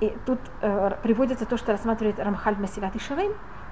И 0.00 0.16
тут 0.26 0.38
э, 0.60 0.90
приводится 1.02 1.46
то, 1.46 1.56
что 1.56 1.72
рассматривает 1.72 2.18
Рамхаль 2.18 2.56
Масилат 2.56 2.94
и 2.96 2.98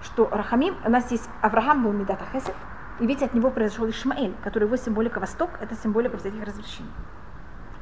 что 0.03 0.29
Рахамим, 0.31 0.77
у 0.85 0.91
нас 0.91 1.11
есть 1.11 1.29
Авраам 1.43 1.85
был 1.85 1.93
Медата 1.93 2.25
Хесед, 2.33 2.55
и 3.01 3.07
видите, 3.07 3.27
от 3.27 3.35
него 3.35 3.51
произошел 3.51 3.89
Ишмаэль, 3.89 4.35
который 4.43 4.65
его 4.65 4.77
символика 4.77 5.21
Восток, 5.21 5.51
это 5.61 5.75
символика 5.77 6.17
всяких 6.17 6.45
развлечений. 6.45 6.91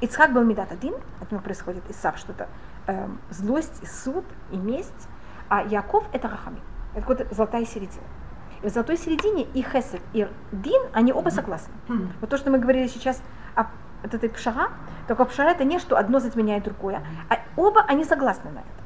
Ицхак 0.01 0.33
был 0.33 0.45
Медат 0.45 0.73
один, 0.73 0.95
от 1.21 1.31
него 1.31 1.43
происходит 1.43 1.83
Исав, 1.91 2.18
что-то 2.18 2.49
э, 2.87 3.09
злость, 3.31 3.83
и 3.83 3.87
суд, 3.87 4.25
и 4.51 4.57
месть, 4.57 5.09
а 5.49 5.62
Яков 5.62 6.05
это 6.12 6.29
Рахамим. 6.29 6.62
Это 6.95 7.07
вот 7.07 7.26
золотая 7.30 7.64
середина. 7.64 8.05
И 8.62 8.68
в 8.68 8.72
золотой 8.72 8.97
середине 8.99 9.45
и 9.55 9.62
Хесед, 9.62 10.03
и 10.12 10.28
Дин, 10.53 10.82
они 10.93 11.12
оба 11.12 11.30
согласны. 11.30 11.72
Вот 12.20 12.30
то, 12.30 12.36
что 12.36 12.51
мы 12.51 12.59
говорили 12.59 12.88
сейчас 12.88 13.22
о 13.55 13.66
вот 14.03 14.14
этой 14.14 14.28
пшара, 14.28 14.68
только 15.09 15.24
пшара 15.24 15.51
это 15.51 15.64
не 15.64 15.78
что 15.78 15.97
одно 15.97 16.20
затменяет 16.20 16.64
другое, 16.64 17.03
а 17.28 17.38
оба 17.57 17.82
они 17.88 18.05
согласны 18.05 18.51
на 18.51 18.59
это. 18.59 18.80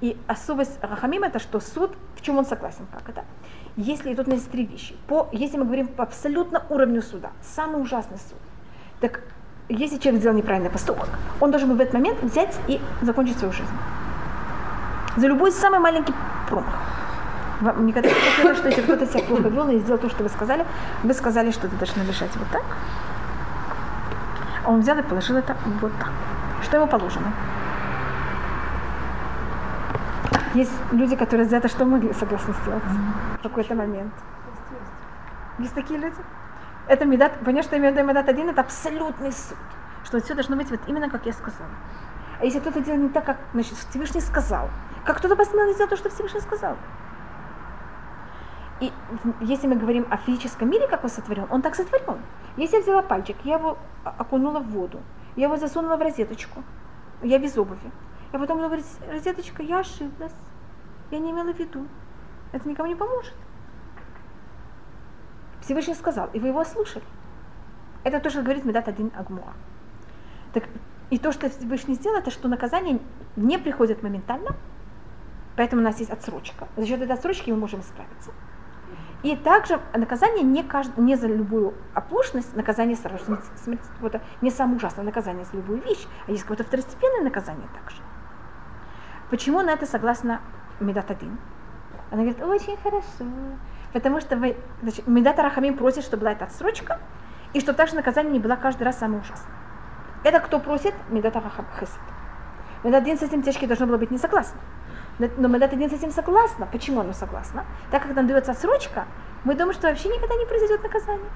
И 0.00 0.16
особость 0.26 0.78
Рахамим 0.82 1.24
это 1.24 1.38
что 1.38 1.60
суд, 1.60 1.94
в 2.16 2.22
чем 2.22 2.38
он 2.38 2.46
согласен, 2.46 2.86
как 2.92 3.08
это. 3.08 3.24
Если 3.76 4.14
тут 4.14 4.28
у 4.28 4.30
нас 4.30 4.40
три 4.42 4.64
вещи. 4.64 4.96
По, 5.06 5.28
если 5.30 5.58
мы 5.58 5.64
говорим 5.64 5.88
по 5.88 6.04
абсолютно 6.04 6.62
уровню 6.70 7.02
суда, 7.02 7.30
самый 7.42 7.82
ужасный 7.82 8.18
суд, 8.18 8.38
так 9.00 9.22
если 9.68 9.98
человек 9.98 10.20
сделал 10.20 10.36
неправильный 10.36 10.70
поступок, 10.70 11.08
он 11.38 11.50
должен 11.50 11.76
в 11.76 11.80
этот 11.80 11.94
момент 11.94 12.22
взять 12.22 12.58
и 12.66 12.80
закончить 13.02 13.38
свою 13.38 13.52
жизнь. 13.52 13.72
За 15.16 15.26
любой 15.26 15.52
самый 15.52 15.80
маленький 15.80 16.14
промах. 16.48 16.99
Вам 17.60 17.86
никогда 17.86 18.08
не 18.08 18.14
хотелось, 18.14 18.58
что 18.58 18.68
если 18.68 18.82
кто-то 18.82 19.06
себя 19.06 19.22
плохо 19.22 19.48
вел 19.48 19.68
и 19.68 19.78
сделал 19.78 19.98
то, 19.98 20.08
что 20.08 20.22
вы 20.22 20.30
сказали, 20.30 20.64
вы 21.02 21.12
сказали, 21.12 21.50
что 21.50 21.68
ты 21.68 21.76
должна 21.76 22.02
лежать 22.04 22.34
вот 22.36 22.48
так. 22.48 22.62
А 24.64 24.70
он 24.70 24.80
взял 24.80 24.96
и 24.98 25.02
положил 25.02 25.36
это 25.36 25.56
вот 25.80 25.92
так. 25.98 26.10
Что 26.62 26.78
ему 26.78 26.86
положено? 26.86 27.32
Есть 30.54 30.72
люди, 30.90 31.16
которые 31.16 31.46
за 31.46 31.56
это 31.56 31.68
что 31.68 31.84
могли 31.84 32.12
согласны 32.14 32.54
сделать 32.62 32.82
в 33.38 33.42
какой-то 33.42 33.74
момент. 33.74 34.12
Есть 35.58 35.74
такие 35.74 36.00
люди? 36.00 36.16
Это 36.88 37.04
медат, 37.04 37.32
понятно, 37.44 37.62
что 37.62 37.76
имею 37.76 37.94
медат 38.04 38.28
один, 38.28 38.48
это 38.48 38.62
абсолютный 38.62 39.32
суд. 39.32 39.58
Что 40.04 40.20
все 40.20 40.34
должно 40.34 40.56
быть 40.56 40.70
вот 40.70 40.80
именно 40.86 41.10
как 41.10 41.26
я 41.26 41.32
сказала. 41.32 41.70
А 42.40 42.44
если 42.44 42.58
кто-то 42.58 42.80
делает 42.80 43.02
не 43.02 43.08
так, 43.10 43.26
как 43.26 43.36
значит, 43.52 43.74
Всевышний 43.90 44.22
сказал, 44.22 44.70
как 45.04 45.18
кто-то 45.18 45.36
посмел 45.36 45.72
сделать 45.74 45.90
то, 45.90 45.96
что 45.96 46.08
Всевышний 46.08 46.40
сказал. 46.40 46.76
И 48.80 48.90
если 49.40 49.66
мы 49.66 49.76
говорим 49.76 50.06
о 50.10 50.16
физическом 50.16 50.70
мире, 50.70 50.88
как 50.88 51.04
он 51.04 51.10
сотворен, 51.10 51.46
он 51.50 51.60
так 51.60 51.74
сотворен. 51.74 52.18
Если 52.56 52.76
я 52.76 52.82
взяла 52.82 53.02
пальчик, 53.02 53.36
я 53.44 53.56
его 53.58 53.76
окунула 54.04 54.60
в 54.60 54.70
воду, 54.70 55.00
я 55.36 55.44
его 55.44 55.56
засунула 55.56 55.96
в 55.96 56.02
розеточку, 56.02 56.62
я 57.22 57.38
без 57.38 57.56
обуви. 57.58 57.90
Я 58.32 58.38
потом 58.38 58.58
говорить, 58.58 58.86
розеточка, 59.10 59.62
я 59.62 59.80
ошиблась, 59.80 60.34
я 61.10 61.18
не 61.18 61.30
имела 61.30 61.52
в 61.52 61.58
виду. 61.58 61.86
Это 62.52 62.68
никому 62.68 62.88
не 62.88 62.94
поможет. 62.94 63.34
Всевышний 65.60 65.94
сказал, 65.94 66.30
и 66.32 66.40
вы 66.40 66.48
его 66.48 66.64
слушали. 66.64 67.04
Это 68.02 68.18
то, 68.18 68.30
что 68.30 68.42
говорит 68.42 68.64
Медат 68.64 68.88
один 68.88 69.12
Агмуа. 69.14 69.52
Так, 70.54 70.64
и 71.10 71.18
то, 71.18 71.32
что 71.32 71.50
Всевышний 71.50 71.94
сделал, 71.94 72.18
это 72.18 72.30
что 72.30 72.48
наказание 72.48 72.98
не 73.36 73.58
приходит 73.58 74.02
моментально, 74.02 74.56
поэтому 75.56 75.82
у 75.82 75.84
нас 75.84 75.98
есть 75.98 76.10
отсрочка. 76.10 76.66
За 76.76 76.86
счет 76.86 77.00
этой 77.02 77.12
отсрочки 77.12 77.50
мы 77.50 77.58
можем 77.58 77.82
справиться. 77.82 78.32
И 79.22 79.36
также 79.36 79.80
наказание 79.92 80.42
не, 80.42 80.62
кажд... 80.62 80.96
не 80.96 81.14
за 81.14 81.28
любую 81.28 81.74
оплошность, 81.92 82.56
наказание 82.56 82.96
сразу, 82.96 83.38
вот, 84.00 84.20
не 84.40 84.50
самое 84.50 84.78
ужасное 84.78 85.04
наказание 85.04 85.44
за 85.44 85.56
любую 85.56 85.82
вещь, 85.82 86.06
а 86.26 86.30
есть 86.30 86.42
какое-то 86.42 86.64
второстепенное 86.64 87.22
наказание 87.22 87.68
также. 87.74 88.02
Почему 89.28 89.60
на 89.60 89.70
это 89.70 89.86
согласно 89.86 90.40
Медат 90.80 91.10
один? 91.10 91.38
Она 92.10 92.22
говорит, 92.22 92.42
очень 92.42 92.76
хорошо. 92.82 93.24
Потому 93.92 94.20
что 94.20 94.36
вы, 94.36 94.56
значит, 94.82 95.06
Медата 95.06 95.42
Рахамим 95.42 95.76
просит, 95.76 96.04
чтобы 96.04 96.22
была 96.22 96.32
эта 96.32 96.46
отсрочка, 96.46 96.98
и 97.52 97.60
чтобы 97.60 97.76
также 97.76 97.96
наказание 97.96 98.32
не 98.32 98.38
было 98.38 98.56
каждый 98.56 98.84
раз 98.84 98.98
самое 98.98 99.20
ужасное. 99.20 99.52
Это 100.24 100.40
кто 100.40 100.60
просит? 100.60 100.94
Медата 101.10 101.40
Рахам 101.40 101.66
Хесед. 101.78 102.00
Медат 102.84 103.02
один 103.02 103.18
с 103.18 103.22
этим 103.22 103.42
тяжкий 103.42 103.66
должно 103.66 103.86
было 103.86 103.98
быть 103.98 104.10
не 104.10 104.18
согласна. 104.18 104.58
Но 105.36 105.48
Медат 105.48 105.72
один 105.72 105.90
с 105.90 105.92
этим 105.92 106.10
согласна. 106.10 106.66
Почему 106.70 107.00
она 107.00 107.12
согласна? 107.12 107.64
Так 107.90 108.02
как 108.02 108.16
нам 108.16 108.26
дается 108.26 108.52
отсрочка, 108.52 109.04
мы 109.44 109.54
думаем, 109.54 109.74
что 109.74 109.88
вообще 109.88 110.08
никогда 110.08 110.34
не 110.34 110.46
произойдет 110.46 110.82
наказание. 110.82 111.28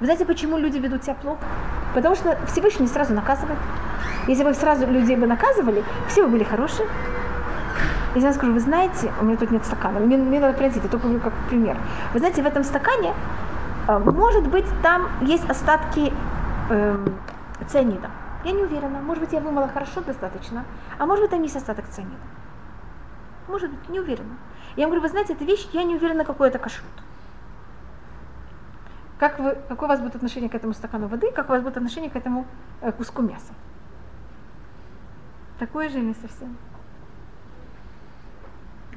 Вы 0.00 0.06
знаете, 0.06 0.24
почему 0.24 0.58
люди 0.58 0.78
ведут 0.78 1.04
себя 1.04 1.14
плохо? 1.14 1.44
Потому 1.94 2.14
что 2.14 2.36
Всевышний 2.46 2.88
сразу 2.88 3.14
наказывает. 3.14 3.58
Если 4.26 4.42
бы 4.42 4.54
сразу 4.54 4.86
людей 4.86 5.16
бы 5.16 5.26
наказывали, 5.26 5.84
все 6.08 6.24
бы 6.24 6.30
были 6.30 6.44
хорошие. 6.44 6.88
Я 8.16 8.32
скажу, 8.32 8.52
вы 8.52 8.60
знаете, 8.60 9.12
у 9.20 9.24
меня 9.24 9.36
тут 9.36 9.52
нет 9.52 9.64
стакана, 9.64 10.00
мне, 10.00 10.16
мне 10.16 10.40
надо 10.40 10.56
пройти, 10.58 10.80
я 10.82 10.88
только 10.88 11.06
говорю 11.06 11.20
как 11.20 11.32
пример. 11.48 11.76
Вы 12.12 12.18
знаете, 12.18 12.42
в 12.42 12.46
этом 12.46 12.64
стакане, 12.64 13.14
э, 13.86 13.98
может 13.98 14.48
быть, 14.48 14.64
там 14.82 15.06
есть 15.20 15.48
остатки 15.48 16.12
э, 16.70 17.06
цианида. 17.68 18.10
Я 18.44 18.50
не 18.50 18.62
уверена, 18.62 19.00
может 19.00 19.22
быть, 19.22 19.32
я 19.32 19.38
вымыла 19.38 19.68
хорошо 19.68 20.00
достаточно, 20.00 20.64
а 20.98 21.06
может 21.06 21.22
быть, 21.22 21.30
там 21.30 21.42
есть 21.42 21.54
остаток 21.54 21.84
цианида. 21.88 22.16
Может 23.50 23.70
быть, 23.70 23.88
не 23.88 23.98
уверена. 23.98 24.36
Я 24.76 24.86
говорю, 24.86 25.02
вы 25.02 25.08
знаете, 25.08 25.32
эта 25.32 25.44
вещь, 25.44 25.66
я 25.72 25.82
не 25.82 25.96
уверена, 25.96 26.24
какой 26.24 26.48
это 26.48 26.58
кашрут. 26.58 26.90
Как 29.18 29.40
вы, 29.40 29.58
какое 29.68 29.88
у 29.88 29.90
вас 29.90 30.00
будет 30.00 30.14
отношение 30.14 30.48
к 30.48 30.54
этому 30.54 30.72
стакану 30.72 31.08
воды, 31.08 31.32
как 31.32 31.48
у 31.48 31.52
вас 31.52 31.62
будет 31.62 31.76
отношение 31.76 32.10
к 32.10 32.16
этому 32.16 32.46
э, 32.80 32.92
куску 32.92 33.22
мяса? 33.22 33.52
Такое 35.58 35.88
же 35.88 36.00
не 36.00 36.14
совсем. 36.14 36.56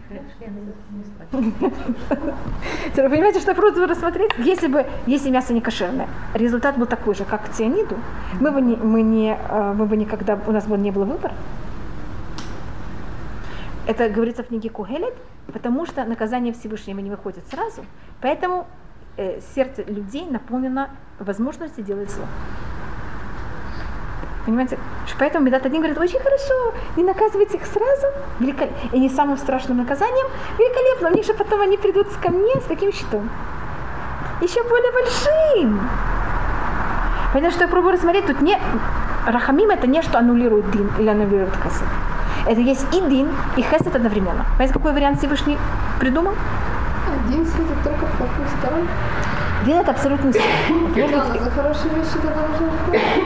Вы 2.95 3.09
понимаете, 3.09 3.39
что 3.39 3.55
просто 3.55 3.87
рассмотреть? 3.87 4.31
Если 4.37 4.67
бы, 4.67 4.85
если 5.07 5.31
мясо 5.31 5.53
не 5.53 5.61
кошерное, 5.61 6.07
результат 6.35 6.77
был 6.77 6.85
такой 6.85 7.15
же, 7.15 7.25
как 7.25 7.45
к 7.45 7.49
цианиду, 7.49 7.97
мы 8.39 8.51
бы, 8.51 8.61
не, 8.61 8.75
мы, 8.75 9.01
не, 9.01 9.35
э, 9.35 9.73
мы 9.73 9.87
бы 9.87 9.97
никогда, 9.97 10.37
у 10.45 10.51
нас 10.51 10.67
бы 10.67 10.77
не 10.77 10.91
было 10.91 11.05
выбора. 11.05 11.33
Это 13.85 14.07
говорится 14.07 14.43
в 14.43 14.47
книге 14.47 14.69
Кугелет, 14.69 15.13
потому 15.51 15.85
что 15.85 16.05
наказание 16.05 16.53
Всевышнего 16.53 16.99
не 16.99 17.09
выходит 17.09 17.45
сразу, 17.49 17.83
поэтому 18.21 18.65
э, 19.17 19.41
сердце 19.55 19.83
людей 19.83 20.25
наполнено 20.25 20.89
возможностью 21.19 21.83
делать 21.83 22.09
зло. 22.09 22.25
Понимаете? 24.45 24.77
Поэтому 25.19 25.45
Медат 25.45 25.65
один 25.65 25.79
говорит, 25.79 25.97
очень 25.97 26.19
хорошо, 26.19 26.73
не 26.97 27.03
наказывайте 27.03 27.57
их 27.57 27.65
сразу, 27.65 28.07
великолепно. 28.39 28.89
И 28.91 28.99
не 28.99 29.09
самым 29.09 29.37
страшным 29.37 29.77
наказанием, 29.77 30.27
великолепно, 30.57 31.09
у 31.09 31.13
них 31.13 31.25
же 31.25 31.33
потом 31.33 31.61
они 31.61 31.77
придут 31.77 32.07
ко 32.21 32.29
мне 32.29 32.55
с 32.59 32.65
таким 32.65 32.91
щитом. 32.91 33.29
Еще 34.41 34.61
более 34.63 34.91
большим. 34.91 35.89
Понятно, 37.31 37.51
что 37.51 37.63
я 37.63 37.67
пробую 37.69 37.93
рассмотреть, 37.93 38.25
тут 38.25 38.41
не... 38.41 38.57
Рахамим 39.25 39.69
это 39.69 39.87
не 39.87 40.01
что 40.01 40.19
аннулирует 40.19 40.69
дин 40.71 40.91
или 40.99 41.07
аннулирует 41.07 41.55
хесед. 41.63 41.87
Это 42.45 42.59
есть 42.59 42.85
и 42.93 42.99
дин, 43.09 43.29
и 43.55 43.61
хесед 43.61 43.95
одновременно. 43.95 44.45
Понимаете, 44.57 44.73
какой 44.73 44.93
вариант 44.93 45.19
Всевышний 45.19 45.57
придумал? 45.99 46.33
Один 47.25 47.45
светит 47.45 47.83
только 47.83 48.05
в 48.05 48.17
плохую 48.17 48.47
сторону. 48.59 48.87
Дин 49.65 49.77
это 49.77 49.91
абсолютно 49.91 50.33
за 50.33 50.39
хорошие 51.51 51.93
вещи 51.93 52.15
тогда 52.21 52.47
нужно 52.47 52.69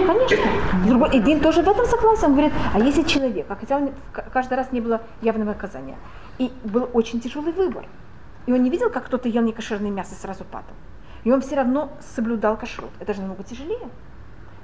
Конечно. 0.05 0.51
Другой, 0.85 1.15
и 1.15 1.19
Дин 1.19 1.39
тоже 1.39 1.63
в 1.63 1.67
этом 1.67 1.85
согласен. 1.87 2.25
Он 2.25 2.31
говорит, 2.33 2.53
а 2.75 2.79
если 2.79 3.01
человек, 3.03 3.47
а 3.49 3.55
хотя 3.55 3.77
он 3.77 3.89
каждый 4.31 4.53
раз 4.53 4.71
не 4.71 4.81
было 4.81 5.01
явного 5.21 5.49
наказания, 5.49 5.95
и 6.37 6.51
был 6.63 6.87
очень 6.93 7.19
тяжелый 7.19 7.53
выбор, 7.53 7.85
и 8.45 8.53
он 8.53 8.61
не 8.61 8.69
видел, 8.69 8.91
как 8.91 9.05
кто-то 9.05 9.27
ел 9.27 9.41
некошерное 9.41 9.89
мясо 9.89 10.13
и 10.13 10.17
сразу 10.17 10.43
падал, 10.43 10.75
и 11.23 11.31
он 11.31 11.41
все 11.41 11.55
равно 11.55 11.89
соблюдал 12.15 12.55
кашрут. 12.55 12.91
Это 12.99 13.15
же 13.15 13.21
намного 13.21 13.43
тяжелее. 13.43 13.89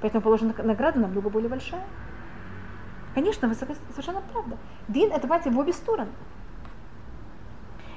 Поэтому 0.00 0.22
положена 0.22 0.54
награда 0.62 1.00
намного 1.00 1.28
более 1.28 1.48
большая. 1.48 1.82
Конечно, 3.14 3.48
вы 3.48 3.54
совершенно 3.54 4.20
правда. 4.32 4.56
Дин 4.88 5.10
это, 5.10 5.20
понимаете, 5.20 5.50
в 5.50 5.58
обе 5.58 5.72
стороны. 5.72 6.10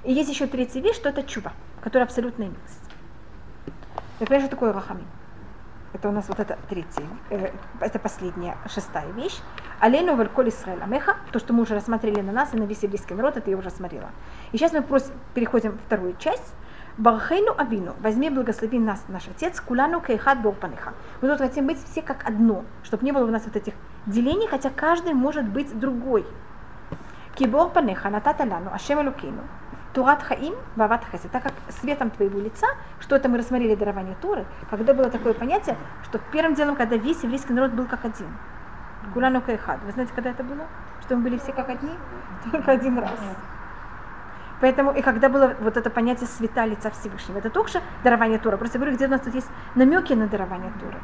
И 0.04 0.14
есть 0.14 0.30
еще 0.30 0.48
третья 0.48 0.80
вещь, 0.80 0.96
что 0.96 1.10
это 1.10 1.24
чува, 1.24 1.54
которая 1.82 2.06
абсолютная 2.06 2.48
милость. 2.48 2.92
Понимаете, 4.20 4.46
что 4.46 4.56
такое 4.56 4.74
рахамим? 4.74 5.08
Это 5.94 6.10
у 6.10 6.12
нас 6.12 6.28
вот 6.28 6.40
это 6.40 6.60
третья, 6.70 7.04
э, 7.30 7.52
это 7.80 7.98
последняя, 7.98 8.58
шестая 8.68 9.10
вещь. 9.14 9.40
Алейну 9.80 10.16
вальколь 10.16 10.50
Исраэль 10.50 10.82
Амеха, 10.82 11.18
то, 11.32 11.40
что 11.40 11.54
мы 11.54 11.64
уже 11.64 11.76
рассмотрели 11.76 12.22
на 12.22 12.32
нас 12.32 12.54
и 12.54 12.58
на 12.58 12.64
весь 12.64 12.84
еврейский 12.84 13.16
народ, 13.16 13.38
это 13.38 13.50
я 13.50 13.58
уже 13.58 13.70
смотрела. 13.70 14.12
И 14.52 14.58
сейчас 14.58 14.74
мы 14.74 14.82
просим, 14.82 15.14
переходим 15.34 15.72
в 15.72 15.82
вторую 15.86 16.16
часть. 16.18 16.54
Бархейну 16.98 17.54
Абину, 17.58 17.96
возьми 18.00 18.30
благослови 18.30 18.80
нас, 18.80 19.04
наш 19.08 19.28
Отец, 19.28 19.60
кулану 19.62 20.02
кейхат 20.02 20.42
борпанеха. 20.42 20.94
Мы 21.22 21.30
тут 21.30 21.40
хотим 21.40 21.68
быть 21.68 21.84
все 21.84 22.02
как 22.02 22.28
одно, 22.28 22.66
чтобы 22.84 23.06
не 23.06 23.12
было 23.12 23.24
у 23.26 23.32
нас 23.32 23.46
вот 23.46 23.56
этих 23.56 23.74
делений, 24.08 24.48
хотя 24.48 24.70
каждый 24.70 25.14
может 25.14 25.46
быть 25.46 25.78
другой. 25.80 26.26
Кибор 27.36 27.70
панеха 27.70 28.10
натата 28.10 28.44
лану, 28.44 28.72
ашем 28.74 29.00
элукейну. 29.02 29.44
Турат 29.94 30.22
Хаим, 30.22 30.54
Вават 30.76 31.04
Хесед, 31.12 31.32
так 31.32 31.44
как 31.44 31.54
светом 31.70 32.10
твоего 32.12 32.40
лица, 32.40 32.68
что 33.00 33.16
это 33.16 33.30
мы 33.30 33.38
рассмотрели 33.38 33.76
дарование 33.76 34.16
Туры, 34.22 34.46
когда 34.70 34.94
было 34.94 35.10
такое 35.10 35.34
понятие, 35.34 35.76
что 36.04 36.20
первым 36.32 36.54
делом, 36.54 36.76
когда 36.76 36.98
весь 36.98 37.24
еврейский 37.24 37.54
народ 37.54 37.72
был 37.72 37.86
как 37.86 38.06
один. 38.06 38.28
Кулану 39.14 39.42
Кайхад. 39.42 39.80
Вы 39.86 39.92
знаете, 39.92 40.12
когда 40.14 40.32
это 40.32 40.44
было? 40.44 40.66
Что 41.02 41.16
мы 41.16 41.24
были 41.24 41.38
все 41.38 41.52
как 41.52 41.70
одни? 41.70 41.92
Только 42.52 42.72
один 42.72 43.00
раз. 43.00 43.20
Поэтому, 44.60 44.92
и 44.92 45.02
когда 45.02 45.30
было 45.30 45.56
вот 45.60 45.78
это 45.78 45.90
понятие 45.90 46.28
света 46.28 46.66
лица 46.66 46.90
Всевышнего, 46.90 47.38
это 47.38 47.50
только 47.50 47.80
дарование 48.04 48.40
Тура. 48.40 48.58
Просто 48.58 48.80
говорю, 48.80 48.96
где 48.96 49.06
у 49.06 49.10
нас 49.10 49.22
тут 49.22 49.34
есть 49.36 49.50
намеки 49.76 50.14
на 50.14 50.28
дарование 50.28 50.72
Туры. 50.80 50.98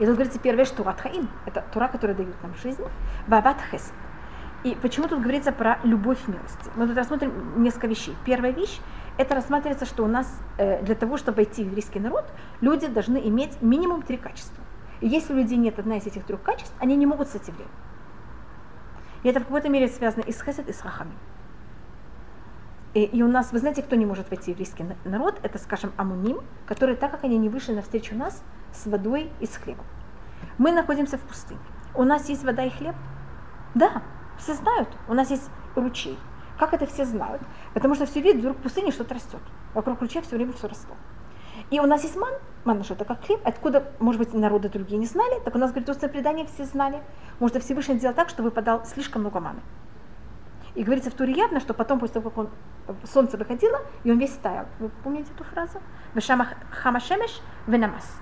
И 0.00 0.06
тут 0.06 0.14
говорится 0.14 0.38
первое, 0.38 0.64
что 0.64 0.78
Турат. 0.78 1.06
Это 1.44 1.62
Тура, 1.72 1.88
которая 1.88 2.16
дает 2.16 2.42
нам 2.42 2.54
жизнь. 2.56 2.82
Вават. 3.28 3.58
И 4.64 4.74
почему 4.82 5.08
тут 5.08 5.20
говорится 5.20 5.52
про 5.52 5.78
любовь 5.84 6.26
милости? 6.26 6.70
Мы 6.74 6.86
тут 6.86 6.96
рассмотрим 6.96 7.62
несколько 7.62 7.86
вещей. 7.86 8.16
Первая 8.24 8.52
вещь– 8.52 8.80
это 9.18 9.34
рассматривается, 9.34 9.84
что 9.84 10.02
у 10.04 10.06
нас 10.06 10.26
э, 10.56 10.82
для 10.82 10.94
того, 10.94 11.18
чтобы 11.18 11.36
войти 11.36 11.62
в 11.62 11.66
еврейский 11.66 12.00
народ, 12.00 12.24
люди 12.62 12.86
должны 12.86 13.18
иметь 13.28 13.60
минимум 13.60 14.02
три 14.02 14.16
качества. 14.16 14.64
И 15.00 15.08
если 15.08 15.34
у 15.34 15.36
людей 15.36 15.58
нет 15.58 15.78
одна 15.78 15.96
из 15.96 16.06
этих 16.06 16.24
трех 16.24 16.42
качеств, 16.42 16.74
они 16.78 16.96
не 16.96 17.06
могут 17.06 17.28
стать 17.28 17.48
евреем. 17.48 17.70
И 19.22 19.28
это 19.28 19.40
в 19.40 19.44
какой-то 19.44 19.68
мере 19.68 19.88
связано 19.88 20.22
и 20.22 20.32
с 20.32 20.42
хесед, 20.42 20.68
и 20.68 20.72
с 20.72 20.82
рахами. 20.82 21.12
И, 22.94 23.04
и 23.04 23.22
у 23.22 23.28
нас, 23.28 23.52
вы 23.52 23.58
знаете, 23.58 23.82
кто 23.82 23.96
не 23.96 24.06
может 24.06 24.30
войти 24.30 24.46
в 24.46 24.48
еврейский 24.48 24.84
народ? 25.04 25.38
Это, 25.42 25.58
скажем, 25.58 25.92
амуним, 25.96 26.40
которые, 26.66 26.96
так 26.96 27.10
как 27.10 27.24
они 27.24 27.38
не 27.38 27.48
вышли 27.48 27.74
навстречу 27.74 28.14
нас, 28.14 28.42
с 28.72 28.86
водой 28.86 29.30
и 29.40 29.46
с 29.46 29.56
хлебом. 29.56 29.84
Мы 30.58 30.72
находимся 30.72 31.18
в 31.18 31.22
пустыне. 31.22 31.60
У 31.94 32.04
нас 32.04 32.28
есть 32.28 32.44
вода 32.44 32.64
и 32.64 32.70
хлеб? 32.70 32.94
Да, 33.74 34.02
все 34.38 34.54
знают, 34.54 34.88
у 35.08 35.14
нас 35.14 35.30
есть 35.30 35.50
ручей. 35.76 36.18
Как 36.58 36.74
это 36.74 36.86
все 36.86 37.04
знают? 37.04 37.40
Потому 37.72 37.94
что 37.94 38.06
все 38.06 38.20
видят, 38.20 38.40
вдруг 38.40 38.58
в 38.58 38.62
пустыне 38.62 38.92
что-то 38.92 39.14
растет. 39.14 39.40
Вокруг 39.74 40.00
ручья 40.00 40.20
все 40.20 40.36
время 40.36 40.52
все 40.52 40.68
росло. 40.68 40.94
И 41.70 41.80
у 41.80 41.86
нас 41.86 42.02
есть 42.02 42.16
ман, 42.16 42.32
ман 42.64 42.82
что 42.84 42.94
это 42.94 43.04
как 43.04 43.24
хлеб, 43.24 43.40
откуда, 43.44 43.92
может 43.98 44.18
быть, 44.18 44.34
народы 44.34 44.68
другие 44.68 44.98
не 44.98 45.06
знали, 45.06 45.40
так 45.44 45.54
у 45.54 45.58
нас, 45.58 45.70
говорит, 45.70 45.88
устное 45.88 46.10
предание 46.10 46.46
все 46.46 46.64
знали. 46.64 47.02
Может, 47.38 47.62
Всевышний 47.62 47.96
сделал 47.96 48.14
так, 48.14 48.28
что 48.28 48.42
выпадал 48.42 48.84
слишком 48.84 49.22
много 49.22 49.40
маны. 49.40 49.60
И 50.74 50.84
говорится 50.84 51.10
в 51.10 51.14
Туре 51.14 51.32
явно, 51.32 51.60
что 51.60 51.74
потом, 51.74 51.98
после 51.98 52.20
того, 52.20 52.30
как 52.30 52.38
он, 52.38 52.50
солнце 53.04 53.36
выходило, 53.36 53.80
и 54.04 54.10
он 54.10 54.18
весь 54.18 54.32
таял. 54.32 54.66
Вы 54.78 54.90
помните 55.02 55.30
эту 55.34 55.44
фразу? 55.44 55.80
Вешама 56.14 56.48
хамашемеш 56.70 57.40
венамас. 57.66 58.20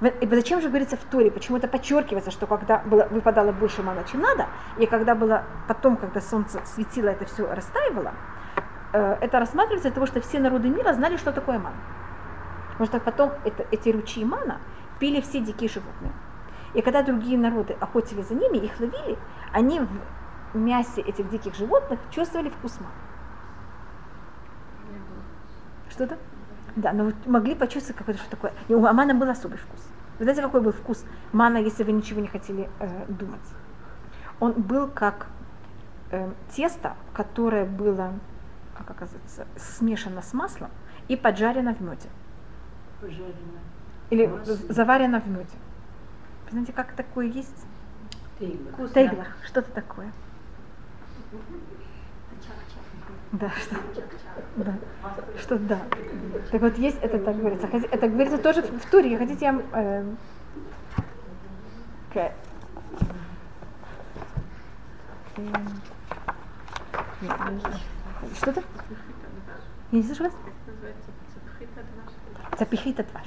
Зачем 0.00 0.60
же 0.60 0.68
говорится 0.68 0.96
в 0.96 1.04
Торе? 1.04 1.30
Почему 1.30 1.56
это 1.56 1.68
подчеркивается, 1.68 2.30
что 2.30 2.46
когда 2.46 2.78
было, 2.78 3.06
выпадало 3.10 3.52
больше 3.52 3.82
мана, 3.82 4.04
чем 4.04 4.20
надо, 4.20 4.46
и 4.78 4.86
когда 4.86 5.14
было 5.14 5.44
потом, 5.66 5.96
когда 5.96 6.20
солнце 6.20 6.60
светило, 6.66 7.08
это 7.08 7.24
все 7.24 7.50
растаивало, 7.50 8.12
э, 8.92 9.16
это 9.22 9.38
рассматривается 9.38 9.88
для 9.88 9.94
того, 9.94 10.06
что 10.06 10.20
все 10.20 10.38
народы 10.38 10.68
мира 10.68 10.92
знали, 10.92 11.16
что 11.16 11.32
такое 11.32 11.58
мана. 11.58 11.76
Потому 12.72 12.86
что 12.86 13.00
потом 13.00 13.32
это, 13.44 13.64
эти 13.70 13.88
ручьи 13.88 14.22
мана 14.22 14.60
пили 14.98 15.22
все 15.22 15.40
дикие 15.40 15.70
животные. 15.70 16.12
И 16.74 16.82
когда 16.82 17.02
другие 17.02 17.38
народы 17.38 17.74
охотились 17.80 18.28
за 18.28 18.34
ними, 18.34 18.58
их 18.58 18.78
ловили, 18.78 19.18
они 19.52 19.80
в 19.80 20.58
мясе 20.58 21.00
этих 21.00 21.30
диких 21.30 21.54
животных 21.54 21.98
чувствовали 22.10 22.50
вкус 22.50 22.78
мана. 22.80 22.92
Что-то? 25.88 26.18
Да, 26.76 26.92
но 26.92 27.04
вы 27.04 27.14
могли 27.24 27.54
почувствовать 27.54 27.96
какой-то 27.96 28.20
что 28.20 28.30
такое. 28.30 28.52
И 28.68 28.74
у 28.74 28.80
мана 28.80 29.14
был 29.14 29.28
особый 29.28 29.56
вкус. 29.58 29.80
Вы 30.18 30.24
знаете, 30.24 30.42
какой 30.42 30.60
был 30.60 30.72
вкус 30.72 31.04
мана, 31.32 31.56
если 31.56 31.84
вы 31.84 31.92
ничего 31.92 32.20
не 32.20 32.28
хотели 32.28 32.68
э, 32.80 33.06
думать? 33.08 33.40
Он 34.40 34.52
был 34.52 34.88
как 34.88 35.26
э, 36.10 36.30
тесто, 36.54 36.94
которое 37.14 37.64
было, 37.64 38.12
как 38.76 38.90
оказывается, 38.90 39.46
смешано 39.56 40.20
с 40.20 40.34
маслом 40.34 40.70
и 41.08 41.16
поджарено 41.16 41.74
в 41.74 41.80
меде. 41.80 42.08
Пожарено. 43.00 43.60
Или 44.10 44.26
Масло. 44.26 44.54
заварено 44.54 45.20
в 45.20 45.28
меде. 45.28 45.56
Вы 46.44 46.50
знаете, 46.50 46.72
как 46.72 46.92
такое 46.92 47.26
есть? 47.26 47.66
Тейла. 48.38 48.88
Тейглах, 48.88 49.28
что-то 49.44 49.70
такое. 49.72 50.12
Да, 53.32 53.50
что, 53.50 53.76
да, 54.56 54.74
что 55.38 55.58
да. 55.58 55.78
Так 56.50 56.60
вот 56.60 56.78
есть, 56.78 56.98
это 57.02 57.18
так 57.18 57.36
говорится. 57.36 57.66
Это 57.66 58.08
говорится 58.08 58.38
тоже 58.38 58.62
в 58.62 58.90
Туре. 58.90 59.16
Хотите, 59.18 59.44
я... 59.46 59.60
э, 59.72 60.04
к- 62.12 62.32
эм, 65.36 65.52
не- 67.20 68.34
Что-то? 68.36 68.62
Я 69.92 69.98
не 69.98 70.02
слышу 70.04 70.24
вас? 70.24 70.32
Называется 70.66 71.10
цепхита 71.34 71.80
дваш. 71.94 72.58
Запихит 72.58 73.00
отваш. 73.00 73.26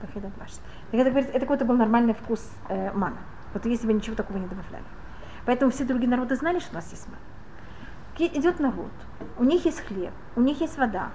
Запихит 0.00 0.24
отваш. 0.24 0.50
Так 0.90 1.00
это, 1.00 1.10
говорится, 1.10 1.32
это 1.32 1.40
какой-то 1.40 1.64
был 1.64 1.76
нормальный 1.76 2.14
вкус 2.14 2.50
э, 2.68 2.92
мана. 2.92 3.16
Вот 3.54 3.64
если 3.66 3.86
бы 3.86 3.92
ничего 3.92 4.16
такого 4.16 4.38
не 4.38 4.46
добавляли. 4.46 4.84
Поэтому 5.46 5.70
все 5.70 5.84
другие 5.84 6.08
народы 6.10 6.36
знали, 6.36 6.58
что 6.58 6.72
у 6.72 6.74
нас 6.74 6.90
есть 6.90 7.06
мана. 7.08 7.18
Идет 8.28 8.60
народ, 8.60 8.92
у 9.36 9.42
них 9.42 9.64
есть 9.64 9.80
хлеб, 9.80 10.12
у 10.36 10.42
них 10.42 10.60
есть 10.60 10.78
вода. 10.78 11.10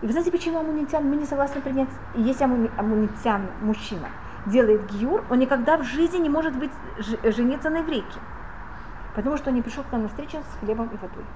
И 0.00 0.06
вы 0.06 0.12
знаете, 0.12 0.30
почему 0.30 0.60
амунитян, 0.60 1.04
мы 1.04 1.16
не 1.16 1.26
согласны 1.26 1.60
принять, 1.60 1.88
если 2.14 2.46
амуни- 2.46 2.70
амунитян, 2.76 3.50
мужчина, 3.60 4.10
делает 4.46 4.86
гиюр, 4.86 5.24
он 5.28 5.40
никогда 5.40 5.76
в 5.76 5.82
жизни 5.82 6.18
не 6.18 6.28
может 6.28 6.56
быть, 6.56 6.70
жениться 6.96 7.68
на 7.68 7.78
еврейке. 7.78 8.20
Потому 9.12 9.38
что 9.38 9.50
он 9.50 9.56
не 9.56 9.62
пришел 9.62 9.82
к 9.82 9.90
нам 9.90 10.02
на 10.02 10.08
встречу 10.08 10.38
с 10.38 10.60
хлебом 10.60 10.86
и 10.94 10.96
водой. 10.98 11.26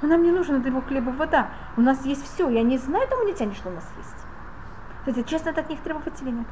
А 0.00 0.06
нам 0.06 0.22
не 0.22 0.30
нужен 0.30 0.54
от 0.60 0.66
его 0.66 0.80
хлеба 0.80 1.10
и 1.10 1.16
вода. 1.16 1.50
У 1.76 1.80
нас 1.80 2.06
есть 2.06 2.24
все. 2.24 2.48
Я 2.48 2.62
не 2.62 2.78
знаю 2.78 3.08
амунитяне, 3.10 3.52
что 3.54 3.70
у 3.70 3.72
нас 3.72 3.90
есть. 3.96 4.26
Это 5.06 5.24
честно 5.24 5.50
от 5.50 5.68
них 5.68 5.80
требовать 5.80 6.22
или 6.22 6.30
нет? 6.30 6.46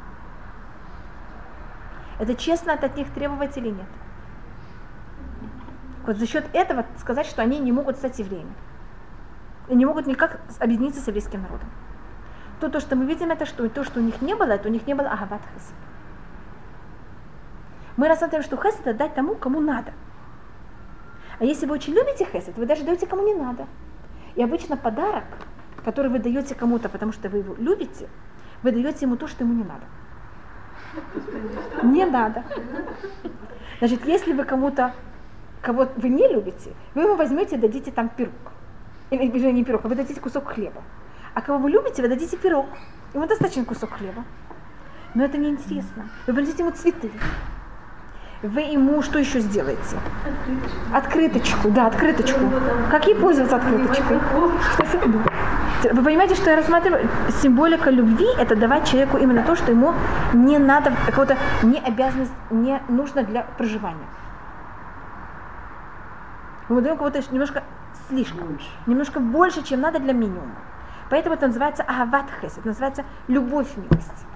Это 2.18 2.34
честно 2.34 2.72
от 2.72 2.96
них 2.96 3.12
требовать 3.12 3.56
или 3.56 3.68
нет? 3.68 3.86
Вот 6.06 6.18
за 6.18 6.26
счет 6.26 6.44
этого 6.52 6.84
сказать, 6.98 7.26
что 7.26 7.42
они 7.42 7.58
не 7.58 7.72
могут 7.72 7.96
стать 7.96 8.18
евреями. 8.18 8.52
И 9.68 9.74
не 9.74 9.86
могут 9.86 10.06
никак 10.06 10.40
объединиться 10.58 11.00
с 11.00 11.06
еврейским 11.06 11.42
народом. 11.42 11.68
То, 12.60 12.68
то, 12.68 12.80
что 12.80 12.96
мы 12.96 13.06
видим, 13.06 13.30
это 13.30 13.46
что 13.46 13.68
то, 13.68 13.84
что 13.84 14.00
у 14.00 14.02
них 14.02 14.20
не 14.20 14.34
было, 14.34 14.52
это 14.52 14.68
у 14.68 14.72
них 14.72 14.86
не 14.86 14.94
было 14.94 15.08
агават 15.08 15.40
хесед. 15.54 15.74
Мы 17.96 18.08
рассматриваем, 18.08 18.44
что 18.44 18.56
хесед 18.56 18.80
это 18.86 18.98
дать 18.98 19.14
тому, 19.14 19.34
кому 19.34 19.60
надо. 19.60 19.92
А 21.38 21.44
если 21.44 21.66
вы 21.66 21.74
очень 21.74 21.94
любите 21.94 22.26
хесед, 22.26 22.56
вы 22.56 22.66
даже 22.66 22.84
даете 22.84 23.06
кому 23.06 23.24
не 23.24 23.34
надо. 23.34 23.66
И 24.34 24.42
обычно 24.42 24.76
подарок, 24.76 25.24
который 25.84 26.10
вы 26.10 26.18
даете 26.18 26.54
кому-то, 26.54 26.88
потому 26.88 27.12
что 27.12 27.28
вы 27.28 27.38
его 27.38 27.54
любите, 27.58 28.08
вы 28.62 28.72
даете 28.72 29.06
ему 29.06 29.16
то, 29.16 29.26
что 29.26 29.44
ему 29.44 29.54
не 29.54 29.64
надо. 29.64 29.84
Не 31.82 32.04
надо. 32.04 32.44
Значит, 33.78 34.04
если 34.04 34.32
вы 34.32 34.44
кому-то, 34.44 34.92
кого 35.64 35.88
вы 35.96 36.08
не 36.10 36.28
любите, 36.28 36.72
вы 36.94 37.02
ему 37.02 37.16
возьмете 37.16 37.56
и 37.56 37.58
дадите 37.58 37.90
там 37.90 38.08
пирог. 38.10 38.34
Или, 39.10 39.24
или 39.24 39.50
не 39.50 39.64
пирог, 39.64 39.84
а 39.84 39.88
вы 39.88 39.94
дадите 39.94 40.20
кусок 40.20 40.48
хлеба. 40.48 40.82
А 41.34 41.40
кого 41.40 41.58
вы 41.58 41.70
любите, 41.70 42.02
вы 42.02 42.08
дадите 42.08 42.36
пирог. 42.36 42.66
Ему 43.14 43.26
достаточно 43.26 43.64
кусок 43.64 43.90
хлеба. 43.92 44.24
Но 45.14 45.24
это 45.24 45.38
неинтересно. 45.38 46.08
Вы 46.26 46.34
принесете 46.34 46.62
ему 46.62 46.72
цветы. 46.72 47.10
Вы 48.42 48.60
ему 48.60 49.00
что 49.02 49.18
еще 49.18 49.40
сделаете? 49.40 49.96
Открыточку, 50.92 51.70
да, 51.70 51.86
открыточку. 51.86 52.40
Как 52.90 53.06
ей 53.06 53.14
пользоваться 53.14 53.56
открыточкой? 53.56 54.20
Вы 55.92 56.02
понимаете, 56.02 56.34
что 56.34 56.50
я 56.50 56.56
рассматриваю? 56.56 57.08
Символика 57.42 57.90
любви– 57.90 58.26
это 58.38 58.54
давать 58.54 58.88
человеку 58.88 59.16
именно 59.16 59.42
то, 59.42 59.54
что 59.56 59.70
ему 59.70 59.94
не 60.34 60.58
надо, 60.58 60.92
какого-то 61.06 61.36
не 61.62 61.78
обязанность, 61.78 62.32
не 62.50 62.80
нужно 62.88 63.22
для 63.22 63.42
проживания. 63.56 64.06
Мы 66.74 66.82
даем 66.82 66.96
кого-то 66.96 67.22
немножко 67.30 67.62
слишком, 68.08 68.58
немножко 68.86 69.20
больше, 69.20 69.62
чем 69.62 69.80
надо 69.80 70.00
для 70.00 70.12
минимума. 70.12 70.56
Поэтому 71.08 71.36
это 71.36 71.46
называется 71.46 71.84
агават 71.84 72.26
это 72.42 72.66
называется 72.66 73.04
любовь 73.28 73.68
милости. 73.76 74.26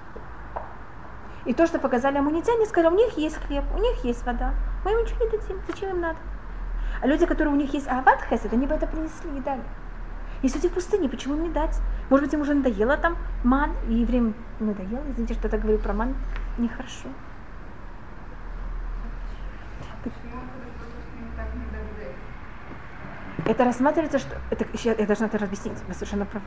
И 1.43 1.53
то, 1.53 1.67
что 1.67 1.79
показали 1.79 2.17
амунитяне, 2.17 2.65
сказали, 2.65 2.93
у 2.93 2.95
них 2.95 3.17
есть 3.17 3.35
хлеб, 3.45 3.65
у 3.75 3.77
них 3.77 4.05
есть 4.05 4.25
вода, 4.25 4.53
мы 4.85 4.91
им 4.91 4.99
ничего 4.99 5.25
не 5.25 5.31
дадим, 5.31 5.59
зачем 5.67 5.89
им 5.89 5.99
надо? 5.99 6.17
А 7.01 7.07
люди, 7.07 7.25
которые 7.25 7.53
у 7.53 7.57
них 7.57 7.73
есть 7.73 7.89
агават 7.89 8.21
хесед, 8.29 8.53
они 8.53 8.67
бы 8.67 8.75
это 8.75 8.87
принесли 8.87 9.37
и 9.37 9.41
дали. 9.41 9.63
Если 10.41 10.59
люди 10.59 10.69
в 10.69 10.75
пустыне, 10.75 11.09
почему 11.09 11.35
им 11.35 11.43
не 11.43 11.49
дать? 11.49 11.77
Может 12.09 12.27
быть, 12.27 12.33
им 12.33 12.39
уже 12.39 12.53
надоело 12.53 12.95
там 12.95 13.17
ман, 13.43 13.71
и 13.89 13.95
евреям 13.95 14.33
надоело, 14.61 15.03
извините, 15.09 15.33
что 15.33 15.47
я 15.47 15.51
так 15.51 15.61
говорю 15.61 15.79
про 15.79 15.91
ман, 15.91 16.15
нехорошо. 16.57 17.09
Это 23.45 23.65
рассматривается, 23.65 24.19
что... 24.19 24.35
Это, 24.49 24.65
я 24.83 25.05
должна 25.05 25.27
это 25.27 25.43
объяснить, 25.43 25.77
вы 25.87 25.93
совершенно 25.93 26.25
правы. 26.25 26.45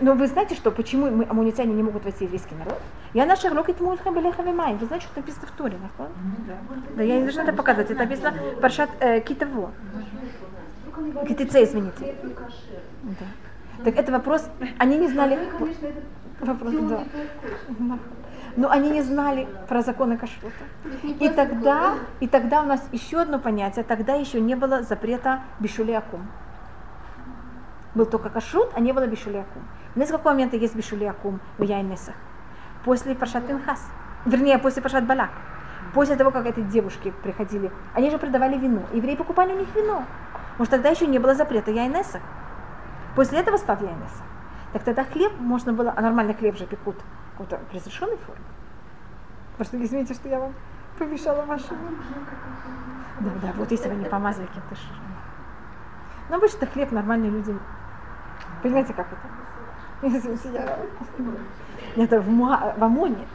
Но 0.00 0.12
вы 0.12 0.26
знаете, 0.26 0.54
что 0.54 0.70
почему 0.70 1.10
мы, 1.10 1.24
амунитяне, 1.24 1.72
не 1.72 1.82
могут 1.82 2.04
войти 2.04 2.18
в 2.18 2.22
еврейский 2.22 2.54
народ? 2.54 2.78
Я 3.14 3.24
на 3.24 3.34
шарлокет 3.34 3.80
мульха 3.80 4.10
белеха 4.10 4.42
вимай. 4.42 4.74
Вы 4.74 4.86
знаете, 4.86 5.06
что 5.06 5.20
написано 5.20 5.46
в 5.46 5.50
Торе, 5.52 5.78
да? 5.98 6.08
Да, 6.96 7.02
я 7.02 7.16
не 7.16 7.22
должна 7.22 7.44
это 7.44 7.52
показывать. 7.54 7.90
Это 7.90 8.00
написано 8.00 8.34
Паршат 8.60 8.90
э, 9.00 9.20
Китово. 9.20 9.70
Китице, 11.26 11.64
извините. 11.64 12.14
Да. 13.02 13.84
Так 13.84 13.96
это 13.96 14.12
вопрос, 14.12 14.48
они 14.78 14.98
не 14.98 15.08
знали... 15.08 15.38
Вопрос, 16.40 16.74
да. 16.74 17.04
Но 18.56 18.70
они 18.70 18.90
не 18.90 19.02
знали 19.02 19.46
про 19.68 19.82
законы 19.82 20.16
кашрута. 20.16 20.64
И 21.02 21.28
тогда, 21.28 21.94
и 22.20 22.26
тогда 22.26 22.62
у 22.62 22.66
нас 22.66 22.82
еще 22.90 23.20
одно 23.20 23.38
понятие, 23.38 23.84
тогда 23.84 24.14
еще 24.14 24.40
не 24.40 24.54
было 24.54 24.82
запрета 24.82 25.40
бишулиакум. 25.60 26.26
Был 27.94 28.06
только 28.06 28.30
кашрут, 28.30 28.70
а 28.74 28.80
не 28.80 28.92
было 28.92 29.06
бишулиакум. 29.06 29.62
Знаете, 29.94 30.12
с 30.12 30.16
какого 30.16 30.32
момента 30.32 30.56
есть 30.56 30.74
бишулиакум 30.74 31.40
в 31.58 31.62
Яйнесах? 31.62 32.14
После 32.84 33.14
Пашат 33.14 33.46
Пинхас. 33.46 33.86
Вернее, 34.24 34.58
после 34.58 34.80
Пашат 34.80 35.04
Балак. 35.06 35.30
После 35.92 36.16
того, 36.16 36.30
как 36.30 36.46
эти 36.46 36.60
девушки 36.60 37.12
приходили, 37.22 37.70
они 37.94 38.10
же 38.10 38.18
продавали 38.18 38.56
вино. 38.56 38.82
Евреи 38.92 39.16
покупали 39.16 39.52
у 39.52 39.58
них 39.58 39.68
вино. 39.74 40.04
Может, 40.58 40.70
тогда 40.70 40.88
еще 40.88 41.06
не 41.06 41.18
было 41.18 41.34
запрета 41.34 41.70
Яйнесах. 41.70 42.22
После 43.14 43.38
этого 43.38 43.58
спав 43.58 43.80
Яйнесах. 43.80 44.24
Так 44.72 44.82
тогда 44.82 45.04
хлеб 45.04 45.32
можно 45.38 45.72
было, 45.72 45.92
а 45.94 46.00
нормальный 46.00 46.34
хлеб 46.34 46.56
же 46.56 46.66
пекут 46.66 46.96
какой-то 47.36 47.60
разрешенной 47.72 48.16
форме. 48.16 48.44
Просто 49.56 49.82
извините, 49.82 50.14
что 50.14 50.28
я 50.28 50.40
вам 50.40 50.54
помешала 50.98 51.42
вашему. 51.42 51.78
Да, 53.20 53.30
да, 53.42 53.52
вот 53.56 53.70
если 53.70 53.88
вы 53.88 53.96
не 53.96 54.04
помазали 54.06 54.46
кем-то 54.46 54.74
жиром. 54.74 55.02
Но 56.28 56.36
обычно 56.36 56.66
хлеб 56.66 56.92
нормальные 56.92 57.30
люди. 57.30 57.56
Понимаете, 58.62 58.94
как 58.94 59.06
это? 59.06 60.06
Извините, 60.16 60.50
я... 60.52 60.78
Это 61.96 62.20
в, 62.20 62.28
Муа... 62.28 62.74
в 62.76 62.84
Амоне. 62.84 63.26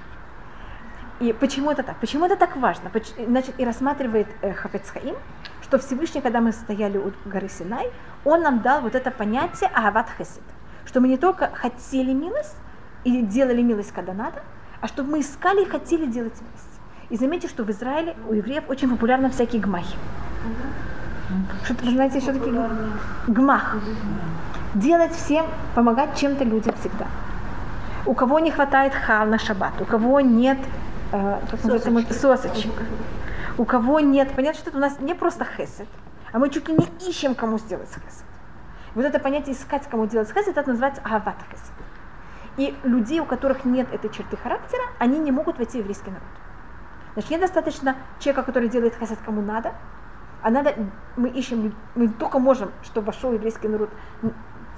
И 1.19 1.33
почему 1.33 1.71
это 1.71 1.83
так? 1.83 1.97
Почему 1.97 2.25
это 2.25 2.35
так 2.35 2.55
важно? 2.57 2.91
Значит, 3.27 3.59
и 3.59 3.65
рассматривает 3.65 4.27
э, 4.41 4.53
Хафецхаим, 4.53 5.15
что 5.61 5.77
Всевышний, 5.77 6.21
когда 6.21 6.41
мы 6.41 6.51
стояли 6.51 6.97
у 6.97 7.11
горы 7.25 7.47
Синай, 7.47 7.91
он 8.25 8.41
нам 8.41 8.61
дал 8.61 8.81
вот 8.81 8.95
это 8.95 9.11
понятие 9.11 9.69
Агават 9.73 10.09
Хесед. 10.17 10.43
Что 10.85 10.99
мы 10.99 11.07
не 11.07 11.17
только 11.17 11.51
хотели 11.53 12.11
милость 12.11 12.57
и 13.03 13.21
делали 13.21 13.61
милость, 13.61 13.91
когда 13.91 14.13
надо, 14.13 14.43
а 14.81 14.87
чтобы 14.87 15.11
мы 15.11 15.21
искали 15.21 15.63
и 15.63 15.69
хотели 15.69 16.05
делать 16.05 16.33
милость. 16.41 16.79
И 17.09 17.17
заметьте, 17.17 17.47
что 17.47 17.63
в 17.63 17.69
Израиле 17.71 18.15
у 18.29 18.33
евреев 18.33 18.63
очень 18.69 18.89
популярны 18.89 19.29
всякие 19.29 19.61
гмахи. 19.61 19.97
Что-то, 21.63 21.85
вы 21.85 21.91
знаете, 21.91 22.19
что 22.19 22.33
такие 22.33 22.69
гмах? 23.27 23.77
Делать 24.73 25.13
всем, 25.13 25.45
помогать 25.75 26.17
чем-то 26.17 26.43
людям 26.43 26.73
всегда. 26.79 27.07
У 28.05 28.13
кого 28.13 28.39
не 28.39 28.51
хватает 28.51 28.93
хал 28.93 29.27
на 29.27 29.37
шаббат, 29.37 29.79
у 29.79 29.85
кого 29.85 30.21
нет 30.21 30.57
э, 31.11 31.39
мы- 31.91 32.03
сосочек, 32.13 32.71
у 33.57 33.65
кого 33.65 33.99
нет, 33.99 34.31
понятно, 34.35 34.59
что 34.59 34.69
это 34.69 34.77
у 34.77 34.81
нас 34.81 34.99
не 34.99 35.13
просто 35.13 35.45
хесед, 35.45 35.87
а 36.31 36.39
мы 36.39 36.49
чуть 36.49 36.67
ли 36.67 36.75
не 36.75 36.87
ищем, 37.09 37.35
кому 37.35 37.59
сделать 37.59 37.89
хесед. 37.89 38.25
Вот 38.95 39.05
это 39.05 39.19
понятие 39.19 39.53
искать, 39.55 39.87
кому 39.87 40.07
делать 40.07 40.31
хесед, 40.31 40.57
это 40.57 40.69
называется 40.69 41.01
агават 41.03 41.35
хесед. 41.51 41.71
И 42.57 42.77
людей, 42.83 43.19
у 43.19 43.25
которых 43.25 43.65
нет 43.65 43.91
этой 43.93 44.09
черты 44.09 44.37
характера, 44.37 44.83
они 44.99 45.19
не 45.19 45.31
могут 45.31 45.57
войти 45.57 45.77
в 45.77 45.81
еврейский 45.81 46.09
народ. 46.09 46.27
Значит, 47.13 47.31
недостаточно 47.31 47.95
человека, 48.19 48.43
который 48.43 48.69
делает 48.69 48.95
хесед 48.95 49.19
кому 49.25 49.41
надо, 49.41 49.73
а 50.41 50.49
надо, 50.49 50.73
мы 51.17 51.29
ищем, 51.29 51.73
мы 51.95 52.09
только 52.09 52.39
можем, 52.39 52.71
чтобы 52.83 53.07
вошел 53.07 53.31
еврейский 53.31 53.67
народ, 53.67 53.89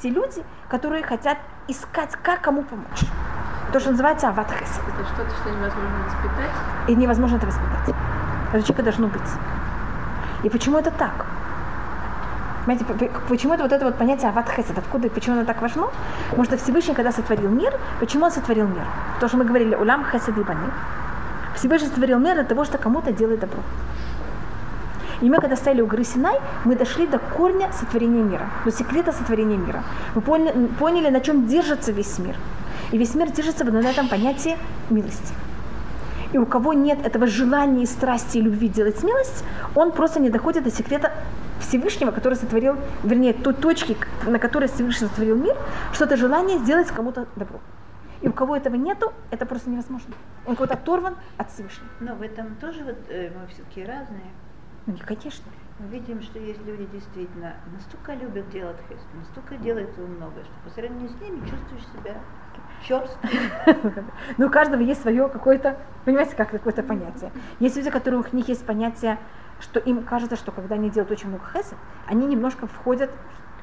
те 0.01 0.09
люди, 0.09 0.43
которые 0.67 1.03
хотят 1.03 1.37
искать, 1.67 2.11
как 2.21 2.41
кому 2.41 2.63
помочь. 2.63 3.05
То, 3.71 3.79
что 3.79 3.91
называется 3.91 4.29
ават 4.29 4.51
хесед. 4.51 4.83
Это 4.87 5.05
что-то, 5.05 5.29
что 5.35 5.49
невозможно 5.49 6.03
воспитать. 6.05 6.51
И 6.87 6.95
невозможно 6.95 7.37
это 7.37 7.45
воспитать. 7.47 7.95
Это 8.51 8.61
человека 8.61 8.83
должно 8.83 9.07
быть. 9.07 9.21
И 10.43 10.49
почему 10.49 10.77
это 10.77 10.91
так? 10.91 11.22
Понимаете, 12.65 13.11
почему 13.27 13.53
это 13.53 13.63
вот 13.63 13.71
это 13.73 13.85
вот 13.85 13.95
понятие 13.95 14.29
ават 14.29 14.47
откуда 14.77 15.07
и 15.07 15.09
почему 15.09 15.35
оно 15.35 15.45
так 15.45 15.61
важно? 15.61 15.89
Потому 16.29 16.45
что 16.45 16.57
Всевышний, 16.57 16.93
когда 16.93 17.11
сотворил 17.11 17.49
мир, 17.49 17.73
почему 17.99 18.25
он 18.25 18.31
сотворил 18.31 18.67
мир? 18.67 18.85
То, 19.19 19.27
что 19.27 19.37
мы 19.37 19.43
говорили, 19.43 19.75
улам 19.75 20.05
хесед 20.05 20.37
и 20.37 20.41
бани. 20.41 20.71
Всевышний 21.55 21.89
сотворил 21.89 22.19
мир 22.19 22.35
для 22.35 22.43
того, 22.45 22.63
что 22.63 22.77
кому-то 22.77 23.11
делает 23.11 23.41
добро. 23.41 23.59
И 25.21 25.29
мы, 25.29 25.37
когда 25.39 25.55
стояли 25.55 25.81
у 25.81 25.87
горы 25.87 26.03
Синай, 26.03 26.39
мы 26.63 26.75
дошли 26.75 27.05
до 27.05 27.19
корня 27.19 27.71
сотворения 27.73 28.23
мира, 28.23 28.49
до 28.65 28.71
секрета 28.71 29.11
сотворения 29.11 29.57
мира. 29.57 29.83
Мы 30.15 30.21
поняли, 30.21 30.67
поняли 30.79 31.09
на 31.09 31.19
чем 31.19 31.47
держится 31.47 31.91
весь 31.91 32.17
мир. 32.19 32.35
И 32.91 32.97
весь 32.97 33.13
мир 33.15 33.29
держится 33.31 33.65
на 33.65 33.87
этом 33.87 34.07
понятии 34.07 34.57
милости. 34.89 35.33
И 36.31 36.37
у 36.37 36.45
кого 36.45 36.73
нет 36.73 37.05
этого 37.05 37.27
желания, 37.27 37.85
страсти 37.85 38.39
и 38.39 38.41
любви 38.41 38.67
делать 38.67 39.03
милость, 39.03 39.43
он 39.75 39.91
просто 39.91 40.19
не 40.19 40.29
доходит 40.29 40.63
до 40.63 40.71
секрета 40.71 41.11
Всевышнего, 41.63 42.11
который 42.11 42.35
сотворил, 42.35 42.77
вернее, 43.03 43.33
той 43.33 43.53
точки, 43.53 43.97
на 44.25 44.39
которой 44.39 44.67
Всевышний 44.67 45.07
сотворил 45.07 45.35
мир, 45.37 45.55
что 45.93 46.05
это 46.05 46.17
желание 46.17 46.59
сделать 46.59 46.87
кому-то 46.87 47.27
добро. 47.35 47.59
И 48.21 48.27
у 48.27 48.33
кого 48.33 48.55
этого 48.55 48.75
нету, 48.75 49.11
это 49.31 49.45
просто 49.45 49.69
невозможно. 49.69 50.13
Он 50.45 50.55
кого-то 50.55 50.75
оторван 50.75 51.15
от 51.37 51.51
Всевышнего. 51.51 51.89
Но 51.99 52.15
в 52.15 52.21
этом 52.21 52.55
тоже 52.55 52.83
вот 52.83 52.97
э, 53.09 53.31
мы 53.37 53.47
все-таки 53.47 53.83
разные. 53.83 54.31
Ну, 54.85 54.95
конечно. 55.05 55.45
Мы 55.79 55.87
видим, 55.87 56.21
что 56.21 56.39
есть 56.39 56.63
люди 56.65 56.85
действительно 56.93 57.55
настолько 57.73 58.13
любят 58.13 58.49
делать 58.51 58.77
хест, 58.87 59.05
настолько 59.15 59.57
делают 59.57 59.97
его 59.97 60.07
много, 60.07 60.43
что 60.43 60.53
по 60.63 60.69
сравнению 60.69 61.09
с 61.09 61.19
ними 61.19 61.39
чувствуешь 61.39 61.85
себя 61.87 62.15
черствым. 62.87 63.31
Ну, 64.37 64.47
у 64.47 64.49
каждого 64.49 64.81
есть 64.81 65.01
свое 65.01 65.27
какое-то, 65.27 65.77
понимаете, 66.05 66.35
как 66.35 66.51
какое-то 66.51 66.83
понятие. 66.83 67.31
Есть 67.59 67.75
люди, 67.75 67.89
у 67.89 68.35
них 68.35 68.47
есть 68.47 68.65
понятие, 68.65 69.17
что 69.63 69.79
им 69.79 70.03
кажется, 70.03 70.35
что 70.35 70.51
когда 70.51 70.75
они 70.75 70.89
делают 70.89 71.11
очень 71.11 71.29
много 71.29 71.45
хесед, 71.53 71.77
они 72.05 72.27
немножко 72.27 72.67
входят 72.67 73.09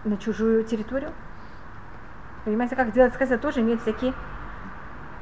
на 0.05 0.17
чужую 0.17 0.65
территорию. 0.65 1.13
Понимаете, 2.45 2.75
как 2.75 2.93
делать 2.93 3.15
хесед 3.15 3.41
тоже 3.41 3.61
имеет 3.61 3.83
всякие, 3.83 4.15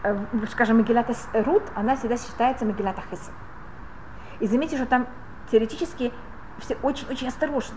э, 0.05 0.17
скажем, 0.51 0.79
Магилата 0.79 1.15
Рут, 1.35 1.65
она 1.75 1.97
всегда 1.97 2.17
считается 2.17 2.65
Магилата 2.65 3.03
Хесед. 3.11 3.35
И 4.39 4.47
заметьте, 4.47 4.77
что 4.77 4.87
там 4.87 5.09
теоретически 5.51 6.13
все 6.59 6.77
очень-очень 6.83 7.27
осторожны. 7.27 7.77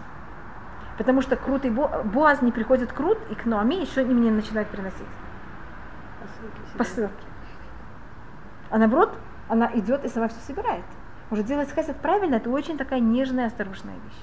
Потому 0.98 1.22
что 1.22 1.36
Крут 1.36 1.66
и 1.66 1.72
Бо, 1.72 2.04
Боаз 2.04 2.44
не 2.44 2.52
приходят 2.52 2.94
Крут 2.94 3.18
и 3.32 3.36
к 3.36 3.46
Ноами, 3.46 3.82
еще 3.82 4.04
не 4.04 4.30
начинают 4.30 4.70
приносить 4.70 5.08
посылки. 6.78 7.26
А 8.70 8.78
наоборот, 8.78 9.12
она 9.50 9.72
идет 9.74 10.06
и 10.06 10.08
сама 10.08 10.28
все 10.28 10.40
собирает. 10.40 10.86
Уже 11.32 11.44
делать 11.44 11.74
хесед 11.74 11.96
правильно, 12.02 12.36
это 12.36 12.50
очень 12.50 12.78
такая 12.78 13.00
нежная, 13.00 13.48
осторожная 13.48 13.96
вещь. 13.96 14.22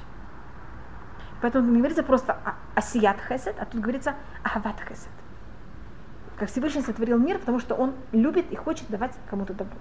Поэтому 1.40 1.70
не 1.70 1.78
говорится 1.78 2.02
просто 2.02 2.38
асият 2.74 3.16
хесед, 3.26 3.56
а 3.58 3.64
тут 3.64 3.80
говорится 3.80 4.14
ахават 4.44 4.76
хесед. 4.86 5.08
Как 6.38 6.50
Всевышний 6.50 6.82
сотворил 6.82 7.18
мир, 7.18 7.38
потому 7.38 7.60
что 7.60 7.74
он 7.74 7.94
любит 8.12 8.52
и 8.52 8.56
хочет 8.56 8.88
давать 8.88 9.12
кому-то 9.30 9.54
добро. 9.54 9.76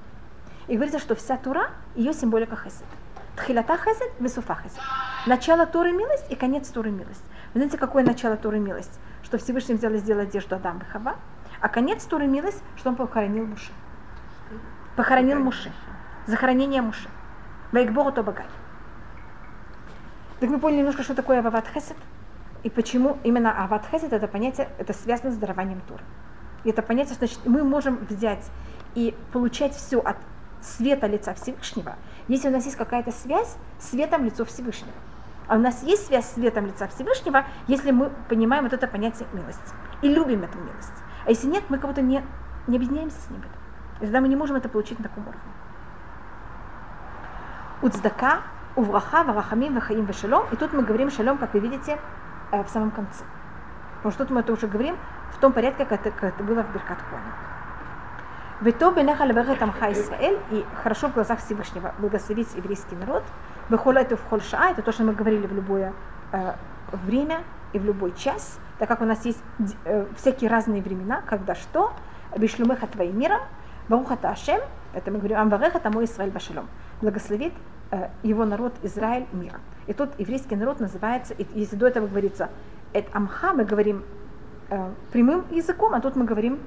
И 0.67 0.75
говорится, 0.75 0.99
что 0.99 1.15
вся 1.15 1.35
Тура, 1.35 1.71
ее 1.95 2.13
символика 2.13 2.55
хесед. 2.55 2.85
Тхилата 3.35 3.77
хесед, 3.77 4.09
весуфа 4.19 4.55
хесед. 4.55 4.81
Начало 5.25 5.65
Туры 5.65 5.91
милость 5.91 6.31
и 6.31 6.35
конец 6.35 6.69
Туры 6.69 6.91
милость. 6.91 7.23
Вы 7.53 7.59
знаете, 7.59 7.77
какое 7.77 8.05
начало 8.05 8.37
Туры 8.37 8.59
милость? 8.59 8.99
Что 9.23 9.37
Всевышний 9.37 9.75
взял 9.75 9.91
и 9.91 9.97
сделал 9.97 10.21
одежду 10.21 10.55
Адам 10.55 10.79
и 10.79 10.85
Хава, 10.85 11.17
а 11.59 11.67
конец 11.67 12.05
Туры 12.05 12.25
милость, 12.27 12.63
что 12.77 12.89
он 12.89 12.95
похоронил 12.95 13.45
Муше. 13.45 13.71
Похоронил 14.95 15.39
Муше. 15.39 15.73
Захоронение 16.25 16.81
Муше. 16.81 17.09
Вайкбору 17.71 18.11
то 18.11 18.23
багай. 18.23 18.45
Так 20.39 20.49
мы 20.49 20.59
поняли 20.59 20.79
немножко, 20.79 21.03
что 21.03 21.15
такое 21.15 21.39
Ават 21.39 21.67
Хесед, 21.67 21.97
и 22.63 22.69
почему 22.69 23.17
именно 23.23 23.63
Ават 23.63 23.85
Хесед 23.91 24.13
это 24.13 24.27
понятие, 24.27 24.69
это 24.77 24.93
связано 24.93 25.31
с 25.31 25.37
дарованием 25.37 25.81
Тура. 25.81 26.03
И 26.63 26.69
это 26.69 26.81
понятие, 26.81 27.15
значит, 27.15 27.39
мы 27.45 27.63
можем 27.63 27.97
взять 28.09 28.45
и 28.95 29.15
получать 29.31 29.73
все 29.73 29.99
от 29.99 30.17
света 30.61 31.07
лица 31.07 31.33
Всевышнего, 31.33 31.95
если 32.27 32.49
у 32.49 32.51
нас 32.51 32.65
есть 32.65 32.77
какая-то 32.77 33.11
связь 33.11 33.55
с 33.79 33.89
светом 33.89 34.25
лица 34.25 34.45
Всевышнего. 34.45 34.93
А 35.47 35.55
у 35.55 35.59
нас 35.59 35.81
есть 35.83 36.07
связь 36.07 36.25
с 36.25 36.33
светом 36.33 36.65
лица 36.65 36.87
Всевышнего, 36.87 37.45
если 37.67 37.91
мы 37.91 38.11
понимаем 38.29 38.63
вот 38.63 38.73
это 38.73 38.87
понятие 38.87 39.27
милости 39.33 39.73
и 40.01 40.09
любим 40.09 40.43
эту 40.43 40.57
милость. 40.57 40.93
А 41.25 41.29
если 41.29 41.47
нет, 41.47 41.63
мы 41.69 41.77
кого-то 41.77 42.01
не, 42.01 42.23
не 42.67 42.77
объединяемся 42.77 43.19
с 43.21 43.29
ним. 43.29 43.41
И 43.99 44.01
тогда 44.01 44.21
мы 44.21 44.27
не 44.27 44.35
можем 44.35 44.55
это 44.57 44.69
получить 44.69 44.99
на 44.99 45.05
таком 45.05 45.23
уровне. 45.23 45.41
Уцдака, 47.81 48.41
увраха, 48.75 49.23
варахамим, 49.23 49.75
вахаим, 49.75 50.05
вешалом. 50.05 50.45
И 50.51 50.55
тут 50.55 50.73
мы 50.73 50.83
говорим 50.83 51.11
шалом, 51.11 51.37
как 51.37 51.53
вы 51.53 51.59
видите, 51.59 51.99
э, 52.51 52.63
в 52.63 52.69
самом 52.69 52.91
конце. 52.91 53.23
Потому 53.97 54.13
что 54.13 54.25
тут 54.25 54.31
мы 54.31 54.41
это 54.41 54.53
уже 54.53 54.67
говорим 54.67 54.95
в 55.31 55.39
том 55.39 55.51
порядке, 55.53 55.85
как 55.85 56.05
это, 56.05 56.11
как 56.11 56.35
это 56.35 56.43
было 56.43 56.63
в 56.63 56.73
Беркат 56.73 56.97
Коне. 57.09 57.31
Вито 58.61 58.91
бенеха 58.91 59.23
леберет 59.25 59.61
амха 59.61 59.91
Исраэль, 59.91 60.39
и 60.49 60.65
хорошо 60.81 61.09
в 61.09 61.13
глазах 61.13 61.39
Всевышнего 61.39 61.93
благословить 61.99 62.55
еврейский 62.55 62.95
народ. 62.95 63.23
Бехола 63.69 63.99
это 63.99 64.17
в 64.17 64.27
холша, 64.29 64.69
это 64.71 64.81
то, 64.81 64.91
что 64.91 65.03
мы 65.03 65.13
говорили 65.13 65.45
в 65.45 65.53
любое 65.53 65.93
э, 66.31 66.53
время 66.91 67.43
и 67.73 67.79
в 67.79 67.85
любой 67.85 68.13
час, 68.15 68.59
так 68.79 68.87
как 68.87 69.01
у 69.01 69.05
нас 69.05 69.25
есть 69.25 69.43
э, 69.85 70.05
всякие 70.15 70.49
разные 70.49 70.81
времена, 70.81 71.21
когда 71.27 71.53
что, 71.53 71.93
бишлумеха 72.35 72.87
твоим 72.87 73.19
миром, 73.19 73.41
барухата 73.89 74.29
Ашем, 74.29 74.61
это 74.93 75.11
мы 75.11 75.17
говорим, 75.19 75.37
амвареха 75.37 75.79
тамо 75.79 76.03
Исраэль 76.03 76.31
башалом, 76.31 76.67
благословит 77.01 77.53
э, 77.91 78.09
его 78.23 78.45
народ 78.45 78.73
Израиль 78.83 79.25
миром. 79.31 79.61
И 79.87 79.93
тут 79.93 80.09
еврейский 80.19 80.55
народ 80.55 80.79
называется, 80.79 81.33
если 81.55 81.75
до 81.75 81.87
этого 81.87 82.07
говорится, 82.07 82.49
эт 82.93 83.07
амха, 83.13 83.53
мы 83.53 83.65
говорим 83.65 84.03
э, 84.69 84.91
прямым 85.11 85.45
языком, 85.51 85.93
а 85.93 86.01
тут 86.01 86.15
мы 86.15 86.25
говорим 86.25 86.59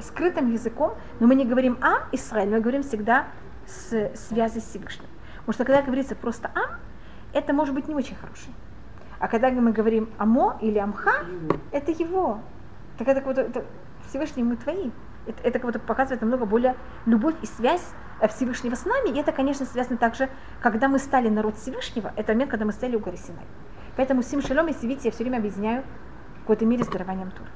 скрытым 0.00 0.50
языком, 0.52 0.94
но 1.20 1.26
мы 1.26 1.34
не 1.34 1.44
говорим 1.44 1.78
ам 1.80 2.02
Израиль, 2.12 2.50
мы 2.50 2.60
говорим 2.60 2.82
всегда 2.82 3.26
с 3.66 4.10
связи 4.16 4.58
с 4.58 4.64
Всевышним. 4.64 5.08
Потому 5.38 5.52
что 5.54 5.64
когда 5.64 5.82
говорится 5.82 6.14
просто 6.14 6.50
ам, 6.54 6.78
это 7.32 7.52
может 7.52 7.74
быть 7.74 7.88
не 7.88 7.94
очень 7.94 8.16
хороший. 8.16 8.52
А 9.18 9.28
когда 9.28 9.50
мы 9.50 9.72
говорим 9.72 10.10
амо 10.18 10.58
или 10.60 10.78
амха, 10.78 11.24
это 11.70 11.90
его. 11.92 12.40
Так 12.98 13.08
это, 13.08 13.28
это 13.40 13.64
Всевышний 14.08 14.42
мы 14.42 14.56
твои. 14.56 14.90
Это, 15.26 15.42
это 15.42 15.58
как 15.58 15.66
будто 15.66 15.78
показывает 15.78 16.20
намного 16.20 16.44
более 16.46 16.76
любовь 17.06 17.34
и 17.42 17.46
связь 17.46 17.94
Всевышнего 18.28 18.74
с 18.74 18.84
нами. 18.84 19.10
И 19.10 19.20
это, 19.20 19.32
конечно, 19.32 19.66
связано 19.66 19.96
также, 19.96 20.28
когда 20.60 20.88
мы 20.88 20.98
стали 20.98 21.28
народ 21.28 21.56
Всевышнего, 21.56 22.12
это 22.16 22.32
момент, 22.32 22.50
когда 22.50 22.64
мы 22.64 22.72
стали 22.72 22.96
у 22.96 23.00
горы 23.00 23.16
Синай. 23.16 23.44
Поэтому 23.96 24.22
Сим 24.22 24.42
Шалом 24.42 24.68
и 24.68 24.72
Сивити 24.72 25.06
я 25.06 25.10
все 25.10 25.24
время 25.24 25.38
объединяю 25.38 25.84
в 26.36 26.40
какой-то 26.40 26.66
мере 26.66 26.84
с 26.84 26.88
дарованием 26.88 27.30
Тур. 27.30 27.46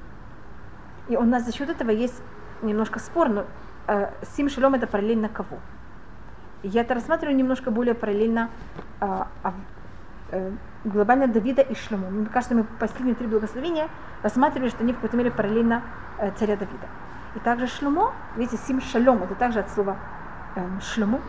И 1.08 1.16
у 1.16 1.24
нас 1.24 1.44
за 1.44 1.52
счет 1.52 1.68
этого 1.68 1.90
есть 1.90 2.20
немножко 2.62 2.98
спор, 2.98 3.28
но 3.28 3.44
э, 3.86 4.10
Сим 4.36 4.48
Шалом 4.48 4.74
это 4.74 4.86
параллельно 4.86 5.28
кого? 5.28 5.58
Я 6.62 6.82
это 6.82 6.94
рассматриваю 6.94 7.36
немножко 7.36 7.70
более 7.70 7.94
параллельно 7.94 8.50
э, 9.00 9.06
э, 10.30 10.50
глобально 10.84 11.28
Давида 11.28 11.62
и 11.62 11.74
Шлему. 11.74 12.10
Мне 12.10 12.26
кажется, 12.26 12.54
мы 12.54 12.64
последние 12.64 13.14
три 13.14 13.26
благословения 13.26 13.88
рассматривали, 14.22 14.68
что 14.68 14.82
они 14.82 14.92
в 14.92 14.96
какой-то 14.96 15.16
мере 15.16 15.30
параллельно 15.30 15.82
э, 16.18 16.30
царя 16.32 16.56
Давида. 16.56 16.86
И 17.36 17.38
также 17.40 17.66
Шлемо, 17.66 18.12
видите, 18.36 18.58
Сим 18.58 18.80
Шалом, 18.80 19.22
это 19.22 19.34
также 19.34 19.60
от 19.60 19.70
слова 19.70 19.96
э, 20.58 20.80
Шлему. 20.80 21.20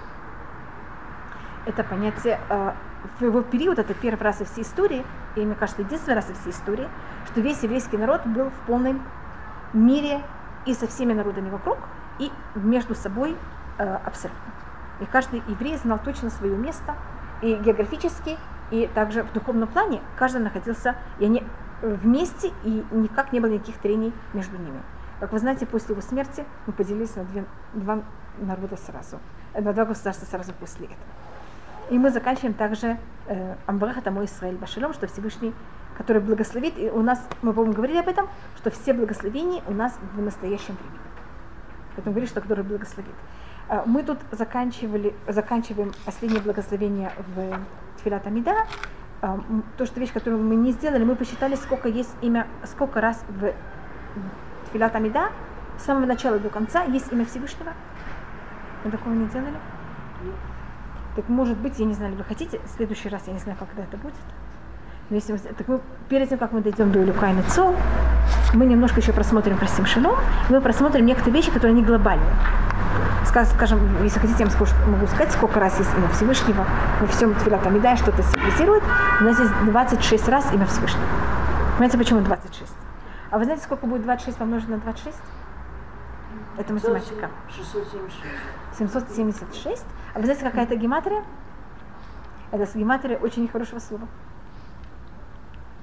Это 1.65 1.83
понятие 1.83 2.39
э, 2.49 2.71
в 3.19 3.23
его 3.23 3.41
период, 3.41 3.79
это 3.79 3.93
первый 3.93 4.21
раз 4.21 4.39
во 4.39 4.45
всей 4.45 4.63
истории, 4.63 5.05
и 5.35 5.41
мне 5.41 5.55
кажется, 5.55 5.81
единственный 5.81 6.15
раз 6.15 6.27
во 6.27 6.35
всей 6.35 6.51
истории, 6.51 6.87
что 7.27 7.41
весь 7.41 7.61
еврейский 7.63 7.97
народ 7.97 8.25
был 8.25 8.49
в 8.49 8.65
полном 8.65 9.01
мире 9.73 10.21
и 10.65 10.73
со 10.73 10.87
всеми 10.87 11.13
народами 11.13 11.49
вокруг, 11.49 11.77
и 12.17 12.31
между 12.55 12.95
собой 12.95 13.35
э, 13.77 13.97
абсолютно. 14.05 14.51
И 14.99 15.05
каждый 15.05 15.41
еврей 15.47 15.77
знал 15.77 15.99
точно 16.03 16.29
свое 16.29 16.57
место, 16.57 16.95
и 17.41 17.55
географически, 17.55 18.37
и 18.71 18.87
также 18.93 19.23
в 19.23 19.31
духовном 19.31 19.67
плане 19.69 20.01
каждый 20.17 20.41
находился, 20.41 20.95
и 21.19 21.25
они 21.25 21.43
вместе, 21.81 22.51
и 22.63 22.83
никак 22.91 23.31
не 23.31 23.39
было 23.39 23.51
никаких 23.51 23.77
трений 23.77 24.13
между 24.33 24.57
ними. 24.57 24.81
Как 25.19 25.31
вы 25.31 25.39
знаете, 25.39 25.65
после 25.65 25.93
его 25.93 26.01
смерти 26.01 26.45
мы 26.65 26.73
поделились 26.73 27.15
на 27.15 27.23
две, 27.25 27.45
два 27.73 28.01
народа 28.45 28.77
сразу, 28.77 29.19
на 29.53 29.73
два 29.73 29.85
государства 29.85 30.25
сразу 30.25 30.53
после 30.53 30.85
этого. 30.85 30.99
И 31.89 31.97
мы 31.97 32.11
заканчиваем 32.11 32.53
также 32.53 32.97
э, 33.27 33.55
Амбараха 33.65 34.01
Тамо 34.01 34.23
Исраиль 34.23 34.55
Башалом, 34.55 34.93
что 34.93 35.07
Всевышний, 35.07 35.53
который 35.97 36.21
благословит, 36.21 36.77
и 36.77 36.89
у 36.89 37.01
нас, 37.01 37.19
мы, 37.41 37.51
по-моему, 37.51 37.73
говорили 37.73 37.97
об 37.97 38.07
этом, 38.07 38.27
что 38.57 38.69
все 38.69 38.93
благословения 38.93 39.63
у 39.67 39.73
нас 39.73 39.97
в 40.13 40.21
настоящем 40.21 40.75
времени. 40.75 40.99
Поэтому 41.95 42.13
говорит, 42.13 42.29
что 42.29 42.41
который 42.41 42.63
благословит. 42.63 43.13
Э, 43.69 43.81
мы 43.85 44.03
тут 44.03 44.19
заканчивали, 44.31 45.15
заканчиваем 45.27 45.91
последнее 46.05 46.41
благословение 46.41 47.11
в 47.35 47.59
Тфилат 47.97 48.27
Амида. 48.27 48.67
Э, 49.23 49.37
то, 49.77 49.85
что 49.87 49.99
вещь, 49.99 50.13
которую 50.13 50.43
мы 50.43 50.55
не 50.55 50.71
сделали, 50.73 51.03
мы 51.03 51.15
посчитали, 51.15 51.55
сколько 51.55 51.87
есть 51.87 52.15
имя, 52.21 52.45
сколько 52.65 53.01
раз 53.01 53.23
в 53.27 53.51
Тфилат 54.69 54.95
Амида, 54.95 55.29
с 55.79 55.85
самого 55.85 56.05
начала 56.05 56.37
до 56.37 56.49
конца 56.49 56.83
есть 56.83 57.11
имя 57.11 57.25
Всевышнего. 57.25 57.73
Мы 58.83 58.91
такого 58.91 59.13
не 59.13 59.27
делали? 59.27 59.55
Так 61.15 61.27
может 61.27 61.57
быть, 61.57 61.77
я 61.79 61.85
не 61.85 61.93
знаю, 61.93 62.15
вы 62.15 62.23
хотите, 62.23 62.59
в 62.59 62.69
следующий 62.77 63.09
раз, 63.09 63.23
я 63.27 63.33
не 63.33 63.39
знаю, 63.39 63.57
когда 63.57 63.83
это 63.83 63.97
будет. 63.97 64.13
Но 65.09 65.15
если 65.15 65.33
мы, 65.33 65.39
так 65.39 65.67
мы, 65.67 65.81
перед 66.07 66.29
тем, 66.29 66.37
как 66.37 66.51
мы 66.51 66.61
дойдем 66.61 66.91
до 66.91 67.03
Илюка 67.03 67.27
и 67.27 67.33
Нецо, 67.33 67.75
мы 68.53 68.65
немножко 68.65 68.99
еще 68.99 69.11
просмотрим 69.11 69.57
про 69.57 69.67
Симшалом, 69.67 70.15
и 70.49 70.53
мы 70.53 70.61
просмотрим 70.61 71.05
некоторые 71.05 71.33
вещи, 71.33 71.51
которые 71.51 71.73
не 71.73 71.83
глобальные. 71.83 72.29
скажем, 73.25 73.79
если 74.03 74.19
хотите, 74.19 74.43
я 74.43 74.45
вам 74.45 74.55
скажу, 74.55 74.73
могу 74.87 75.07
сказать, 75.07 75.31
сколько 75.31 75.59
раз 75.59 75.77
есть 75.79 75.89
имя 75.97 76.07
Всевышнего 76.09 76.65
во 77.01 77.07
всем 77.07 77.33
Тфилат 77.33 77.65
Амида, 77.65 77.97
что-то 77.97 78.23
символизирует. 78.23 78.83
У 79.19 79.23
нас 79.23 79.39
есть 79.39 79.53
26 79.65 80.29
раз 80.29 80.53
имя 80.53 80.67
Всевышнего. 80.67 81.05
Понимаете, 81.73 81.97
почему 81.97 82.21
26? 82.21 82.71
А 83.31 83.37
вы 83.37 83.43
знаете, 83.45 83.63
сколько 83.63 83.87
будет 83.87 84.03
26 84.03 84.37
помножить 84.37 84.69
на 84.69 84.77
26? 84.77 85.17
Это 86.57 86.73
математика. 86.73 87.29
676. 87.55 88.58
776. 88.79 89.85
А 90.13 90.19
вы 90.19 90.25
знаете, 90.25 90.43
какая 90.43 90.63
это 90.63 90.75
гематрия? 90.75 91.23
Это 92.51 92.65
с 92.65 92.75
гематрия 92.75 93.17
очень 93.17 93.43
нехорошего 93.43 93.79
слова. 93.79 94.07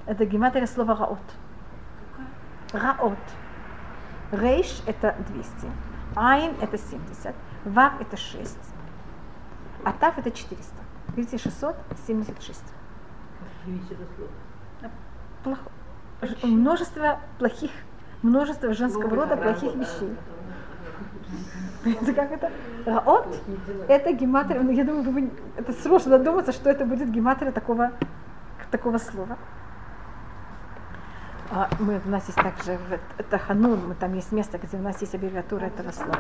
Это 0.07 0.25
гематрия 0.25 0.67
слова 0.67 0.97
раот. 0.97 1.19
Раот. 2.73 3.19
Рейш 4.33 4.83
это 4.87 5.15
200. 5.29 5.71
Айн 6.15 6.55
это 6.61 6.79
70. 6.79 7.35
Вав 7.67 8.01
это 8.01 8.17
6. 8.17 8.59
А 9.85 9.93
тав 9.93 10.19
это 10.19 10.31
400. 10.31 10.75
Видите, 11.15 11.39
676. 11.39 12.63
Плохо. 15.45 15.71
Множество 16.43 17.21
плохих, 17.39 17.71
множество 18.23 18.73
женского 18.73 19.15
рода 19.15 19.37
плохих 19.37 19.75
вещей. 19.75 20.17
Понимаете, 21.87 22.13
как 22.15 22.33
это? 22.33 22.51
Раот– 22.85 23.39
это 23.89 24.13
гематрия, 24.13 24.61
ну, 24.61 24.71
я 24.73 24.85
думаю, 24.85 25.05
вы, 25.11 25.31
это 25.57 25.73
сложно 25.73 26.19
додуматься, 26.19 26.53
что 26.53 26.69
это 26.71 26.85
будет 26.85 27.11
гематрия 27.11 27.53
такого, 27.53 27.93
такого 28.71 28.99
слова. 28.99 29.37
А 31.51 31.69
мы, 31.79 32.01
у 32.05 32.09
нас 32.09 32.25
есть 32.27 32.39
также, 32.39 32.77
в- 32.77 33.21
это 33.21 33.39
Ханун, 33.39 33.79
мы, 33.89 33.95
там 33.95 34.15
есть 34.15 34.33
место, 34.33 34.59
где 34.59 34.77
у 34.77 34.81
нас 34.83 35.01
есть 35.01 35.15
аббревиатура 35.15 35.67
этого 35.67 35.93
слова. 35.93 36.17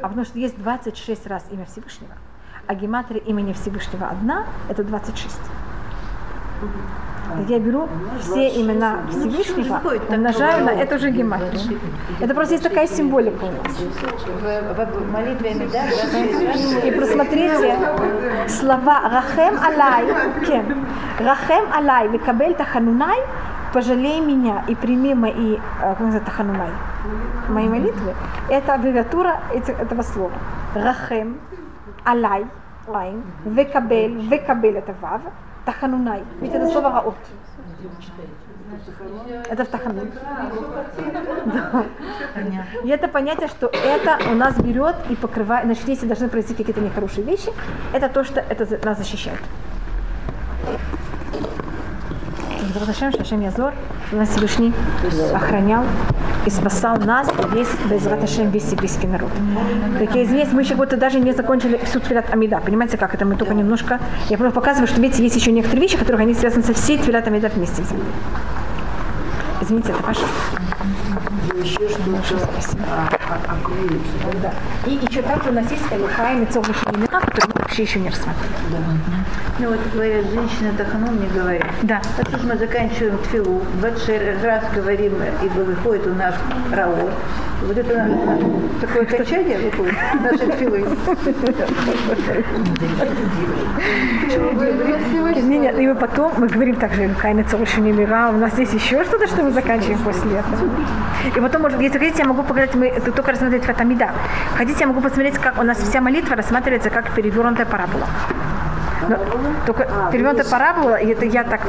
А 0.00 0.08
потому 0.08 0.24
что 0.24 0.38
есть 0.38 0.58
26 0.58 1.26
раз 1.26 1.44
имя 1.50 1.66
Всевышнего, 1.66 2.14
а 2.66 2.74
гематрия 2.74 3.20
имени 3.20 3.52
Всевышнего 3.52 4.08
одна– 4.08 4.46
это 4.68 4.84
26. 4.84 5.38
Я 7.48 7.58
беру 7.58 7.88
все 8.20 8.48
имена 8.60 9.02
Всевышнего, 9.10 9.80
умножаю 10.08 10.64
на 10.64 10.70
эту 10.70 10.98
же 10.98 11.10
гематрию. 11.10 11.78
Это 12.20 12.34
просто 12.34 12.54
есть 12.54 12.64
такая 12.64 12.86
символика 12.86 13.44
у 13.44 13.50
нас. 13.52 13.76
В, 13.76 14.84
в 14.84 15.12
молитве 15.12 15.50
Амида 15.50 15.82
26 15.88 16.46
раз. 16.46 16.84
И 16.84 16.90
просмотрите 16.90 17.76
слова 18.48 19.00
Рахем 19.08 19.58
Алай, 19.62 20.06
Кен, 20.46 20.86
Рахем 21.18 21.64
Алай, 21.74 22.08
Викабель 22.08 22.54
Таханунай, 22.54 23.18
пожалей 23.72 24.20
меня 24.20 24.64
и 24.66 24.74
прими 24.74 25.14
мои, 25.14 25.56
э, 25.56 25.58
как 25.80 26.00
называется, 26.00 26.30
Таханунай, 26.30 26.70
мои 27.48 27.68
молитвы. 27.68 28.14
Это 28.48 28.74
аббревиатура 28.74 29.40
этого 29.52 30.02
слова. 30.02 30.32
Рахем 30.74 31.38
Алай, 32.04 32.46
Айн, 32.92 33.22
Викабель, 33.44 34.28
Викабель 34.28 34.76
это 34.78 34.94
Вав, 35.00 35.20
Таханунай. 35.68 36.22
Ведь 36.40 36.54
это 36.54 36.66
слово 36.70 36.90
Раот. 36.90 37.14
Это 39.50 39.64
в 39.64 39.68
Таханун. 39.68 40.10
Да. 41.44 41.84
И 42.84 42.88
это 42.88 43.06
понятие, 43.06 43.48
что 43.48 43.66
это 43.66 44.18
у 44.30 44.34
нас 44.34 44.56
берет 44.56 44.96
и 45.10 45.14
покрывает, 45.14 45.66
значит, 45.66 45.86
если 45.86 46.06
должны 46.06 46.28
произойти 46.30 46.54
какие-то 46.54 46.80
нехорошие 46.80 47.22
вещи, 47.22 47.52
это 47.92 48.08
то, 48.08 48.24
что 48.24 48.40
это 48.40 48.82
нас 48.82 48.96
защищает. 48.96 49.40
Безрат 52.78 52.94
Хашем, 52.94 53.12
Шашем 53.12 53.40
Язор, 53.40 53.74
нас 54.12 54.28
Всевышний 54.28 54.72
охранял 55.34 55.84
и 56.46 56.50
спасал 56.50 56.96
нас, 56.98 57.28
и 57.28 57.56
весь 57.56 57.68
Безрат 57.90 58.20
Хашем, 58.20 58.50
весь 58.50 58.70
еврейский 58.70 59.08
народ. 59.08 59.30
Так 59.98 60.14
я 60.14 60.22
извиняюсь, 60.22 60.52
мы 60.52 60.62
еще 60.62 60.76
будто 60.76 60.96
даже 60.96 61.18
не 61.18 61.32
закончили 61.32 61.80
всю 61.84 61.98
Твилят 61.98 62.32
Амида. 62.32 62.60
Понимаете, 62.64 62.96
как 62.96 63.14
это? 63.14 63.24
Мы 63.24 63.34
только 63.34 63.54
немножко... 63.54 63.98
Я 64.28 64.38
просто 64.38 64.54
показываю, 64.54 64.86
что, 64.86 65.00
видите, 65.00 65.24
есть 65.24 65.34
еще 65.34 65.50
некоторые 65.50 65.82
вещи, 65.82 65.96
которые 65.98 66.22
они 66.22 66.34
связаны 66.34 66.62
со 66.62 66.72
всей 66.72 66.98
Твилят 66.98 67.26
Амида 67.26 67.48
вместе 67.48 67.82
взяты. 67.82 68.00
Извините, 69.60 69.90
это 69.92 70.02
ваше. 70.04 70.22
Еще 71.60 71.88
что-то 71.88 73.17
а. 73.28 73.38
Да. 74.42 74.52
И 74.86 74.94
еще 74.94 75.22
также 75.22 75.50
у 75.50 75.52
нас 75.52 75.70
есть 75.70 75.84
Элюха 75.92 76.32
и 76.32 76.36
Мецов 76.36 76.68
Мишелинеха, 76.68 77.20
которые 77.20 77.52
мы 77.54 77.60
вообще 77.60 77.82
еще 77.82 78.00
не 78.00 78.08
рассматривали. 78.08 78.54
Ну 79.58 79.70
вот 79.70 79.80
говорят, 79.92 80.26
женщина 80.26 80.72
Таханун 80.76 81.20
не 81.20 81.26
говорит. 81.28 81.64
Да. 81.82 82.00
Вот 82.16 82.28
тут 82.30 82.44
мы 82.44 82.56
заканчиваем 82.56 83.18
тфилу, 83.18 83.60
26 83.80 84.44
раз 84.44 84.64
говорим, 84.74 85.14
ибо 85.42 85.60
выходит 85.60 86.06
у 86.06 86.14
нас 86.14 86.34
раот. 86.72 87.10
Вот 87.66 87.76
это 87.76 88.08
такое 88.80 89.02
окончание 89.02 89.58
выходит 89.58 89.94
нашей 90.22 90.52
тфилы. 90.52 90.96
Нет, 95.42 95.78
и 95.78 95.86
мы 95.88 95.94
потом, 95.96 96.32
мы 96.38 96.46
говорим 96.46 96.76
также 96.76 97.04
и 97.04 97.06
Мецов 97.06 97.60
Мишелинеха, 97.60 98.30
у 98.30 98.38
нас 98.38 98.56
есть 98.58 98.74
еще 98.74 99.04
что-то, 99.04 99.26
что 99.26 99.42
мы 99.42 99.50
заканчиваем 99.50 99.98
после 100.00 100.38
этого. 100.38 100.70
И 101.36 101.40
потом, 101.40 101.62
может, 101.62 101.80
если 101.80 101.98
хотите, 101.98 102.18
я 102.20 102.28
могу 102.28 102.42
показать, 102.42 102.74
мы 102.74 102.86
это 102.86 103.10
только 103.18 103.32
рассмотреть 103.32 103.64
Фатамида. 103.64 104.10
Хотите, 104.56 104.80
я 104.80 104.86
могу 104.86 105.00
посмотреть, 105.00 105.38
как 105.38 105.58
у 105.58 105.64
нас 105.64 105.78
вся 105.78 106.00
молитва 106.00 106.36
рассматривается 106.36 106.88
как 106.88 107.10
перевернутая 107.14 107.66
парабола. 107.66 108.06
Но 109.08 109.16
только 109.66 109.88
перевернутая 110.12 110.48
парабола, 110.48 110.94
и 110.94 111.08
это 111.08 111.24
я 111.24 111.42
так 111.42 111.60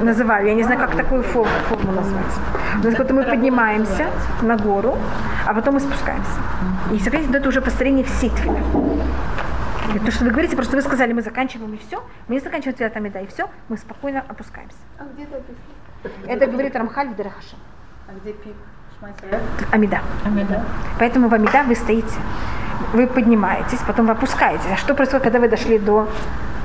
называю, 0.00 0.46
я 0.46 0.54
не 0.54 0.62
знаю, 0.62 0.78
как 0.78 0.94
такую 0.96 1.24
фор- 1.24 1.48
форму 1.68 1.92
назвать. 1.92 2.34
То 2.82 2.88
есть, 2.88 2.98
вот 2.98 3.10
мы 3.10 3.24
поднимаемся 3.24 4.06
на 4.42 4.56
гору, 4.56 4.96
а 5.46 5.54
потом 5.54 5.74
мы 5.74 5.80
спускаемся. 5.80 6.30
И, 6.92 6.98
то 6.98 7.38
это 7.38 7.48
уже 7.48 7.60
построение 7.60 8.04
всей 8.04 8.30
твили. 8.30 8.62
То, 10.04 10.10
что 10.12 10.24
вы 10.24 10.30
говорите, 10.30 10.54
просто 10.56 10.76
вы 10.76 10.82
сказали, 10.82 11.12
мы 11.12 11.22
заканчиваем 11.22 11.74
и 11.74 11.78
все, 11.78 12.04
мы 12.28 12.36
не 12.36 12.40
заканчиваем 12.40 12.76
твилат 12.76 12.96
Амида 12.96 13.18
и 13.18 13.26
все, 13.26 13.48
мы 13.68 13.76
спокойно 13.78 14.22
опускаемся. 14.28 14.76
А 14.98 15.04
где 15.12 15.24
это? 15.24 15.42
Это 16.28 16.46
говорит 16.46 16.76
Рамхаль 16.76 17.08
в 17.08 17.16
Дерахашем. 17.16 17.58
А 18.08 18.12
где 18.20 18.32
пик? 18.32 18.54
Шмайсалят? 19.04 19.42
Амида. 19.72 20.00
Поэтому 20.98 21.28
в 21.28 21.34
Амида 21.34 21.62
вы 21.66 21.74
стоите, 21.74 22.14
вы 22.92 23.06
поднимаетесь, 23.06 23.78
потом 23.86 24.06
вы 24.06 24.12
опускаетесь. 24.12 24.66
А 24.72 24.76
что 24.76 24.94
происходит, 24.94 25.24
когда 25.24 25.40
вы 25.40 25.48
дошли 25.48 25.78
до 25.78 26.08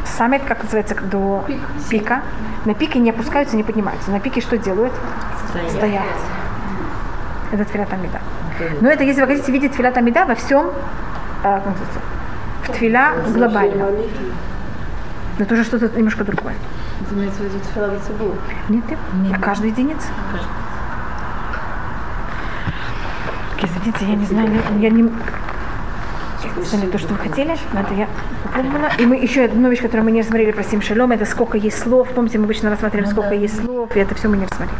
саммит, 0.05 0.43
как 0.47 0.63
называется, 0.63 0.95
до 0.95 1.43
пика? 1.89 2.21
На 2.65 2.73
пике 2.73 2.99
не 2.99 3.09
опускаются, 3.09 3.57
не 3.57 3.63
поднимаются. 3.63 4.11
На 4.11 4.19
пике 4.19 4.41
что 4.41 4.57
делают? 4.57 4.93
Стоят. 5.69 6.03
Это 7.51 7.65
Тфилат 7.65 7.91
Амида. 7.91 8.19
Но 8.81 8.89
это, 8.89 9.03
если 9.03 9.21
вы 9.21 9.27
хотите 9.27 9.51
видеть 9.51 9.73
Тфилат 9.73 9.97
Амида 9.97 10.25
во 10.25 10.35
всем, 10.35 10.67
э, 10.67 10.71
как 11.43 11.65
называется, 11.65 11.99
в 12.63 12.71
Тфиля 12.71 13.13
глобально. 13.33 13.85
Но 15.37 15.43
это 15.43 15.53
уже 15.53 15.63
что-то 15.63 15.89
немножко 15.97 16.23
другое. 16.23 16.55
Бацибур. 17.75 18.35
Нет, 18.69 18.83
нет. 18.89 18.97
А 19.33 19.39
каждая 19.39 19.71
единица. 19.71 20.07
Так, 20.31 20.41
Извините, 23.79 24.05
я 24.05 24.15
не 24.15 24.25
знаю, 24.25 24.49
я- 24.79 24.89
не... 24.89 25.09
Это 26.43 26.77
не 26.77 26.87
то, 26.87 26.97
что 26.97 27.13
вы 27.13 27.17
хотели, 27.19 27.55
но 27.73 27.81
это 27.81 27.93
я 27.93 28.07
попробовала. 28.43 28.89
И 28.97 29.05
мы 29.05 29.15
еще 29.15 29.43
одну 29.45 29.69
вещь, 29.69 29.81
которую 29.81 30.03
мы 30.05 30.11
не 30.11 30.21
рассмотрели 30.21 30.51
про 30.51 30.63
Сим 30.63 30.81
Шалом, 30.81 31.11
это 31.11 31.25
сколько 31.25 31.57
есть 31.57 31.79
слов. 31.79 32.09
Помните, 32.09 32.37
мы 32.37 32.45
обычно 32.45 32.69
рассматриваем, 32.69 33.09
сколько 33.09 33.33
есть 33.33 33.61
слов, 33.61 33.95
и 33.95 33.99
это 33.99 34.15
все 34.15 34.27
мы 34.27 34.37
не 34.37 34.43
рассмотрели. 34.45 34.77